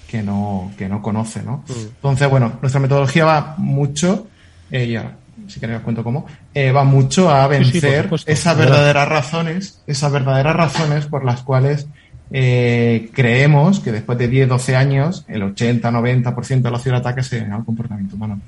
que 0.08 0.22
no, 0.22 0.70
que 0.76 0.88
no 0.88 1.02
conoce, 1.02 1.42
¿no? 1.42 1.64
Mm. 1.68 1.72
Entonces, 1.96 2.30
bueno, 2.30 2.58
nuestra 2.60 2.80
metodología 2.80 3.24
va 3.24 3.54
mucho, 3.58 4.28
ella 4.70 5.16
si 5.48 5.60
queréis 5.60 5.78
os 5.78 5.84
cuento 5.84 6.04
cómo, 6.04 6.26
eh, 6.54 6.72
va 6.72 6.84
mucho 6.84 7.30
a 7.30 7.46
vencer 7.48 8.08
esas 8.26 8.56
verdaderas 8.56 9.08
razones, 9.08 9.82
esas 9.86 10.12
verdaderas 10.12 10.54
razones 10.54 11.06
por 11.06 11.24
las 11.24 11.42
cuales 11.42 11.86
eh, 12.30 13.10
creemos 13.12 13.80
que 13.80 13.92
después 13.92 14.18
de 14.18 14.28
10, 14.28 14.48
12 14.48 14.76
años, 14.76 15.24
el 15.28 15.42
80-90% 15.42 16.62
de 16.62 16.70
los 16.70 16.82
ciberataques 16.82 17.26
se 17.26 17.40
al 17.40 17.64
comportamiento 17.64 18.16
humano. 18.16 18.40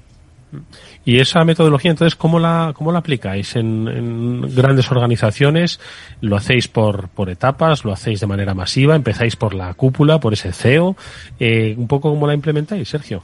Y 1.05 1.18
esa 1.20 1.45
metodología, 1.45 1.91
entonces, 1.91 2.14
¿cómo 2.14 2.39
la, 2.39 2.72
cómo 2.74 2.93
la 2.93 3.01
aplicáis 3.01 3.57
en, 3.57 4.55
grandes 4.55 4.91
organizaciones? 4.91 5.80
¿Lo 6.20 6.37
hacéis 6.37 6.68
por, 6.68 7.09
por 7.09 7.28
etapas? 7.28 7.85
¿Lo 7.85 7.93
hacéis 7.93 8.20
de 8.20 8.26
manera 8.26 8.55
masiva? 8.55 8.95
¿Empezáis 8.95 9.37
por 9.37 9.53
la 9.53 9.74
cúpula, 9.74 10.20
por 10.20 10.32
ese 10.32 10.53
CEO? 10.53 10.97
Eh, 11.39 11.74
¿Un 11.76 11.89
poco 11.89 12.11
cómo 12.11 12.26
la 12.26 12.35
implementáis, 12.35 12.89
Sergio? 12.89 13.22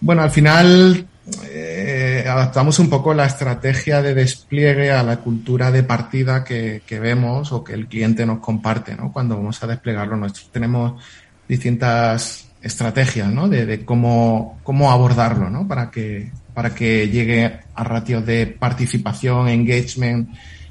Bueno, 0.00 0.22
al 0.22 0.30
final 0.30 1.06
eh, 1.48 2.24
adaptamos 2.26 2.78
un 2.78 2.88
poco 2.88 3.14
la 3.14 3.26
estrategia 3.26 4.02
de 4.02 4.14
despliegue 4.14 4.90
a 4.90 5.02
la 5.02 5.18
cultura 5.18 5.70
de 5.70 5.82
partida 5.82 6.44
que, 6.44 6.82
vemos 6.88 7.52
o 7.52 7.62
que 7.62 7.74
el 7.74 7.86
cliente 7.86 8.26
nos 8.26 8.38
comparte, 8.40 8.96
¿no? 8.96 9.12
Cuando 9.12 9.36
vamos 9.36 9.62
a 9.62 9.66
desplegarlo 9.66 10.16
nuestro. 10.16 10.44
Tenemos 10.50 11.02
distintas 11.48 12.48
estrategias, 12.62 13.28
¿no? 13.28 13.48
De, 13.48 13.66
de, 13.66 13.84
cómo, 13.84 14.58
cómo 14.62 14.90
abordarlo, 14.90 15.50
¿no? 15.50 15.68
Para 15.68 15.90
que, 15.90 16.32
para 16.54 16.74
que 16.74 17.08
llegue 17.08 17.60
a 17.74 17.84
ratios 17.84 18.24
de 18.24 18.46
participación, 18.46 19.48
engagement 19.48 20.30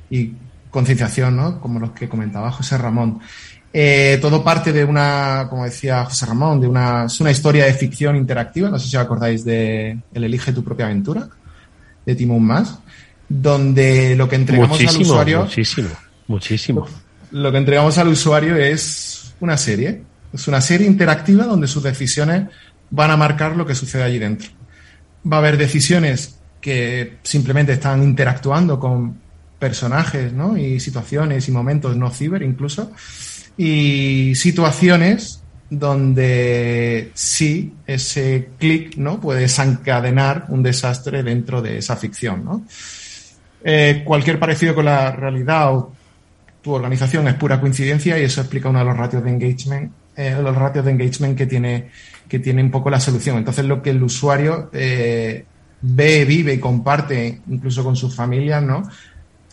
y 0.09 0.33
concienciación, 0.69 1.35
¿no? 1.35 1.61
Como 1.61 1.79
los 1.79 1.91
que 1.91 2.09
comentaba 2.09 2.51
José 2.51 2.77
Ramón. 2.77 3.19
Eh, 3.71 4.17
todo 4.19 4.43
parte 4.43 4.73
de 4.73 4.83
una, 4.83 5.45
como 5.49 5.65
decía 5.65 6.03
José 6.05 6.25
Ramón, 6.25 6.59
de 6.59 6.67
una, 6.67 7.05
es 7.05 7.19
una 7.19 7.31
historia 7.31 7.65
de 7.65 7.73
ficción 7.73 8.15
interactiva. 8.15 8.69
No 8.69 8.79
sé 8.79 8.89
si 8.89 8.97
os 8.97 9.03
acordáis 9.03 9.45
de 9.45 9.97
El 10.13 10.23
Elige 10.23 10.51
tu 10.53 10.63
propia 10.63 10.87
aventura, 10.87 11.27
de 12.05 12.15
Timon 12.15 12.43
Más, 12.43 12.79
donde 13.27 14.15
lo 14.15 14.27
que 14.27 14.37
entregamos 14.37 14.79
al 14.79 15.01
usuario. 15.01 15.41
Muchísimo, 15.43 15.89
muchísimo. 16.27 16.87
Lo, 17.31 17.41
lo 17.41 17.51
que 17.51 17.57
entregamos 17.59 17.97
al 17.97 18.07
usuario 18.07 18.55
es 18.55 19.33
una 19.39 19.57
serie. 19.57 20.01
Es 20.33 20.47
una 20.47 20.61
serie 20.61 20.87
interactiva 20.87 21.45
donde 21.45 21.67
sus 21.67 21.83
decisiones 21.83 22.49
van 22.89 23.11
a 23.11 23.17
marcar 23.17 23.55
lo 23.55 23.65
que 23.65 23.75
sucede 23.75 24.03
allí 24.03 24.19
dentro. 24.19 24.49
Va 25.31 25.37
a 25.37 25.39
haber 25.39 25.57
decisiones 25.57 26.39
que 26.61 27.17
simplemente 27.23 27.73
están 27.73 28.03
interactuando 28.03 28.79
con 28.79 29.17
personajes, 29.59 30.33
¿no? 30.33 30.57
Y 30.57 30.79
situaciones 30.79 31.47
y 31.47 31.51
momentos 31.51 31.95
no 31.95 32.09
ciber 32.09 32.41
incluso 32.43 32.91
y 33.61 34.35
situaciones 34.35 35.43
donde 35.69 37.11
sí 37.13 37.73
ese 37.85 38.51
clic 38.57 38.95
no 38.95 39.19
puede 39.19 39.41
desencadenar 39.41 40.45
un 40.47 40.63
desastre 40.63 41.23
dentro 41.23 41.61
de 41.61 41.79
esa 41.79 41.97
ficción 41.97 42.45
¿no? 42.45 42.65
Eh, 43.61 44.03
cualquier 44.05 44.39
parecido 44.39 44.73
con 44.73 44.85
la 44.85 45.11
realidad 45.11 45.75
o 45.75 45.91
tu 46.61 46.71
organización 46.71 47.27
es 47.27 47.33
pura 47.33 47.59
coincidencia 47.59 48.17
y 48.17 48.23
eso 48.23 48.39
explica 48.39 48.69
uno 48.69 48.79
de 48.79 48.85
los 48.85 48.95
ratios 48.95 49.25
de 49.25 49.29
engagement 49.29 49.91
eh, 50.15 50.37
los 50.41 50.55
ratios 50.55 50.85
de 50.85 50.91
engagement 50.91 51.37
que 51.37 51.45
tiene 51.45 51.89
que 52.29 52.39
tiene 52.39 52.61
un 52.63 52.71
poco 52.71 52.89
la 52.89 52.99
solución. 52.99 53.37
Entonces 53.37 53.65
lo 53.65 53.81
que 53.81 53.89
el 53.89 54.01
usuario 54.03 54.69
eh, 54.71 55.45
ve 55.81 56.25
vive 56.25 56.53
y 56.53 56.59
comparte 56.59 57.41
incluso 57.49 57.83
con 57.83 57.95
sus 57.97 58.15
familias 58.15 58.63
no 58.63 58.83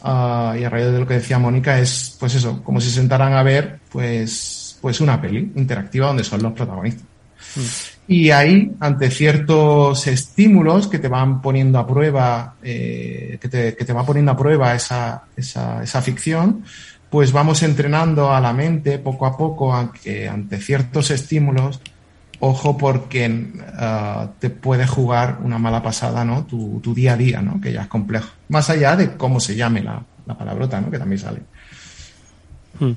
Ah, 0.09 0.55
y 0.57 0.63
a 0.63 0.71
raíz 0.71 0.87
de 0.87 1.01
lo 1.01 1.07
que 1.07 1.15
decía 1.15 1.39
Mónica, 1.39 1.81
es 1.81 2.17
pues 2.21 2.35
eso, 2.37 2.63
como 2.63 2.81
si 2.81 2.89
se 2.89 2.97
sentaran 2.97 3.33
a 3.33 3.43
ver 3.43 3.81
pues, 3.91 4.79
pues 4.81 5.01
una 5.01 5.21
peli 5.21 5.51
interactiva 5.57 6.07
donde 6.07 6.23
son 6.23 6.43
los 6.43 6.53
protagonistas. 6.53 7.05
Mm. 7.57 7.61
Y 8.09 8.31
ahí, 8.31 8.73
ante 8.79 9.11
ciertos 9.11 10.07
estímulos 10.07 10.87
que 10.87 11.01
te 11.01 11.09
van 11.09 11.43
poniendo 11.43 11.81
a 11.81 11.87
prueba, 11.89 12.55
eh, 12.63 13.37
que, 13.41 13.49
te, 13.49 13.75
que 13.75 13.85
te 13.85 13.93
va 13.93 14.07
poniendo 14.07 14.31
a 14.31 14.37
prueba 14.37 14.77
esa, 14.77 15.25
esa, 15.37 15.83
esa 15.83 16.01
ficción, 16.03 16.63
pues 17.11 17.33
vamos 17.33 17.65
entrenando 17.65 18.33
a 18.33 18.41
la 18.41 18.53
mente 18.53 19.01
poco 19.01 19.27
a 19.27 19.37
poco 19.37 19.75
a 19.75 19.93
que 19.93 20.29
ante 20.29 20.59
ciertos 20.59 21.11
estímulos 21.11 21.81
ojo 22.39 22.77
porque 22.77 23.29
uh, 23.29 24.29
te 24.39 24.51
puede 24.51 24.87
jugar 24.87 25.39
una 25.43 25.59
mala 25.59 25.83
pasada, 25.83 26.25
¿no? 26.25 26.45
Tu, 26.45 26.79
tu, 26.81 26.95
día 26.95 27.15
a 27.15 27.17
día, 27.17 27.43
¿no? 27.43 27.61
Que 27.61 27.73
ya 27.73 27.83
es 27.83 27.89
complejo. 27.89 28.29
Más 28.49 28.71
allá 28.71 28.97
de 28.97 29.17
cómo 29.17 29.41
se 29.41 29.57
llame 29.57 29.83
la, 29.83 30.03
la 30.27 30.37
palabrota, 30.37 30.81
¿no? 30.81 30.91
Que 30.91 30.99
también 30.99 31.19
sale. 31.19 31.41
Hmm. 32.79 32.93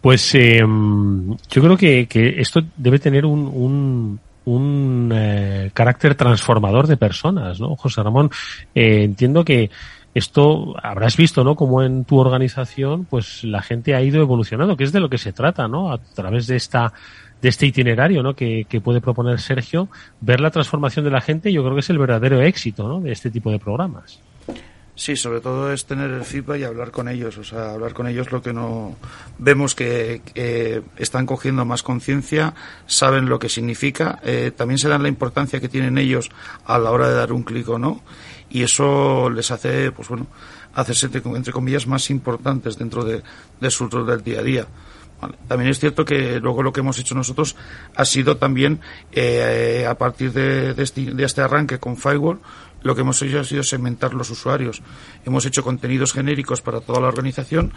Pues 0.00 0.34
eh, 0.34 0.60
yo 0.60 1.62
creo 1.62 1.76
que, 1.76 2.06
que, 2.06 2.40
esto 2.40 2.60
debe 2.76 2.98
tener 2.98 3.24
un, 3.24 3.46
un, 3.46 4.20
un 4.44 5.12
eh, 5.14 5.70
carácter 5.72 6.14
transformador 6.14 6.86
de 6.86 6.96
personas, 6.96 7.60
¿no? 7.60 7.76
José 7.76 8.02
Ramón, 8.02 8.30
eh, 8.74 9.04
entiendo 9.04 9.44
que 9.44 9.70
esto 10.14 10.74
habrás 10.82 11.16
visto, 11.16 11.42
¿no? 11.42 11.56
Como 11.56 11.82
en 11.82 12.04
tu 12.04 12.18
organización, 12.18 13.06
pues 13.06 13.44
la 13.44 13.62
gente 13.62 13.94
ha 13.94 14.02
ido 14.02 14.20
evolucionando, 14.20 14.76
que 14.76 14.84
es 14.84 14.92
de 14.92 15.00
lo 15.00 15.08
que 15.08 15.18
se 15.18 15.32
trata, 15.32 15.68
¿no? 15.68 15.92
A 15.92 15.98
través 15.98 16.46
de 16.46 16.56
esta 16.56 16.92
de 17.40 17.48
este 17.48 17.66
itinerario 17.66 18.22
¿no? 18.22 18.34
que, 18.34 18.66
que, 18.68 18.80
puede 18.80 19.00
proponer 19.00 19.40
Sergio, 19.40 19.88
ver 20.20 20.40
la 20.40 20.52
transformación 20.52 21.04
de 21.04 21.10
la 21.10 21.20
gente, 21.20 21.52
yo 21.52 21.62
creo 21.64 21.74
que 21.74 21.80
es 21.80 21.90
el 21.90 21.98
verdadero 21.98 22.40
éxito 22.40 22.86
¿no? 22.86 23.00
de 23.00 23.10
este 23.10 23.32
tipo 23.32 23.50
de 23.50 23.58
programas. 23.58 24.20
Sí, 25.02 25.16
sobre 25.16 25.40
todo 25.40 25.72
es 25.72 25.84
tener 25.84 26.12
el 26.12 26.22
feedback 26.22 26.60
y 26.60 26.62
hablar 26.62 26.92
con 26.92 27.08
ellos, 27.08 27.36
o 27.36 27.42
sea, 27.42 27.72
hablar 27.72 27.92
con 27.92 28.06
ellos 28.06 28.30
lo 28.30 28.40
que 28.40 28.52
no 28.52 28.94
vemos 29.36 29.74
que, 29.74 30.22
están 30.96 31.26
cogiendo 31.26 31.64
más 31.64 31.82
conciencia, 31.82 32.54
saben 32.86 33.28
lo 33.28 33.40
que 33.40 33.48
significa, 33.48 34.20
eh, 34.22 34.52
también 34.56 34.78
se 34.78 34.88
dan 34.88 35.02
la 35.02 35.08
importancia 35.08 35.58
que 35.58 35.68
tienen 35.68 35.98
ellos 35.98 36.30
a 36.66 36.78
la 36.78 36.92
hora 36.92 37.08
de 37.08 37.16
dar 37.16 37.32
un 37.32 37.42
clic 37.42 37.68
o 37.68 37.80
no, 37.80 38.00
y 38.48 38.62
eso 38.62 39.28
les 39.28 39.50
hace, 39.50 39.90
pues 39.90 40.08
bueno, 40.08 40.28
hacerse 40.72 41.10
entre 41.12 41.52
comillas 41.52 41.88
más 41.88 42.08
importantes 42.08 42.78
dentro 42.78 43.04
de, 43.04 43.24
su 43.70 43.88
rol 43.88 44.06
del 44.06 44.22
día 44.22 44.38
a 44.38 44.44
día. 44.44 44.66
También 45.48 45.70
es 45.70 45.80
cierto 45.80 46.04
que 46.04 46.38
luego 46.38 46.62
lo 46.62 46.72
que 46.72 46.80
hemos 46.80 46.98
hecho 46.98 47.16
nosotros 47.16 47.56
ha 47.96 48.04
sido 48.04 48.36
también, 48.36 48.80
eh, 49.10 49.84
a 49.88 49.96
partir 49.96 50.32
de, 50.32 50.74
de, 50.74 50.82
este, 50.82 51.12
de, 51.12 51.24
este, 51.24 51.40
arranque 51.40 51.78
con 51.78 51.96
Firewall, 51.96 52.40
lo 52.82 52.94
que 52.94 53.02
hemos 53.02 53.20
hecho 53.22 53.40
ha 53.40 53.44
sido 53.44 53.62
segmentar 53.62 54.14
los 54.14 54.30
usuarios. 54.30 54.82
Hemos 55.24 55.46
hecho 55.46 55.62
contenidos 55.62 56.12
genéricos 56.12 56.60
para 56.62 56.80
toda 56.80 57.00
la 57.00 57.08
organización, 57.08 57.72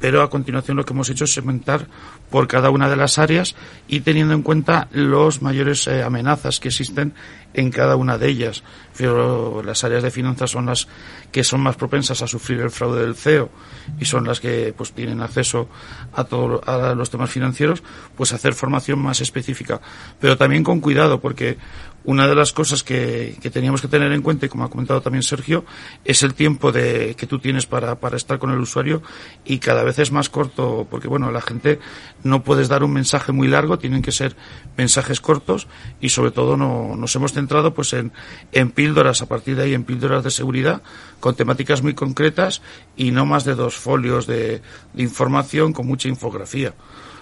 pero 0.00 0.22
a 0.22 0.30
continuación 0.30 0.76
lo 0.76 0.84
que 0.84 0.92
hemos 0.92 1.10
hecho 1.10 1.24
es 1.24 1.32
segmentar 1.32 1.86
por 2.30 2.46
cada 2.46 2.70
una 2.70 2.88
de 2.88 2.96
las 2.96 3.18
áreas 3.18 3.56
y 3.86 4.00
teniendo 4.00 4.34
en 4.34 4.42
cuenta 4.42 4.88
los 4.92 5.42
mayores 5.42 5.86
eh, 5.86 6.02
amenazas 6.02 6.60
que 6.60 6.68
existen 6.68 7.14
en 7.54 7.70
cada 7.70 7.96
una 7.96 8.18
de 8.18 8.28
ellas. 8.28 8.62
Pero 8.96 9.62
las 9.62 9.84
áreas 9.84 10.02
de 10.02 10.10
finanzas 10.10 10.50
son 10.50 10.66
las 10.66 10.88
que 11.32 11.44
son 11.44 11.60
más 11.60 11.76
propensas 11.76 12.22
a 12.22 12.26
sufrir 12.26 12.60
el 12.60 12.70
fraude 12.70 13.02
del 13.02 13.14
CEO 13.14 13.50
y 13.98 14.04
son 14.04 14.24
las 14.26 14.40
que 14.40 14.74
pues 14.76 14.92
tienen 14.92 15.20
acceso 15.20 15.68
a 16.14 16.24
todos 16.24 16.66
a 16.66 16.94
los 16.94 17.10
temas 17.10 17.30
financieros, 17.30 17.82
pues 18.16 18.32
hacer 18.32 18.54
formación 18.54 18.98
más 18.98 19.20
específica, 19.20 19.80
pero 20.20 20.36
también 20.36 20.64
con 20.64 20.80
cuidado 20.80 21.20
porque 21.20 21.58
una 22.04 22.26
de 22.26 22.34
las 22.34 22.52
cosas 22.52 22.82
que, 22.82 23.36
que, 23.40 23.50
teníamos 23.50 23.82
que 23.82 23.88
tener 23.88 24.12
en 24.12 24.22
cuenta, 24.22 24.46
y 24.46 24.48
como 24.48 24.64
ha 24.64 24.70
comentado 24.70 25.00
también 25.02 25.22
Sergio, 25.22 25.64
es 26.04 26.22
el 26.22 26.34
tiempo 26.34 26.72
de, 26.72 27.14
que 27.16 27.26
tú 27.26 27.38
tienes 27.38 27.66
para, 27.66 27.96
para 27.96 28.16
estar 28.16 28.38
con 28.38 28.50
el 28.50 28.58
usuario 28.58 29.02
y 29.44 29.58
cada 29.58 29.82
vez 29.82 29.98
es 29.98 30.10
más 30.10 30.28
corto, 30.28 30.86
porque 30.90 31.08
bueno, 31.08 31.30
la 31.30 31.40
gente 31.40 31.80
no 32.22 32.42
puedes 32.42 32.68
dar 32.68 32.82
un 32.82 32.92
mensaje 32.92 33.32
muy 33.32 33.48
largo, 33.48 33.78
tienen 33.78 34.02
que 34.02 34.12
ser 34.12 34.36
mensajes 34.76 35.20
cortos 35.20 35.66
y 36.00 36.10
sobre 36.10 36.30
todo 36.30 36.56
no, 36.56 36.96
nos 36.96 37.14
hemos 37.16 37.32
centrado 37.32 37.74
pues 37.74 37.92
en, 37.92 38.12
en 38.52 38.70
píldoras, 38.70 39.20
a 39.22 39.26
partir 39.26 39.56
de 39.56 39.64
ahí 39.64 39.74
en 39.74 39.84
píldoras 39.84 40.24
de 40.24 40.30
seguridad, 40.30 40.82
con 41.20 41.34
temáticas 41.34 41.82
muy 41.82 41.94
concretas 41.94 42.62
y 42.96 43.10
no 43.10 43.26
más 43.26 43.44
de 43.44 43.54
dos 43.54 43.76
folios 43.76 44.26
de, 44.26 44.62
de 44.94 45.02
información 45.02 45.72
con 45.72 45.86
mucha 45.86 46.08
infografía. 46.08 46.74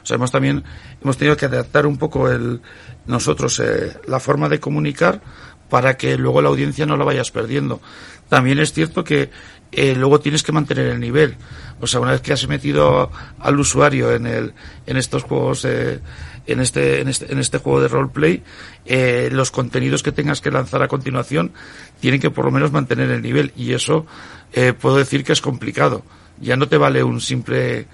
O 0.07 0.09
sea, 0.09 0.14
hemos 0.14 0.30
también 0.30 0.62
hemos 1.02 1.16
tenido 1.16 1.36
que 1.36 1.46
adaptar 1.46 1.84
un 1.84 1.96
poco 1.96 2.30
el, 2.30 2.61
nosotros 3.07 3.59
eh, 3.59 3.98
la 4.07 4.20
forma 4.20 4.48
de 4.48 4.61
comunicar 4.61 5.20
para 5.68 5.96
que 5.96 6.16
luego 6.16 6.40
la 6.40 6.48
audiencia 6.48 6.86
no 6.86 6.96
la 6.96 7.04
vayas 7.04 7.32
perdiendo. 7.32 7.80
También 8.28 8.61
es 8.61 8.72
cierto 8.72 9.02
que 9.02 9.30
eh, 9.72 9.96
luego 9.96 10.20
tienes 10.20 10.44
que 10.44 10.52
mantener 10.52 10.86
el 10.86 11.00
nivel. 11.00 11.36
O 11.80 11.88
sea, 11.88 11.98
una 11.98 12.12
vez 12.12 12.20
que 12.20 12.32
has 12.32 12.46
metido 12.46 13.11
al 13.40 13.59
usuario 13.59 14.14
en 14.14 14.28
el 14.28 14.54
en 14.86 14.96
estos 14.96 15.24
juegos 15.24 15.64
eh, 15.64 16.00
en 16.46 16.61
este, 16.61 17.00
en 17.00 17.09
este 17.09 17.32
en 17.32 17.40
este 17.40 17.59
juego 17.59 17.80
de 17.80 17.88
roleplay, 17.88 18.44
eh, 18.84 19.28
los 19.32 19.50
contenidos 19.50 20.04
que 20.04 20.12
tengas 20.12 20.40
que 20.40 20.52
lanzar 20.52 20.84
a 20.84 20.88
continuación 20.88 21.50
tienen 21.98 22.20
que 22.20 22.30
por 22.30 22.44
lo 22.44 22.52
menos 22.52 22.70
mantener 22.70 23.11
el 23.11 23.22
nivel 23.22 23.52
y 23.57 23.72
eso 23.72 24.07
eh, 24.52 24.72
puedo 24.72 24.98
decir 24.98 25.24
que 25.24 25.32
es 25.32 25.40
complicado. 25.40 26.04
Ya 26.40 26.57
no 26.57 26.68
te 26.68 26.76
vale 26.76 27.02
un 27.02 27.20
simple 27.20 27.88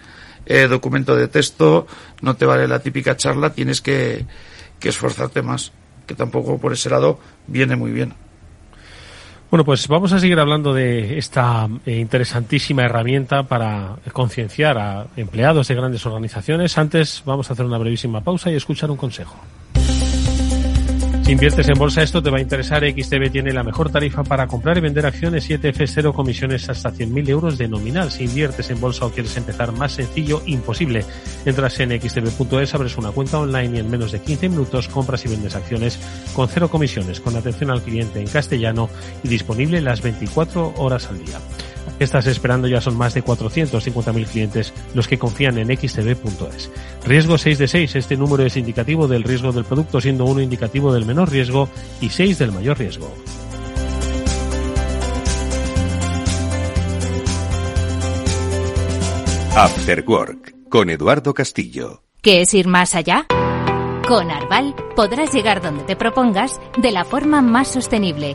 eh, 0.46 0.66
documento 0.68 1.16
de 1.16 1.28
texto, 1.28 1.86
no 2.20 2.36
te 2.36 2.46
vale 2.46 2.68
la 2.68 2.80
típica 2.80 3.16
charla, 3.16 3.52
tienes 3.52 3.80
que, 3.80 4.26
que 4.78 4.88
esforzarte 4.88 5.42
más, 5.42 5.72
que 6.06 6.14
tampoco 6.14 6.58
por 6.58 6.72
ese 6.72 6.90
lado 6.90 7.18
viene 7.46 7.76
muy 7.76 7.92
bien. 7.92 8.14
Bueno, 9.52 9.66
pues 9.66 9.86
vamos 9.86 10.10
a 10.14 10.18
seguir 10.18 10.40
hablando 10.40 10.72
de 10.72 11.18
esta 11.18 11.68
eh, 11.84 11.98
interesantísima 11.98 12.84
herramienta 12.84 13.42
para 13.42 13.96
concienciar 14.14 14.78
a 14.78 15.08
empleados 15.14 15.68
de 15.68 15.74
grandes 15.74 16.06
organizaciones. 16.06 16.78
Antes 16.78 17.22
vamos 17.26 17.50
a 17.50 17.52
hacer 17.52 17.66
una 17.66 17.76
brevísima 17.76 18.22
pausa 18.22 18.50
y 18.50 18.54
escuchar 18.54 18.90
un 18.90 18.96
consejo. 18.96 19.36
Si 21.32 21.34
inviertes 21.34 21.66
en 21.66 21.78
bolsa, 21.78 22.02
esto 22.02 22.22
te 22.22 22.28
va 22.28 22.36
a 22.36 22.42
interesar. 22.42 22.84
XTB 22.84 23.30
tiene 23.32 23.54
la 23.54 23.62
mejor 23.62 23.88
tarifa 23.88 24.22
para 24.22 24.46
comprar 24.46 24.76
y 24.76 24.82
vender 24.82 25.06
acciones 25.06 25.48
7F, 25.48 25.86
cero 25.88 26.12
comisiones 26.12 26.68
hasta 26.68 26.92
100.000 26.92 27.30
euros 27.30 27.56
de 27.56 27.68
nominal. 27.68 28.10
Si 28.10 28.24
inviertes 28.24 28.68
en 28.68 28.78
bolsa 28.78 29.06
o 29.06 29.10
quieres 29.10 29.34
empezar 29.38 29.72
más 29.72 29.92
sencillo, 29.92 30.42
imposible. 30.44 31.06
Entras 31.46 31.80
en 31.80 31.98
xtb.es, 31.98 32.74
abres 32.74 32.98
una 32.98 33.12
cuenta 33.12 33.38
online 33.38 33.78
y 33.78 33.80
en 33.80 33.90
menos 33.90 34.12
de 34.12 34.20
15 34.20 34.50
minutos 34.50 34.88
compras 34.88 35.24
y 35.24 35.30
vendes 35.30 35.56
acciones 35.56 35.98
con 36.34 36.48
cero 36.48 36.68
comisiones, 36.68 37.18
con 37.18 37.34
atención 37.34 37.70
al 37.70 37.80
cliente 37.80 38.20
en 38.20 38.26
castellano 38.26 38.90
y 39.22 39.28
disponible 39.28 39.80
las 39.80 40.02
24 40.02 40.74
horas 40.76 41.08
al 41.08 41.24
día. 41.24 41.38
¿Qué 41.98 42.04
estás 42.04 42.26
esperando? 42.26 42.68
Ya 42.68 42.80
son 42.80 42.96
más 42.96 43.14
de 43.14 43.24
450.000 43.24 44.26
clientes 44.26 44.72
los 44.94 45.08
que 45.08 45.18
confían 45.18 45.58
en 45.58 45.76
xtb.es. 45.76 46.70
Riesgo 47.04 47.38
6 47.38 47.58
de 47.58 47.68
6. 47.68 47.96
Este 47.96 48.16
número 48.16 48.44
es 48.44 48.56
indicativo 48.56 49.06
del 49.08 49.24
riesgo 49.24 49.52
del 49.52 49.64
producto, 49.64 50.00
siendo 50.00 50.24
uno 50.24 50.40
indicativo 50.40 50.92
del 50.92 51.06
menor 51.06 51.30
riesgo 51.30 51.68
y 52.00 52.08
6 52.08 52.38
del 52.38 52.52
mayor 52.52 52.78
riesgo. 52.78 53.12
After 59.54 60.02
Work 60.06 60.54
con 60.70 60.88
Eduardo 60.88 61.34
Castillo. 61.34 62.02
¿Qué 62.22 62.40
es 62.40 62.54
ir 62.54 62.66
más 62.66 62.94
allá? 62.94 63.26
Con 64.08 64.30
Arval 64.30 64.74
podrás 64.96 65.32
llegar 65.34 65.60
donde 65.60 65.84
te 65.84 65.94
propongas 65.94 66.58
de 66.78 66.90
la 66.90 67.04
forma 67.04 67.42
más 67.42 67.68
sostenible 67.68 68.34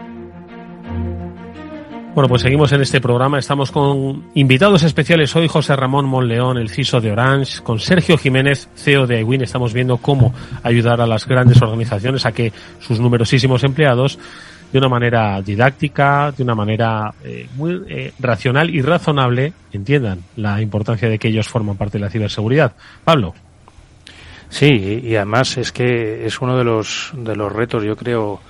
Bueno, 2.13 2.27
pues 2.27 2.41
seguimos 2.41 2.69
en 2.73 2.81
este 2.81 2.99
programa. 2.99 3.39
Estamos 3.39 3.71
con 3.71 4.25
invitados 4.33 4.83
especiales 4.83 5.33
hoy, 5.37 5.47
José 5.47 5.77
Ramón 5.77 6.05
Monleón, 6.05 6.57
el 6.57 6.69
CISO 6.69 6.99
de 6.99 7.09
Orange, 7.09 7.63
con 7.63 7.79
Sergio 7.79 8.17
Jiménez, 8.17 8.67
CEO 8.75 9.07
de 9.07 9.21
IWIN. 9.21 9.43
Estamos 9.43 9.71
viendo 9.71 9.95
cómo 9.95 10.33
ayudar 10.61 10.99
a 10.99 11.07
las 11.07 11.25
grandes 11.25 11.61
organizaciones 11.61 12.25
a 12.25 12.33
que 12.33 12.51
sus 12.81 12.99
numerosísimos 12.99 13.63
empleados, 13.63 14.19
de 14.73 14.77
una 14.77 14.89
manera 14.89 15.41
didáctica, 15.41 16.33
de 16.35 16.43
una 16.43 16.53
manera 16.53 17.13
eh, 17.23 17.47
muy 17.55 17.81
eh, 17.87 18.11
racional 18.19 18.69
y 18.69 18.81
razonable, 18.81 19.53
entiendan 19.71 20.19
la 20.35 20.61
importancia 20.61 21.07
de 21.07 21.17
que 21.17 21.29
ellos 21.29 21.47
forman 21.47 21.77
parte 21.77 21.97
de 21.97 22.03
la 22.03 22.09
ciberseguridad. 22.09 22.73
Pablo. 23.05 23.33
Sí, 24.49 24.99
y 25.01 25.15
además 25.15 25.57
es 25.57 25.71
que 25.71 26.25
es 26.25 26.41
uno 26.41 26.57
de 26.57 26.65
los, 26.65 27.13
de 27.15 27.37
los 27.37 27.53
retos, 27.53 27.85
yo 27.85 27.95
creo, 27.95 28.41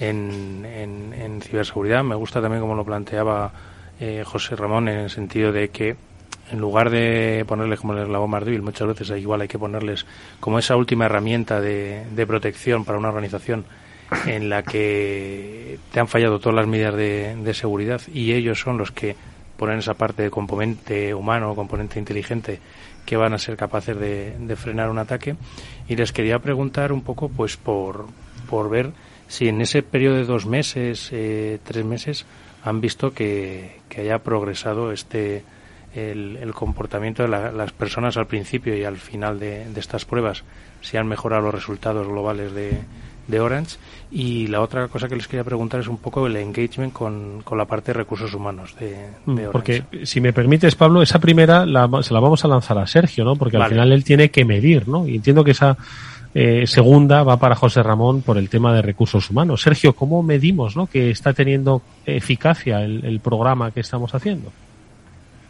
en, 0.00 0.64
en, 0.64 1.40
ciberseguridad. 1.42 2.02
Me 2.02 2.14
gusta 2.14 2.40
también 2.40 2.62
como 2.62 2.74
lo 2.74 2.84
planteaba 2.84 3.52
eh, 4.00 4.24
José 4.26 4.56
Ramón 4.56 4.88
en 4.88 4.98
el 5.00 5.10
sentido 5.10 5.52
de 5.52 5.68
que 5.68 5.96
en 6.50 6.58
lugar 6.58 6.90
de 6.90 7.44
ponerles 7.46 7.78
como 7.78 7.92
el 7.92 8.02
eslabón 8.02 8.30
más 8.30 8.44
débil, 8.44 8.62
muchas 8.62 8.88
veces 8.88 9.10
igual 9.20 9.42
hay 9.42 9.48
que 9.48 9.58
ponerles 9.58 10.04
como 10.40 10.58
esa 10.58 10.76
última 10.76 11.04
herramienta 11.04 11.60
de, 11.60 12.04
de 12.10 12.26
protección 12.26 12.84
para 12.84 12.98
una 12.98 13.08
organización 13.08 13.64
en 14.26 14.48
la 14.48 14.64
que 14.64 15.78
te 15.92 16.00
han 16.00 16.08
fallado 16.08 16.40
todas 16.40 16.56
las 16.56 16.66
medidas 16.66 16.96
de, 16.96 17.36
de, 17.36 17.54
seguridad 17.54 18.00
y 18.12 18.32
ellos 18.32 18.58
son 18.58 18.78
los 18.78 18.90
que 18.90 19.14
ponen 19.56 19.78
esa 19.78 19.94
parte 19.94 20.24
de 20.24 20.30
componente 20.30 21.14
humano, 21.14 21.54
componente 21.54 22.00
inteligente 22.00 22.58
que 23.06 23.16
van 23.16 23.32
a 23.32 23.38
ser 23.38 23.56
capaces 23.56 23.96
de, 23.96 24.36
de 24.38 24.56
frenar 24.56 24.90
un 24.90 24.98
ataque. 24.98 25.36
Y 25.88 25.96
les 25.96 26.12
quería 26.12 26.38
preguntar 26.38 26.92
un 26.92 27.02
poco, 27.02 27.28
pues, 27.28 27.56
por, 27.56 28.06
por 28.48 28.70
ver 28.70 28.90
si 29.30 29.46
en 29.46 29.60
ese 29.60 29.84
periodo 29.84 30.16
de 30.16 30.24
dos 30.24 30.44
meses, 30.44 31.08
eh, 31.12 31.60
tres 31.62 31.84
meses, 31.84 32.26
han 32.64 32.80
visto 32.80 33.14
que, 33.14 33.78
haya 33.96 34.18
progresado 34.18 34.90
este 34.90 35.44
el, 35.94 36.52
comportamiento 36.52 37.22
de 37.22 37.28
las 37.28 37.72
personas 37.72 38.16
al 38.16 38.26
principio 38.26 38.76
y 38.76 38.82
al 38.82 38.96
final 38.96 39.38
de, 39.38 39.66
estas 39.76 40.04
pruebas, 40.04 40.42
si 40.80 40.96
han 40.96 41.06
mejorado 41.06 41.42
los 41.42 41.54
resultados 41.54 42.08
globales 42.08 42.52
de, 42.52 42.80
de 43.28 43.40
Orange. 43.40 43.76
Y 44.10 44.48
la 44.48 44.62
otra 44.62 44.88
cosa 44.88 45.06
que 45.08 45.14
les 45.14 45.28
quería 45.28 45.44
preguntar 45.44 45.78
es 45.78 45.86
un 45.86 45.98
poco 45.98 46.26
el 46.26 46.34
engagement 46.34 46.92
con, 46.92 47.42
con 47.44 47.56
la 47.56 47.66
parte 47.66 47.92
de 47.92 47.98
recursos 47.98 48.34
humanos 48.34 48.74
de, 48.80 48.96
mm, 49.26 49.30
Orange. 49.30 49.52
Porque, 49.52 49.84
si 50.06 50.20
me 50.20 50.32
permites, 50.32 50.74
Pablo, 50.74 51.02
esa 51.02 51.20
primera 51.20 51.64
la, 51.64 51.88
se 52.02 52.12
la 52.12 52.18
vamos 52.18 52.44
a 52.44 52.48
lanzar 52.48 52.78
a 52.78 52.86
Sergio, 52.88 53.24
¿no? 53.24 53.36
Porque 53.36 53.58
al 53.58 53.68
final 53.68 53.92
él 53.92 54.02
tiene 54.02 54.32
que 54.32 54.44
medir, 54.44 54.88
¿no? 54.88 55.06
Y 55.06 55.14
entiendo 55.14 55.44
que 55.44 55.52
esa 55.52 55.76
eh, 56.32 56.64
segunda 56.66 57.22
va 57.24 57.38
para 57.38 57.56
José 57.56 57.82
Ramón 57.82 58.22
por 58.22 58.38
el 58.38 58.48
tema 58.48 58.74
de 58.74 58.82
recursos 58.82 59.28
humanos. 59.30 59.62
Sergio, 59.62 59.94
¿cómo 59.94 60.22
medimos 60.22 60.76
¿no? 60.76 60.86
que 60.86 61.10
está 61.10 61.32
teniendo 61.32 61.82
eficacia 62.06 62.82
el, 62.82 63.20
programa 63.20 63.72
que 63.72 63.80
estamos 63.80 64.14
haciendo? 64.14 64.52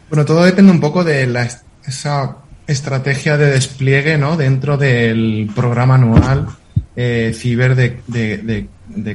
Bueno, 0.09 0.25
todo 0.25 0.43
depende 0.43 0.71
un 0.71 0.79
poco 0.79 1.03
de 1.03 1.27
la, 1.27 1.47
esa 1.85 2.37
estrategia 2.65 3.37
de 3.37 3.51
despliegue 3.51 4.17
dentro 4.37 4.77
del 4.77 5.49
programa 5.55 5.95
anual 5.95 6.47
eh, 6.95 7.31
ciber 7.35 7.75
de, 7.75 8.67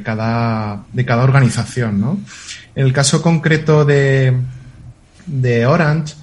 cada, 0.03 0.85
de 0.93 1.05
cada 1.05 1.25
organización. 1.25 2.25
En 2.75 2.87
el 2.87 2.93
caso 2.93 3.23
concreto 3.23 3.85
de, 3.85 4.37
de 5.27 5.67
Orange, 5.67 6.15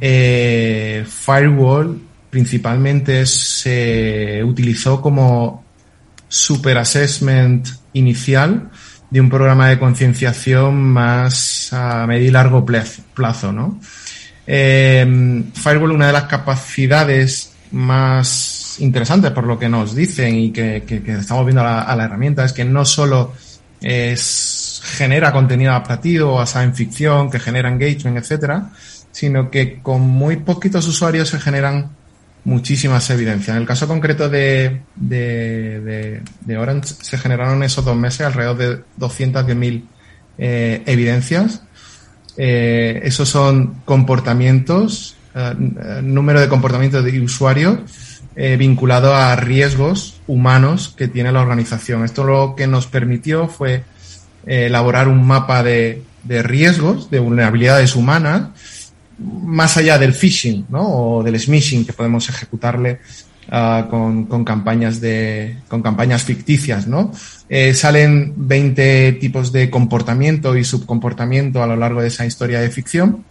eh, 0.00 1.04
Firewall 1.06 2.00
principalmente 2.30 3.26
se 3.26 4.42
utilizó 4.44 5.00
como 5.00 5.64
super 6.28 6.78
assessment 6.78 7.68
inicial 7.92 8.70
de 9.10 9.20
un 9.20 9.30
programa 9.30 9.68
de 9.68 9.78
concienciación 9.78 10.82
más 10.82 11.72
a 11.72 12.06
medio 12.06 12.26
y 12.26 12.30
largo 12.30 12.66
plazo, 12.66 13.52
¿no? 13.52 13.80
Em, 14.46 15.52
Firewall, 15.52 15.92
una 15.92 16.08
de 16.08 16.12
las 16.12 16.24
capacidades 16.24 17.52
más 17.72 18.76
interesantes 18.78 19.30
por 19.32 19.44
lo 19.44 19.58
que 19.58 19.68
nos 19.68 19.94
dicen 19.94 20.36
y 20.36 20.52
que, 20.52 20.84
estamos 21.06 21.44
viendo 21.46 21.62
a 21.62 21.94
la, 21.96 22.04
herramienta 22.04 22.44
es 22.44 22.52
que 22.52 22.64
no 22.64 22.84
solo 22.84 23.32
genera 23.80 25.32
contenido 25.32 25.72
adaptativo 25.72 26.34
basado 26.34 26.64
en 26.64 26.74
ficción, 26.74 27.30
que 27.30 27.40
genera 27.40 27.68
engagement, 27.68 28.18
etcétera, 28.18 28.70
sino 29.12 29.50
que 29.50 29.80
con 29.82 30.02
muy 30.02 30.36
poquitos 30.36 30.86
usuarios 30.86 31.28
se 31.28 31.40
generan 31.40 31.95
muchísimas 32.46 33.10
evidencias. 33.10 33.56
En 33.56 33.62
el 33.62 33.66
caso 33.66 33.88
concreto 33.88 34.28
de, 34.28 34.82
de, 34.94 36.56
Orange 36.56 36.94
se 37.02 37.18
generaron 37.18 37.64
esos 37.64 37.84
dos 37.84 37.96
meses 37.96 38.20
alrededor 38.20 38.56
de 38.56 38.84
210.000 39.00 39.84
eh, 40.38 40.82
evidencias. 40.86 41.62
Eh, 42.36 43.00
esos 43.02 43.28
son 43.28 43.82
comportamientos, 43.84 45.16
eh, 45.34 45.54
número 46.02 46.40
de 46.40 46.48
comportamientos 46.48 47.04
de 47.04 47.20
usuarios 47.20 47.80
eh, 48.36 48.56
vinculado 48.56 49.12
a 49.12 49.34
riesgos 49.34 50.20
humanos 50.28 50.94
que 50.96 51.08
tiene 51.08 51.32
la 51.32 51.40
organización. 51.40 52.04
Esto 52.04 52.22
lo 52.22 52.54
que 52.54 52.68
nos 52.68 52.86
permitió 52.86 53.48
fue 53.48 53.82
eh, 54.46 54.66
elaborar 54.66 55.08
un 55.08 55.26
mapa 55.26 55.64
de 55.64 56.04
riesgos, 56.28 57.10
de 57.10 57.18
vulnerabilidades 57.18 57.96
humanas, 57.96 58.50
más 59.18 59.76
allá 59.76 59.98
del 59.98 60.12
phishing 60.12 60.66
o 60.72 61.22
del 61.22 61.38
smishing 61.38 61.86
que 61.86 61.92
podemos 61.92 62.28
ejecutarle 62.28 63.00
uh, 63.48 63.88
con, 63.88 64.44
campañas 64.44 65.00
de 65.00 65.58
con 65.68 65.82
campañas 65.82 66.24
ficticias 66.24 66.86
eh, 67.48 67.74
salen 67.74 68.34
20 68.36 69.12
tipos 69.12 69.52
de 69.52 69.70
comportamiento 69.70 70.56
y 70.56 70.64
subcomportamiento 70.64 71.62
a 71.62 71.66
lo 71.66 71.76
largo 71.76 72.02
de 72.02 72.08
esa 72.08 72.26
historia 72.26 72.60
de 72.60 72.70
ficción. 72.70 73.24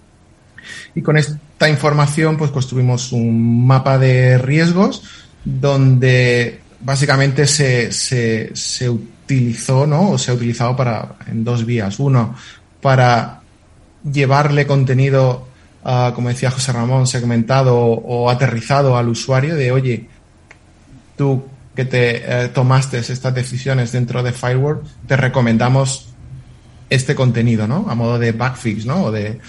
Y 0.96 1.02
con 1.02 1.18
esta 1.18 1.70
información 1.70 2.38
pues 2.38 2.50
construimos 2.50 3.12
un 3.12 3.68
mapa 3.68 4.00
de 4.00 4.38
riesgos 4.38 5.04
donde 5.44 6.62
básicamente 6.80 7.46
se, 7.46 7.92
se, 7.92 8.56
se 8.56 8.90
utilizó 8.90 9.86
no 9.86 10.12
o 10.12 10.18
se 10.18 10.32
ha 10.32 10.34
utilizado 10.34 10.76
para 10.76 11.18
en 11.28 11.44
dos 11.44 11.66
vías. 11.66 12.00
Uno 12.00 12.36
para 12.82 13.42
llevarle 14.12 14.66
contenido 14.66 15.48
como 16.16 16.30
decía 16.30 16.50
José 16.50 16.72
Ramón, 16.72 17.06
segmentado 17.06 17.78
o, 17.78 18.30
aterrizado 18.30 18.98
al 18.98 19.10
usuario 19.10 19.56
de, 19.56 19.72
oye, 19.72 20.10
tú 21.16 21.46
que 21.76 21.86
te 21.86 22.24
eh, 22.46 22.48
tomaste 22.50 23.00
estas 23.00 23.34
decisiones 23.34 23.92
dentro 23.92 24.24
de 24.24 24.32
Firewall, 24.32 24.82
te 25.08 25.16
recomendamos 25.18 26.08
este 26.90 27.16
contenido, 27.16 27.68
¿no? 27.68 27.86
A 27.90 27.96
modo 27.96 28.18
de 28.18 28.32
backfix, 28.32 28.86
¿no? 28.86 29.06
O 29.06 29.12
de, 29.12 29.40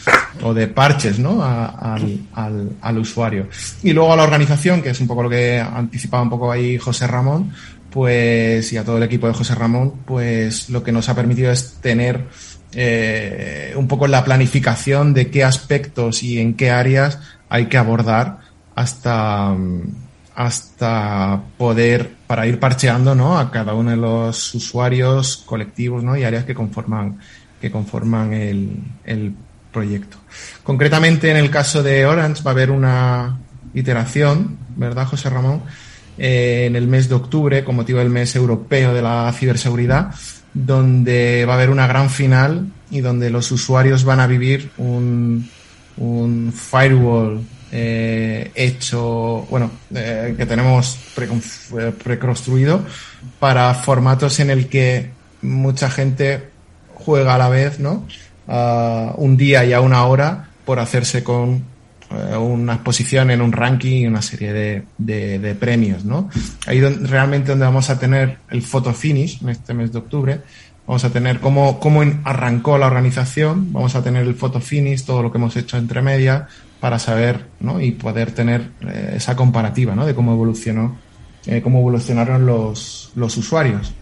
o 0.42 0.52
de 0.52 0.66
parches, 0.66 1.18
¿no? 1.18 1.42
al, 1.42 2.20
al, 2.34 2.70
al, 2.80 2.98
usuario. 2.98 3.48
Y 3.82 3.92
luego 3.92 4.12
a 4.12 4.16
la 4.16 4.24
organización, 4.24 4.82
que 4.82 4.90
es 4.90 5.00
un 5.00 5.06
poco 5.06 5.22
lo 5.22 5.30
que 5.30 5.60
anticipaba 5.60 6.22
un 6.22 6.30
poco 6.30 6.50
ahí 6.50 6.78
José 6.78 7.06
Ramón, 7.06 7.52
pues, 7.90 8.72
y 8.72 8.76
a 8.76 8.84
todo 8.84 8.98
el 8.98 9.04
equipo 9.04 9.26
de 9.26 9.34
José 9.34 9.54
Ramón, 9.54 9.94
pues 10.04 10.68
lo 10.68 10.82
que 10.82 10.92
nos 10.92 11.08
ha 11.08 11.14
permitido 11.14 11.50
es 11.50 11.74
tener 11.80 12.26
eh, 12.78 13.72
un 13.74 13.88
poco 13.88 14.06
la 14.06 14.22
planificación 14.22 15.14
de 15.14 15.30
qué 15.30 15.42
aspectos 15.42 16.22
y 16.22 16.38
en 16.38 16.52
qué 16.52 16.70
áreas 16.70 17.18
hay 17.48 17.66
que 17.66 17.78
abordar 17.78 18.40
hasta, 18.74 19.56
hasta 20.34 21.42
poder, 21.56 22.12
para 22.26 22.46
ir 22.46 22.60
parcheando 22.60 23.14
¿no? 23.14 23.38
a 23.38 23.50
cada 23.50 23.72
uno 23.72 23.92
de 23.92 23.96
los 23.96 24.54
usuarios, 24.54 25.38
colectivos 25.46 26.04
¿no? 26.04 26.18
y 26.18 26.24
áreas 26.24 26.44
que 26.44 26.54
conforman, 26.54 27.18
que 27.62 27.70
conforman 27.70 28.34
el, 28.34 28.76
el 29.06 29.32
proyecto. 29.72 30.18
Concretamente, 30.62 31.30
en 31.30 31.38
el 31.38 31.48
caso 31.48 31.82
de 31.82 32.04
Orange 32.04 32.42
va 32.42 32.50
a 32.50 32.54
haber 32.54 32.70
una 32.70 33.38
iteración, 33.72 34.58
¿verdad, 34.76 35.06
José 35.06 35.30
Ramón? 35.30 35.62
Eh, 36.18 36.64
en 36.66 36.76
el 36.76 36.88
mes 36.88 37.08
de 37.08 37.14
octubre, 37.14 37.64
con 37.64 37.76
motivo 37.76 38.00
del 38.00 38.10
mes 38.10 38.36
europeo 38.36 38.92
de 38.92 39.00
la 39.00 39.32
ciberseguridad, 39.32 40.14
donde 40.56 41.44
va 41.44 41.52
a 41.52 41.56
haber 41.56 41.70
una 41.70 41.86
gran 41.86 42.08
final 42.08 42.66
y 42.90 43.00
donde 43.00 43.28
los 43.28 43.52
usuarios 43.52 44.04
van 44.04 44.20
a 44.20 44.26
vivir 44.26 44.70
un, 44.78 45.48
un 45.98 46.52
firewall 46.52 47.44
eh, 47.70 48.52
hecho, 48.54 49.46
bueno, 49.50 49.70
eh, 49.94 50.34
que 50.36 50.46
tenemos 50.46 50.98
preconstruido 52.02 52.86
para 53.38 53.74
formatos 53.74 54.40
en 54.40 54.48
el 54.48 54.68
que 54.68 55.10
mucha 55.42 55.90
gente 55.90 56.48
juega 56.94 57.34
a 57.34 57.38
la 57.38 57.48
vez, 57.48 57.78
¿no? 57.78 58.06
un 58.48 59.36
día 59.36 59.64
y 59.64 59.72
a 59.72 59.80
una 59.80 60.06
hora 60.06 60.50
por 60.64 60.78
hacerse 60.78 61.24
con 61.24 61.56
eh, 61.56 61.75
una 62.10 62.74
exposición 62.74 63.30
en 63.30 63.40
un 63.40 63.52
ranking 63.52 64.02
y 64.02 64.06
una 64.06 64.22
serie 64.22 64.52
de, 64.52 64.84
de, 65.38 65.54
premios, 65.54 66.04
¿no? 66.04 66.28
Ahí 66.66 66.78
donde, 66.78 67.06
realmente 67.08 67.50
donde 67.50 67.64
vamos 67.64 67.90
a 67.90 67.98
tener 67.98 68.38
el 68.50 68.62
photo 68.62 68.92
finish 68.92 69.42
en 69.42 69.48
este 69.48 69.74
mes 69.74 69.92
de 69.92 69.98
octubre, 69.98 70.40
vamos 70.86 71.04
a 71.04 71.10
tener 71.10 71.40
cómo, 71.40 71.80
cómo 71.80 72.02
arrancó 72.24 72.78
la 72.78 72.86
organización, 72.86 73.72
vamos 73.72 73.94
a 73.96 74.02
tener 74.02 74.26
el 74.26 74.34
photo 74.34 74.60
finish, 74.60 75.04
todo 75.04 75.22
lo 75.22 75.32
que 75.32 75.38
hemos 75.38 75.56
hecho 75.56 75.78
entre 75.78 76.00
medias, 76.00 76.44
para 76.80 76.98
saber, 76.98 77.46
¿no? 77.60 77.80
Y 77.80 77.92
poder 77.92 78.32
tener 78.32 78.70
eh, 78.82 79.14
esa 79.16 79.34
comparativa, 79.34 79.94
¿no? 79.94 80.06
De 80.06 80.14
cómo 80.14 80.32
evolucionó, 80.32 80.96
eh, 81.46 81.60
cómo 81.62 81.80
evolucionaron 81.80 82.46
los, 82.46 83.10
los 83.16 83.36
usuarios 83.36 83.92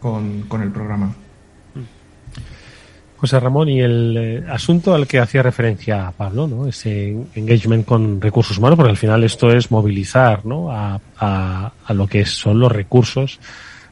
con, 0.00 0.42
con 0.42 0.62
el 0.62 0.70
programa. 0.70 1.14
José 3.16 3.40
Ramón, 3.40 3.68
y 3.68 3.80
el 3.80 4.16
eh, 4.16 4.44
asunto 4.50 4.94
al 4.94 5.06
que 5.06 5.18
hacía 5.18 5.42
referencia 5.42 6.12
Pablo, 6.16 6.46
¿no? 6.46 6.66
Ese 6.66 7.16
engagement 7.34 7.86
con 7.86 8.20
recursos 8.20 8.58
humanos, 8.58 8.76
porque 8.76 8.90
al 8.90 8.96
final 8.96 9.24
esto 9.24 9.50
es 9.50 9.70
movilizar, 9.70 10.44
¿no? 10.44 10.70
A, 10.70 11.00
a, 11.18 11.72
a 11.84 11.94
lo 11.94 12.06
que 12.06 12.26
son 12.26 12.60
los 12.60 12.70
recursos, 12.70 13.40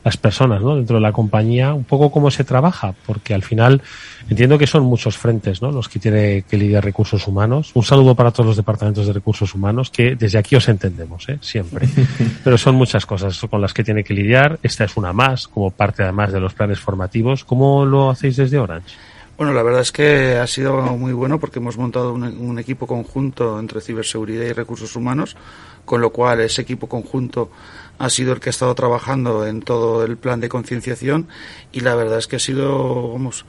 las 0.05 0.19
personas, 0.19 0.61
¿no? 0.61 0.77
Dentro 0.77 0.97
de 0.97 1.01
la 1.01 1.13
compañía, 1.13 1.73
un 1.73 1.85
poco 1.85 2.13
cómo 2.13 2.31
se 2.31 2.45
trabaja, 2.45 2.95
porque 3.07 3.33
al 3.33 3.43
final 3.43 3.81
entiendo 4.29 4.59
que 4.59 4.67
son 4.67 4.83
muchos 4.83 5.17
frentes, 5.17 5.63
¿no? 5.63 5.73
Los 5.73 5.89
que 5.89 5.99
tiene 5.99 6.43
que 6.43 6.59
lidiar 6.59 6.85
recursos 6.85 7.27
humanos. 7.27 7.71
Un 7.73 7.83
saludo 7.83 8.15
para 8.15 8.31
todos 8.31 8.49
los 8.49 8.57
departamentos 8.57 9.07
de 9.07 9.15
recursos 9.15 9.55
humanos, 9.55 9.91
que 9.91 10.15
desde 10.17 10.37
aquí 10.37 10.55
os 10.55 10.69
entendemos, 10.69 11.27
¿eh? 11.31 11.39
Siempre. 11.41 11.89
Pero 12.45 12.59
son 12.59 12.75
muchas 12.75 13.07
cosas 13.07 13.41
con 13.51 13.63
las 13.63 13.73
que 13.73 13.83
tiene 13.83 14.05
que 14.05 14.13
lidiar. 14.13 14.59
Esta 14.63 14.85
es 14.85 14.97
una 14.99 15.15
más, 15.15 15.49
como 15.49 15.71
parte 15.71 16.03
además 16.03 16.31
de 16.33 16.41
los 16.41 16.53
planes 16.53 16.79
formativos. 16.79 17.43
¿Cómo 17.45 17.87
lo 17.87 18.11
hacéis 18.11 18.37
desde 18.37 18.59
Orange? 18.59 18.95
Bueno, 19.37 19.53
la 19.53 19.65
verdad 19.65 19.81
es 19.81 19.91
que 19.91 20.37
ha 20.37 20.47
sido 20.47 20.81
muy 20.81 21.13
bueno 21.13 21.41
porque 21.41 21.59
hemos 21.59 21.77
montado 21.77 22.13
un, 22.13 22.59
equipo 22.61 22.87
conjunto 22.87 23.59
entre 23.59 23.81
ciberseguridad 23.81 24.45
y 24.45 24.53
recursos 24.53 24.95
humanos, 24.95 25.37
con 25.85 26.01
lo 26.01 26.11
cual 26.11 26.41
ese 26.41 26.63
equipo 26.63 26.89
conjunto 26.89 27.51
ha 27.99 28.11
sido 28.11 28.33
el 28.33 28.39
que 28.39 28.51
ha 28.51 28.51
estado 28.51 28.73
trabajando 28.77 29.45
en 29.45 29.61
todo 29.61 30.05
el 30.05 30.17
plan 30.19 30.39
de 30.39 30.49
concienciación 30.49 31.27
y 31.73 31.81
la 31.81 31.97
verdad 31.97 32.19
es 32.19 32.29
que 32.29 32.37
ha 32.37 32.39
sido, 32.39 33.13
vamos, 33.13 33.45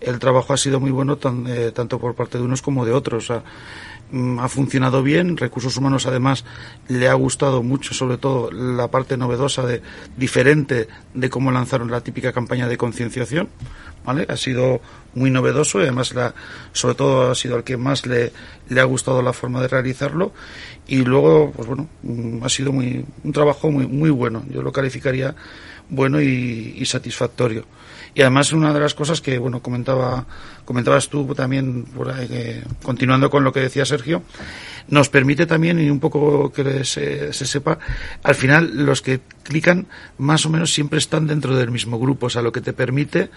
el 0.00 0.18
trabajo 0.18 0.52
ha 0.52 0.56
sido 0.56 0.80
muy 0.80 0.90
bueno 0.90 1.18
eh, 1.48 1.72
tanto 1.74 1.98
por 1.98 2.14
parte 2.14 2.38
de 2.38 2.44
unos 2.44 2.62
como 2.62 2.84
de 2.84 2.92
otros. 2.92 3.32
Mm, 4.10 4.38
ha 4.38 4.48
funcionado 4.48 5.02
bien. 5.02 5.36
Recursos 5.36 5.76
Humanos, 5.76 6.06
además, 6.06 6.44
le 6.88 7.08
ha 7.08 7.14
gustado 7.14 7.62
mucho, 7.62 7.92
sobre 7.94 8.16
todo 8.16 8.50
la 8.50 8.88
parte 8.88 9.16
novedosa 9.16 9.66
de 9.66 9.82
diferente 10.16 10.88
de 11.14 11.30
cómo 11.30 11.52
lanzaron 11.52 11.90
la 11.90 12.00
típica 12.00 12.32
campaña 12.32 12.68
de 12.68 12.78
concienciación. 12.78 13.48
¿Vale? 14.04 14.26
Ha 14.30 14.36
sido 14.36 14.80
muy 15.14 15.30
novedoso 15.30 15.80
y 15.80 15.82
además, 15.82 16.14
la, 16.14 16.34
sobre 16.72 16.94
todo, 16.94 17.30
ha 17.30 17.34
sido 17.34 17.56
el 17.56 17.64
que 17.64 17.76
más 17.76 18.06
le, 18.06 18.32
le 18.68 18.80
ha 18.80 18.84
gustado 18.84 19.20
la 19.20 19.34
forma 19.34 19.60
de 19.60 19.68
realizarlo. 19.68 20.32
Y 20.86 21.04
luego, 21.04 21.52
pues 21.52 21.68
bueno, 21.68 21.88
mm, 22.02 22.42
ha 22.42 22.48
sido 22.48 22.72
muy, 22.72 23.04
un 23.24 23.32
trabajo 23.32 23.70
muy, 23.70 23.86
muy 23.86 24.10
bueno. 24.10 24.44
Yo 24.48 24.62
lo 24.62 24.72
calificaría 24.72 25.34
bueno 25.90 26.20
y 26.20 26.84
satisfactorio. 26.86 27.64
Y 28.14 28.22
además 28.22 28.52
una 28.52 28.72
de 28.72 28.80
las 28.80 28.94
cosas 28.94 29.20
que, 29.20 29.38
bueno, 29.38 29.60
comentaba, 29.62 30.26
comentabas 30.64 31.08
tú 31.08 31.34
también, 31.34 31.86
continuando 32.82 33.30
con 33.30 33.44
lo 33.44 33.52
que 33.52 33.60
decía 33.60 33.84
Sergio, 33.84 34.22
nos 34.88 35.08
permite 35.08 35.46
también, 35.46 35.78
y 35.78 35.90
un 35.90 36.00
poco 36.00 36.50
que 36.52 36.84
se, 36.84 37.32
sepa, 37.32 37.78
al 38.22 38.34
final 38.34 38.86
los 38.86 39.02
que 39.02 39.20
clican 39.42 39.86
más 40.16 40.46
o 40.46 40.50
menos 40.50 40.72
siempre 40.72 40.98
están 40.98 41.26
dentro 41.26 41.56
del 41.56 41.70
mismo 41.70 41.98
grupo. 41.98 42.26
O 42.26 42.30
sea, 42.30 42.42
lo 42.42 42.52
que 42.52 42.60
te 42.60 42.72
permite 42.72 43.30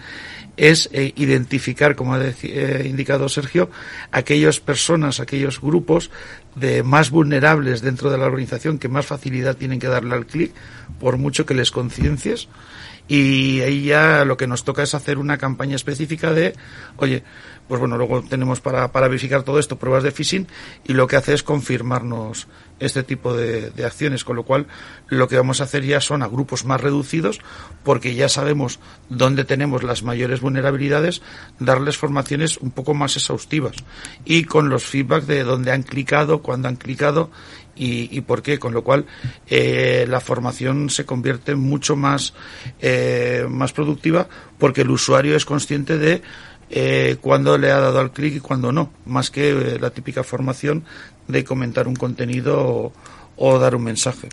es 0.56 0.88
eh, 0.92 1.12
identificar, 1.16 1.94
como 1.94 2.14
ha 2.14 2.20
eh, 2.24 2.86
indicado 2.88 3.28
Sergio, 3.28 3.70
aquellas 4.10 4.60
personas, 4.60 5.20
aquellos 5.20 5.60
grupos 5.60 6.10
de 6.54 6.82
más 6.82 7.10
vulnerables 7.10 7.80
dentro 7.82 8.10
de 8.10 8.18
la 8.18 8.26
organización 8.26 8.78
que 8.78 8.88
más 8.88 9.06
facilidad 9.06 9.56
tienen 9.56 9.78
que 9.78 9.88
darle 9.88 10.14
al 10.14 10.26
clic, 10.26 10.52
por 11.00 11.16
mucho 11.18 11.46
que 11.46 11.54
les 11.54 11.70
conciencies 11.70 12.48
y 13.14 13.60
ahí 13.60 13.84
ya 13.84 14.24
lo 14.24 14.38
que 14.38 14.46
nos 14.46 14.64
toca 14.64 14.82
es 14.82 14.94
hacer 14.94 15.18
una 15.18 15.36
campaña 15.36 15.76
específica 15.76 16.32
de, 16.32 16.54
oye, 16.96 17.22
pues 17.68 17.78
bueno, 17.78 17.98
luego 17.98 18.22
tenemos 18.22 18.62
para, 18.62 18.90
para 18.90 19.06
verificar 19.06 19.42
todo 19.42 19.58
esto 19.58 19.78
pruebas 19.78 20.02
de 20.02 20.12
phishing 20.12 20.48
y 20.84 20.94
lo 20.94 21.06
que 21.06 21.16
hace 21.16 21.34
es 21.34 21.42
confirmarnos 21.42 22.48
este 22.80 23.02
tipo 23.02 23.34
de, 23.34 23.70
acciones, 23.84 24.24
con 24.24 24.36
lo 24.36 24.44
cual 24.44 24.66
lo 25.08 25.28
que 25.28 25.36
vamos 25.36 25.60
a 25.60 25.64
hacer 25.64 25.84
ya 25.84 26.00
son 26.00 26.22
a 26.22 26.26
grupos 26.26 26.64
más 26.64 26.80
reducidos 26.80 27.40
porque 27.84 28.14
ya 28.14 28.30
sabemos 28.30 28.80
dónde 29.10 29.44
tenemos 29.44 29.82
las 29.82 30.02
mayores 30.02 30.40
vulnerabilidades, 30.40 31.20
darles 31.58 31.98
formaciones 31.98 32.56
un 32.56 32.70
poco 32.70 32.94
más 32.94 33.16
exhaustivas. 33.16 33.76
Y 34.24 34.44
con 34.44 34.68
los 34.68 34.84
feedback 34.84 35.24
de 35.24 35.44
dónde 35.44 35.70
han 35.70 35.82
clicado, 35.82 36.42
cuándo 36.42 36.68
han 36.68 36.76
clicado 36.76 37.30
y, 37.76 38.16
y 38.16 38.20
por 38.22 38.42
qué, 38.42 38.58
con 38.58 38.74
lo 38.74 38.82
cual 38.84 39.06
eh, 39.48 40.06
la 40.08 40.20
formación 40.20 40.90
se 40.90 41.04
convierte 41.04 41.54
mucho 41.54 41.96
más, 41.96 42.34
eh, 42.80 43.46
más 43.48 43.72
productiva 43.72 44.28
porque 44.58 44.82
el 44.82 44.90
usuario 44.90 45.36
es 45.36 45.44
consciente 45.44 45.98
de 45.98 46.22
eh, 46.74 47.16
cuándo 47.20 47.58
le 47.58 47.70
ha 47.70 47.78
dado 47.78 48.00
al 48.00 48.12
clic 48.12 48.36
y 48.36 48.40
cuándo 48.40 48.72
no, 48.72 48.90
más 49.04 49.30
que 49.30 49.50
eh, 49.50 49.78
la 49.78 49.90
típica 49.90 50.24
formación 50.24 50.84
de 51.28 51.44
comentar 51.44 51.86
un 51.86 51.94
contenido 51.94 52.92
o, 53.36 53.58
dar 53.58 53.74
un 53.74 53.84
mensaje. 53.84 54.30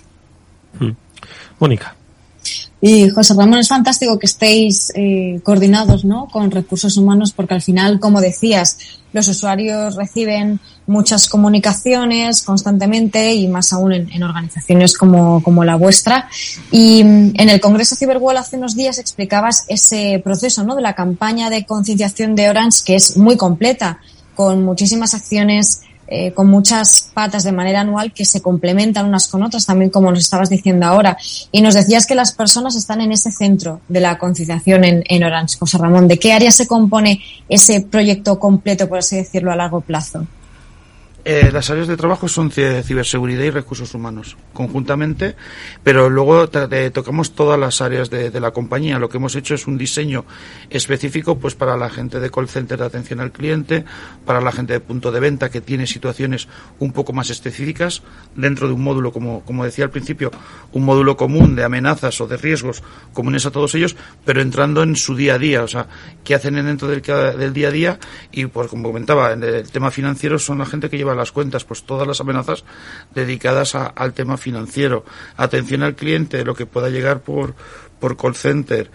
Hmm. 0.79 0.91
Mónica. 1.59 1.95
Y 2.81 3.09
José 3.09 3.33
Ramón, 3.33 3.59
es 3.59 3.67
fantástico 3.67 4.17
que 4.17 4.25
estéis 4.25 4.91
eh, 4.95 5.41
coordinados 5.43 6.05
¿no? 6.05 6.27
con 6.27 6.49
recursos 6.49 6.95
humanos 6.95 7.33
porque 7.33 7.53
al 7.53 7.61
final, 7.61 7.99
como 7.99 8.21
decías, 8.21 8.77
los 9.11 9.27
usuarios 9.27 9.95
reciben 9.95 10.59
muchas 10.87 11.27
comunicaciones 11.27 12.41
constantemente 12.41 13.33
y 13.33 13.47
más 13.47 13.73
aún 13.73 13.91
en, 13.91 14.23
organizaciones 14.23 14.97
como, 14.97 15.43
como, 15.43 15.65
la 15.65 15.75
vuestra. 15.75 16.29
Y 16.71 17.03
mm, 17.03 17.33
en 17.35 17.49
el 17.49 17.59
Congreso 17.59 17.95
Cyberwall 17.97 18.37
hace 18.37 18.57
unos 18.57 18.75
días 18.75 18.97
explicabas 18.97 19.65
ese 19.67 20.21
proceso 20.23 20.63
¿no? 20.63 20.75
de 20.75 20.81
la 20.81 20.95
campaña 20.95 21.49
de 21.49 21.65
concienciación 21.65 22.33
de 22.33 22.49
Orange 22.49 22.83
que 22.85 22.95
es 22.95 23.17
muy 23.17 23.35
completa, 23.35 23.99
con 24.35 24.63
muchísimas 24.63 25.13
acciones 25.13 25.81
eh, 26.11 26.31
con 26.33 26.47
muchas 26.47 27.11
patas 27.13 27.43
de 27.43 27.51
manera 27.51 27.81
anual 27.81 28.11
que 28.11 28.25
se 28.25 28.41
complementan 28.41 29.05
unas 29.05 29.27
con 29.27 29.43
otras, 29.43 29.65
también 29.65 29.91
como 29.91 30.09
nos 30.09 30.19
estabas 30.19 30.49
diciendo 30.49 30.85
ahora. 30.85 31.17
Y 31.51 31.61
nos 31.61 31.75
decías 31.75 32.07
que 32.07 32.15
las 32.15 32.31
personas 32.31 32.75
están 32.75 33.01
en 33.01 33.11
ese 33.11 33.31
centro 33.31 33.81
de 33.87 33.99
la 33.99 34.17
concienciación 34.17 34.83
en, 34.83 35.03
en 35.07 35.23
Orange, 35.23 35.57
José 35.59 35.77
Ramón. 35.77 36.07
¿De 36.07 36.17
qué 36.17 36.33
área 36.33 36.51
se 36.51 36.67
compone 36.67 37.21
ese 37.47 37.81
proyecto 37.81 38.39
completo, 38.39 38.89
por 38.89 38.99
así 38.99 39.17
decirlo, 39.17 39.51
a 39.51 39.55
largo 39.55 39.81
plazo? 39.81 40.25
Eh, 41.31 41.51
las 41.51 41.69
áreas 41.69 41.87
de 41.87 41.95
trabajo 41.95 42.27
son 42.27 42.49
ciberseguridad 42.49 43.43
y 43.43 43.51
recursos 43.51 43.93
humanos, 43.93 44.35
conjuntamente, 44.51 45.35
pero 45.83 46.09
luego 46.09 46.49
tocamos 46.49 47.35
todas 47.35 47.59
las 47.59 47.81
áreas 47.81 48.09
de, 48.09 48.39
la 48.39 48.49
compañía. 48.49 48.97
Lo 48.97 49.09
que 49.09 49.17
hemos 49.17 49.35
hecho 49.35 49.53
es 49.53 49.67
un 49.67 49.77
diseño 49.77 50.25
específico 50.71 51.37
pues 51.37 51.53
para 51.53 51.77
la 51.77 51.91
gente 51.91 52.19
de 52.19 52.31
call 52.31 52.49
center 52.49 52.79
de 52.79 52.85
atención 52.85 53.19
al 53.19 53.31
cliente, 53.31 53.85
para 54.25 54.41
la 54.41 54.51
gente 54.51 54.73
de 54.73 54.79
punto 54.79 55.11
de 55.11 55.19
venta 55.19 55.51
que 55.51 55.61
tiene 55.61 55.85
situaciones 55.85 56.47
un 56.79 56.93
poco 56.93 57.13
más 57.13 57.29
específicas 57.29 58.01
dentro 58.35 58.67
de 58.67 58.73
un 58.73 58.81
módulo, 58.81 59.11
como, 59.11 59.41
como 59.45 59.63
decía 59.63 59.85
al 59.85 59.91
principio, 59.91 60.31
un 60.73 60.83
módulo 60.83 61.15
común 61.15 61.55
de 61.55 61.63
amenazas 61.63 62.19
o 62.21 62.27
de 62.27 62.37
riesgos 62.37 62.81
comunes 63.13 63.45
a 63.45 63.51
todos 63.51 63.75
ellos, 63.75 63.95
pero 64.25 64.41
entrando 64.41 64.81
en 64.81 64.95
su 64.95 65.15
día 65.15 65.35
a 65.35 65.37
día, 65.37 65.61
o 65.61 65.67
sea, 65.67 65.85
qué 66.23 66.33
hacen 66.33 66.55
dentro 66.55 66.87
del, 66.87 67.03
del 67.03 67.53
día 67.53 67.67
a 67.67 67.71
día 67.71 67.99
y, 68.31 68.47
pues 68.47 68.67
como 68.67 68.87
comentaba, 68.87 69.33
en 69.33 69.43
el 69.43 69.69
tema 69.69 69.91
financiero 69.91 70.39
son 70.39 70.57
la 70.57 70.65
gente 70.65 70.89
que 70.89 70.97
lleva 70.97 71.18
las 71.19 71.31
cuentas, 71.31 71.63
pues 71.63 71.83
todas 71.83 72.07
las 72.07 72.21
amenazas 72.21 72.63
dedicadas 73.13 73.75
al 73.75 74.13
tema 74.13 74.37
financiero, 74.37 75.05
atención 75.37 75.83
al 75.83 75.95
cliente, 75.95 76.43
lo 76.43 76.55
que 76.55 76.65
pueda 76.65 76.89
llegar 76.89 77.21
por, 77.21 77.53
por 77.99 78.17
call 78.17 78.35
center. 78.35 78.89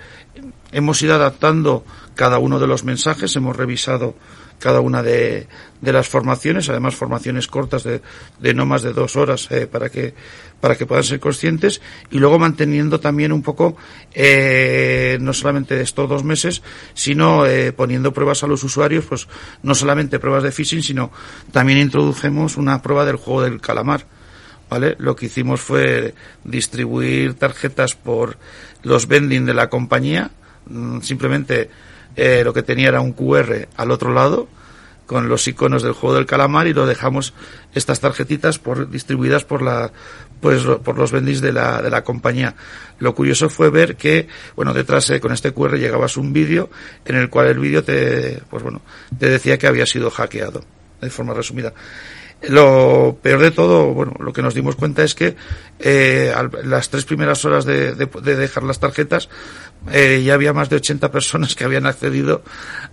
Hemos 0.73 1.01
ido 1.03 1.15
adaptando 1.15 1.85
cada 2.15 2.39
uno 2.39 2.59
de 2.59 2.67
los 2.67 2.85
mensajes, 2.85 3.37
hemos 3.37 3.57
revisado 3.57 4.15
cada 4.65 4.81
una 4.81 5.03
de, 5.03 5.47
de 5.83 5.93
las 5.93 6.09
formaciones, 6.09 6.71
además 6.71 6.95
formaciones 6.95 7.49
cortas 7.49 7.85
de, 7.85 8.01
de 8.41 8.55
no 8.55 8.65
más 8.65 8.81
de 8.81 8.95
dos 8.95 9.15
horas 9.15 9.47
eh, 9.51 9.67
para 9.67 9.91
que 9.91 10.15
para 10.59 10.75
que 10.75 10.87
puedan 10.87 11.05
ser 11.05 11.21
conscientes 11.21 11.83
y 12.11 12.19
luego 12.19 12.39
manteniendo 12.39 12.99
también 12.99 13.31
un 13.33 13.43
poco 13.43 13.77
eh, 14.15 15.19
no 15.21 15.35
solamente 15.35 15.79
estos 15.83 16.09
dos 16.09 16.25
meses 16.25 16.63
sino 16.95 17.45
eh, 17.45 17.73
poniendo 17.73 18.15
pruebas 18.15 18.43
a 18.43 18.47
los 18.47 18.65
usuarios 18.65 19.05
pues 19.05 19.29
no 19.63 19.75
solamente 19.75 20.19
pruebas 20.19 20.45
de 20.45 20.53
phishing 20.53 20.83
sino 20.83 21.11
también 21.53 21.79
introdujimos 21.79 22.57
una 22.57 22.81
prueba 22.81 23.05
del 23.05 23.17
juego 23.17 23.43
del 23.43 23.61
calamar 23.61 24.07
¿vale? 24.71 24.97
Lo 24.99 25.15
que 25.15 25.27
hicimos 25.27 25.61
fue 25.61 26.15
distribuir 26.43 27.35
tarjetas 27.35 27.97
por 27.97 28.39
los 28.83 29.09
vending 29.09 29.45
de 29.45 29.53
la 29.53 29.69
compañía, 29.69 30.31
simplemente 31.03 31.71
eh, 32.17 32.43
lo 32.45 32.53
que 32.53 32.63
tenía 32.63 32.89
era 32.89 33.01
un 33.01 33.13
QR 33.13 33.69
al 33.77 33.91
otro 33.91 34.13
lado 34.13 34.49
con 35.07 35.29
los 35.29 35.47
iconos 35.47 35.83
del 35.83 35.93
juego 35.93 36.17
del 36.17 36.27
calamar 36.27 36.67
y 36.67 36.73
lo 36.73 36.87
dejamos 36.87 37.35
estas 37.75 38.01
tarjetitas 38.01 38.59
por, 38.59 38.89
distribuidas 38.91 39.45
por 39.45 39.63
la 39.63 39.93
pues 40.41 40.63
por 40.63 40.99
los 40.99 41.11
vendis 41.11 41.41
de 41.41 41.53
la, 41.53 41.81
de 41.81 41.89
la 41.89 42.05
compañía. 42.05 42.55
Lo 42.99 43.15
curioso 43.15 43.49
fue 43.49 43.71
ver 43.71 43.97
que, 43.97 44.29
bueno, 44.55 44.75
detrás 44.75 45.09
eh, 45.09 45.19
con 45.19 45.33
este 45.33 45.53
QR 45.53 45.79
llegabas 45.79 46.19
un 46.19 46.35
vídeo 46.35 46.69
en 47.07 47.17
el 47.17 47.31
cual 47.31 47.47
el 47.47 47.59
vídeo 47.59 47.83
te, 47.83 48.43
pues 48.51 48.63
bueno, 48.63 48.83
te 49.19 49.31
decía 49.31 49.57
que 49.57 49.67
había 49.67 49.87
sido 49.87 50.11
hackeado, 50.11 50.63
de 51.01 51.09
forma 51.09 51.33
resumida. 51.33 51.73
Lo 52.49 53.19
peor 53.23 53.41
de 53.41 53.51
todo, 53.51 53.93
bueno, 53.93 54.15
lo 54.19 54.33
que 54.33 54.43
nos 54.43 54.55
dimos 54.55 54.77
cuenta 54.77 55.03
es 55.03 55.15
que 55.15 55.37
eh, 55.79 56.35
las 56.65 56.91
tres 56.91 57.05
primeras 57.05 57.45
horas 57.45 57.65
de, 57.65 57.95
de, 57.95 58.37
dejar 58.37 58.63
las 58.65 58.81
tarjetas 58.81 59.29
eh, 59.91 60.23
ya 60.25 60.35
había 60.35 60.53
más 60.53 60.69
de 60.69 60.77
80 60.77 61.11
personas 61.11 61.55
que 61.55 61.65
habían 61.65 61.87
accedido 61.87 62.43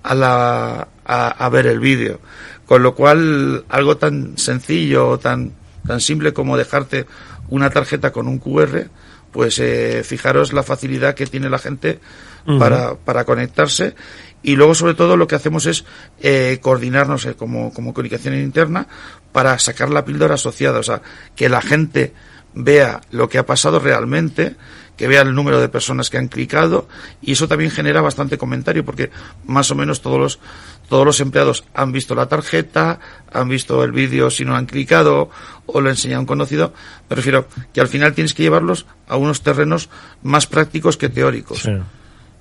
a, 0.04 0.16
la, 0.16 0.88
a, 1.06 1.50
ver 1.50 1.68
el 1.68 1.80
vídeo. 1.80 2.20
Con 2.66 2.84
lo 2.84 2.96
cual, 2.96 3.66
algo 3.70 3.98
tan 3.98 4.38
sencillo, 4.38 5.18
tan, 5.18 5.54
tan 5.86 6.00
simple 6.00 6.34
como 6.34 6.58
dejarte 6.58 7.06
una 7.50 7.70
tarjeta 7.70 8.12
con 8.12 8.28
un 8.28 8.40
QR, 8.40 8.88
pues 9.32 9.60
eh, 9.60 10.04
fijaros 10.04 10.54
la 10.54 10.64
facilidad 10.64 11.16
que 11.16 11.26
tiene 11.26 11.50
la 11.50 11.60
gente 11.60 12.00
para, 12.58 12.96
para 12.96 13.24
conectarse 13.24 13.96
y 14.44 14.56
luego 14.56 14.74
sobre 14.74 14.94
todo 14.94 15.18
lo 15.18 15.28
que 15.28 15.36
hacemos 15.36 15.66
es 15.66 15.86
eh, 16.20 16.60
coordinarnos 16.62 17.26
eh, 17.26 17.36
como, 17.36 17.72
como 17.74 17.94
comunicación 17.94 18.36
interna 18.36 18.88
para 19.32 19.58
sacar 19.60 19.90
la 19.90 20.06
píldora 20.06 20.36
asociada, 20.36 20.80
o 20.80 20.84
sea, 20.84 21.02
que 21.36 21.50
la 21.50 21.62
gente 21.62 22.14
vea 22.54 23.02
lo 23.12 23.30
que 23.30 23.38
ha 23.38 23.46
pasado 23.46 23.80
realmente, 23.80 24.56
que 24.98 25.08
vea 25.08 25.22
el 25.22 25.34
número 25.34 25.60
de 25.60 25.70
personas 25.70 26.10
que 26.10 26.18
han 26.18 26.28
clicado 26.28 26.88
y 27.22 27.32
eso 27.32 27.48
también 27.48 27.72
genera 27.72 28.02
bastante 28.02 28.38
comentario 28.38 28.86
porque 28.86 29.10
más 29.46 29.72
o 29.72 29.76
menos 29.76 30.02
todos 30.02 30.20
los 30.20 30.40
todos 30.90 31.06
los 31.06 31.22
empleados 31.22 31.64
han 31.74 31.94
visto 31.94 32.16
la 32.16 32.28
tarjeta, 32.28 33.00
han 33.32 33.48
visto 33.48 33.82
el 33.84 33.94
vídeo 33.94 34.30
si 34.30 34.44
no 34.44 34.58
han 34.58 34.66
clicado 34.66 35.30
o 35.66 35.80
lo 35.80 35.90
enseña 35.90 36.20
un 36.20 36.26
conocido. 36.26 36.74
Me 37.10 37.16
refiero 37.16 37.48
que 37.74 37.80
al 37.80 37.88
final 37.88 38.14
tienes 38.14 38.34
que 38.34 38.44
llevarlos 38.44 38.86
a 39.08 39.16
unos 39.16 39.42
terrenos 39.42 39.90
más 40.22 40.48
prácticos 40.48 40.98
que 40.98 41.08
teóricos. 41.08 41.66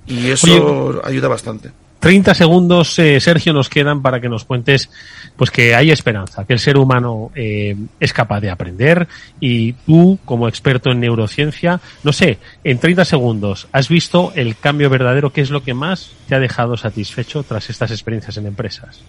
Y 0.06 0.30
eso 0.30 1.00
ayuda 1.04 1.28
bastante. 1.28 1.70
30 2.00 2.34
segundos, 2.34 2.98
eh, 2.98 3.20
Sergio, 3.20 3.52
nos 3.52 3.68
quedan 3.68 4.00
para 4.00 4.20
que 4.20 4.28
nos 4.28 4.44
cuentes 4.44 4.90
pues 5.36 5.50
que 5.50 5.74
hay 5.74 5.90
esperanza, 5.90 6.46
que 6.46 6.54
el 6.54 6.58
ser 6.58 6.78
humano 6.78 7.30
eh, 7.34 7.76
es 8.00 8.12
capaz 8.14 8.40
de 8.40 8.50
aprender 8.50 9.06
y 9.38 9.74
tú, 9.74 10.18
como 10.24 10.48
experto 10.48 10.90
en 10.90 11.00
neurociencia, 11.00 11.80
no 12.02 12.12
sé, 12.12 12.38
en 12.64 12.78
30 12.78 13.04
segundos, 13.04 13.68
¿has 13.72 13.88
visto 13.88 14.32
el 14.34 14.56
cambio 14.56 14.88
verdadero? 14.88 15.32
¿Qué 15.32 15.42
es 15.42 15.50
lo 15.50 15.62
que 15.62 15.74
más 15.74 16.12
te 16.26 16.34
ha 16.34 16.40
dejado 16.40 16.76
satisfecho 16.76 17.42
tras 17.42 17.68
estas 17.68 17.90
experiencias 17.90 18.36
en 18.38 18.46
empresas? 18.46 19.02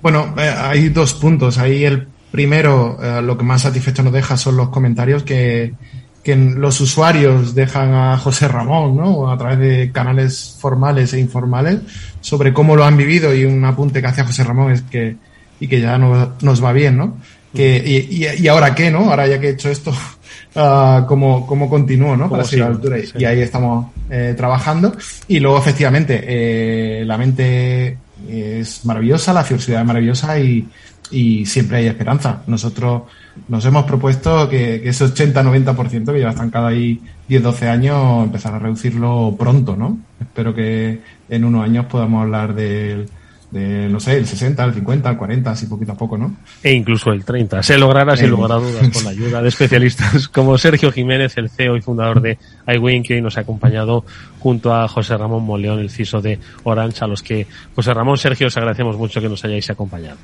Bueno, 0.00 0.34
eh, 0.38 0.54
hay 0.56 0.88
dos 0.88 1.14
puntos. 1.14 1.58
Ahí 1.58 1.84
el 1.84 2.08
primero, 2.30 2.98
lo 3.22 3.36
que 3.36 3.44
más 3.44 3.62
satisfecho 3.62 4.02
nos 4.02 4.14
deja 4.14 4.38
son 4.38 4.56
los 4.56 4.70
comentarios 4.70 5.22
que 5.22 5.74
que 6.22 6.36
los 6.36 6.80
usuarios 6.80 7.54
dejan 7.54 7.92
a 7.94 8.16
José 8.16 8.46
Ramón, 8.48 8.96
¿no? 8.96 9.30
A 9.30 9.36
través 9.36 9.58
de 9.58 9.92
canales 9.92 10.56
formales 10.58 11.12
e 11.12 11.18
informales 11.18 11.80
sobre 12.20 12.52
cómo 12.52 12.76
lo 12.76 12.84
han 12.84 12.96
vivido 12.96 13.34
y 13.34 13.44
un 13.44 13.64
apunte 13.64 14.00
que 14.00 14.06
hace 14.06 14.22
José 14.22 14.44
Ramón 14.44 14.72
es 14.72 14.82
que, 14.82 15.16
y 15.58 15.66
que 15.66 15.80
ya 15.80 15.98
no, 15.98 16.34
nos 16.40 16.62
va 16.62 16.72
bien, 16.72 16.96
¿no? 16.96 17.16
Que, 17.52 17.82
y, 17.84 18.24
y, 18.42 18.48
ahora 18.48 18.74
qué, 18.74 18.90
¿no? 18.90 19.10
Ahora 19.10 19.26
ya 19.26 19.38
que 19.38 19.48
he 19.48 19.50
hecho 19.50 19.68
esto, 19.68 19.90
uh, 19.90 21.04
¿cómo, 21.06 21.46
¿cómo 21.46 21.68
continúo, 21.68 22.16
¿no? 22.16 22.30
Para 22.30 22.44
seguir 22.44 22.64
a 22.64 22.68
la 22.68 22.74
altura. 22.76 22.96
Y 23.18 23.24
ahí 23.24 23.40
estamos 23.40 23.88
eh, 24.08 24.34
trabajando. 24.36 24.96
Y 25.28 25.40
luego, 25.40 25.58
efectivamente, 25.58 26.22
eh, 26.24 27.04
la 27.04 27.18
mente 27.18 27.98
es 28.26 28.86
maravillosa, 28.86 29.34
la 29.34 29.44
ciudad 29.44 29.80
es 29.80 29.86
maravillosa 29.86 30.38
y, 30.38 30.66
y 31.12 31.46
siempre 31.46 31.78
hay 31.78 31.86
esperanza. 31.86 32.42
Nosotros 32.46 33.02
nos 33.48 33.64
hemos 33.64 33.84
propuesto 33.84 34.48
que, 34.48 34.80
que 34.80 34.88
ese 34.88 35.04
80-90% 35.04 36.06
que 36.06 36.18
lleva 36.18 36.30
estancado 36.30 36.66
ahí 36.66 37.00
10-12 37.28 37.68
años, 37.68 38.24
empezar 38.24 38.54
a 38.54 38.58
reducirlo 38.58 39.34
pronto, 39.38 39.76
¿no? 39.76 39.98
Espero 40.20 40.54
que 40.54 41.00
en 41.28 41.44
unos 41.44 41.64
años 41.64 41.86
podamos 41.86 42.22
hablar 42.22 42.54
del 42.54 43.08
de, 43.52 43.86
no 43.90 44.00
sé, 44.00 44.16
el 44.16 44.26
60, 44.26 44.64
el 44.64 44.72
50, 44.72 45.10
el 45.10 45.16
40, 45.18 45.50
así 45.50 45.66
poquito 45.66 45.92
a 45.92 45.94
poco, 45.94 46.16
¿no? 46.16 46.34
E 46.62 46.72
incluso 46.72 47.12
el 47.12 47.22
30. 47.22 47.62
Se 47.62 47.76
logrará 47.76 48.16
sin 48.16 48.30
lugar 48.30 48.52
a 48.52 48.54
dudas 48.56 48.88
con 48.88 49.04
la 49.04 49.10
ayuda 49.10 49.42
de 49.42 49.48
especialistas 49.50 50.26
como 50.32 50.56
Sergio 50.56 50.90
Jiménez, 50.90 51.36
el 51.36 51.50
CEO 51.50 51.76
y 51.76 51.82
fundador 51.82 52.22
de 52.22 52.38
iWin, 52.66 53.02
que 53.02 53.14
hoy 53.14 53.20
nos 53.20 53.36
ha 53.36 53.42
acompañado 53.42 54.06
junto 54.38 54.74
a 54.74 54.88
José 54.88 55.18
Ramón 55.18 55.44
Moleón, 55.44 55.80
el 55.80 55.90
CISO 55.90 56.22
de 56.22 56.38
Orange, 56.64 57.04
a 57.04 57.06
los 57.06 57.22
que 57.22 57.46
José 57.74 57.92
Ramón, 57.92 58.16
Sergio, 58.16 58.46
os 58.46 58.56
agradecemos 58.56 58.96
mucho 58.96 59.20
que 59.20 59.28
nos 59.28 59.44
hayáis 59.44 59.68
acompañado. 59.68 60.16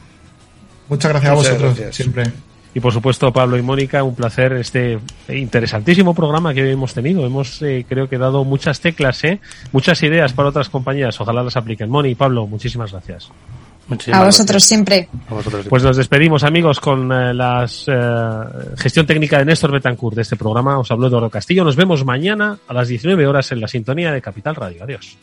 Muchas 0.88 1.10
gracias 1.10 1.30
a 1.30 1.34
vosotros, 1.34 1.78
siempre. 1.90 2.24
Y 2.74 2.80
por 2.80 2.92
supuesto, 2.92 3.32
Pablo 3.32 3.56
y 3.56 3.62
Mónica, 3.62 4.02
un 4.02 4.14
placer 4.14 4.52
este 4.52 4.98
interesantísimo 5.28 6.14
programa 6.14 6.52
que 6.52 6.62
hoy 6.62 6.70
hemos 6.70 6.94
tenido. 6.94 7.26
Hemos, 7.26 7.60
eh, 7.62 7.84
creo 7.88 8.08
que, 8.08 8.18
dado 8.18 8.44
muchas 8.44 8.80
teclas, 8.80 9.24
¿eh? 9.24 9.40
muchas 9.72 10.02
ideas 10.02 10.32
para 10.32 10.50
otras 10.50 10.68
compañías. 10.68 11.18
Ojalá 11.20 11.42
las 11.42 11.56
apliquen. 11.56 11.88
Moni 11.88 12.10
y 12.10 12.14
Pablo, 12.14 12.46
muchísimas 12.46 12.92
gracias. 12.92 13.30
a 14.12 14.24
vosotros 14.24 14.62
siempre. 14.62 15.08
Pues 15.68 15.82
nos 15.82 15.96
despedimos, 15.96 16.44
amigos, 16.44 16.78
con 16.78 17.10
eh, 17.10 17.32
la 17.32 17.64
eh, 17.64 18.76
gestión 18.76 19.06
técnica 19.06 19.38
de 19.38 19.46
Néstor 19.46 19.72
Betancourt 19.72 20.14
de 20.14 20.22
este 20.22 20.36
programa. 20.36 20.78
Os 20.78 20.90
habló 20.90 21.06
Eduardo 21.06 21.30
Castillo. 21.30 21.64
Nos 21.64 21.74
vemos 21.74 22.04
mañana 22.04 22.58
a 22.68 22.74
las 22.74 22.88
19 22.88 23.26
horas 23.26 23.50
en 23.50 23.60
la 23.62 23.68
sintonía 23.68 24.12
de 24.12 24.20
Capital 24.20 24.54
Radio. 24.54 24.84
Adiós. 24.84 25.16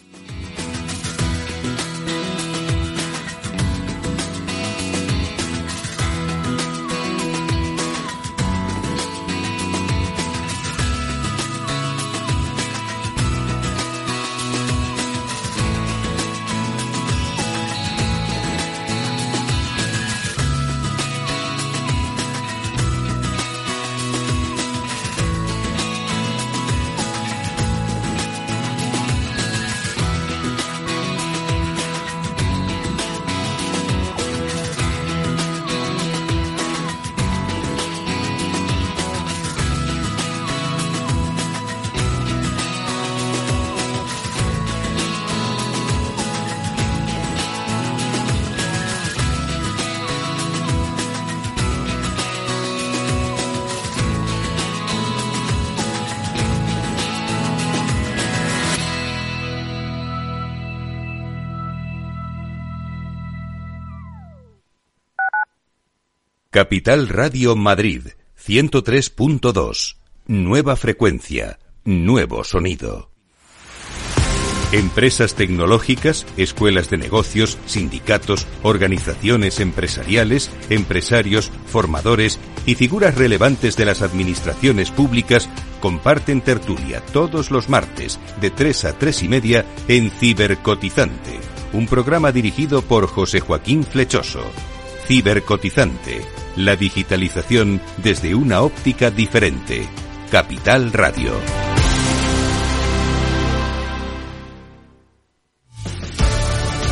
Capital 66.56 67.10
Radio 67.10 67.58
Madrid 67.58 68.12
103.2. 68.42 69.98
Nueva 70.28 70.78
frecuencia, 70.78 71.60
nuevo 71.84 72.46
sonido. 72.46 73.12
Empresas 74.72 75.36
tecnológicas, 75.36 76.26
escuelas 76.38 76.90
de 76.90 76.96
negocios, 76.96 77.58
sindicatos, 77.66 78.48
organizaciones 78.64 79.60
empresariales, 79.60 80.50
empresarios, 80.70 81.52
formadores 81.66 82.40
y 82.66 82.76
figuras 82.76 83.16
relevantes 83.16 83.76
de 83.76 83.84
las 83.84 84.02
administraciones 84.02 84.92
públicas 84.92 85.50
comparten 85.82 86.40
tertulia 86.40 87.02
todos 87.12 87.52
los 87.52 87.68
martes 87.68 88.18
de 88.40 88.50
3 88.50 88.86
a 88.86 88.98
3 88.98 89.24
y 89.24 89.28
media 89.28 89.66
en 89.90 90.10
Cibercotizante, 90.10 91.38
un 91.74 91.86
programa 91.86 92.32
dirigido 92.32 92.82
por 92.82 93.08
José 93.08 93.42
Joaquín 93.42 93.84
Flechoso. 93.84 94.46
Cibercotizante, 95.08 96.22
la 96.56 96.76
digitalización 96.76 97.80
desde 97.98 98.34
una 98.34 98.62
óptica 98.62 99.12
diferente. 99.12 99.88
Capital 100.32 100.92
Radio. 100.92 101.32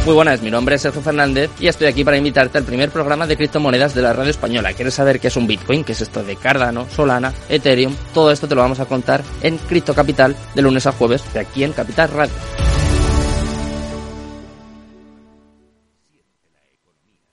Muy 0.05 0.13
buenas, 0.13 0.41
mi 0.43 0.51
nombre 0.51 0.75
es 0.75 0.81
Sergio 0.81 1.01
Fernández 1.01 1.49
y 1.59 1.67
estoy 1.67 1.87
aquí 1.87 2.03
para 2.03 2.17
invitarte 2.17 2.59
al 2.59 2.65
primer 2.65 2.91
programa 2.91 3.25
de 3.25 3.35
criptomonedas 3.35 3.95
de 3.95 4.03
la 4.03 4.13
radio 4.13 4.29
española. 4.29 4.73
¿Quieres 4.73 4.93
saber 4.93 5.19
qué 5.19 5.29
es 5.29 5.37
un 5.37 5.47
Bitcoin? 5.47 5.83
¿Qué 5.83 5.93
es 5.93 6.01
esto 6.01 6.23
de 6.23 6.35
Cardano, 6.35 6.87
Solana, 6.89 7.33
Ethereum? 7.49 7.95
Todo 8.13 8.31
esto 8.31 8.47
te 8.47 8.53
lo 8.53 8.61
vamos 8.61 8.79
a 8.79 8.85
contar 8.85 9.23
en 9.41 9.57
Cripto 9.57 9.95
Capital 9.95 10.35
de 10.53 10.61
lunes 10.61 10.85
a 10.85 10.91
jueves 10.91 11.23
de 11.33 11.39
aquí 11.39 11.63
en 11.63 11.73
Capital 11.73 12.09
Radio. 12.09 12.62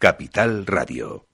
Capital 0.01 0.65
Radio. 0.65 1.30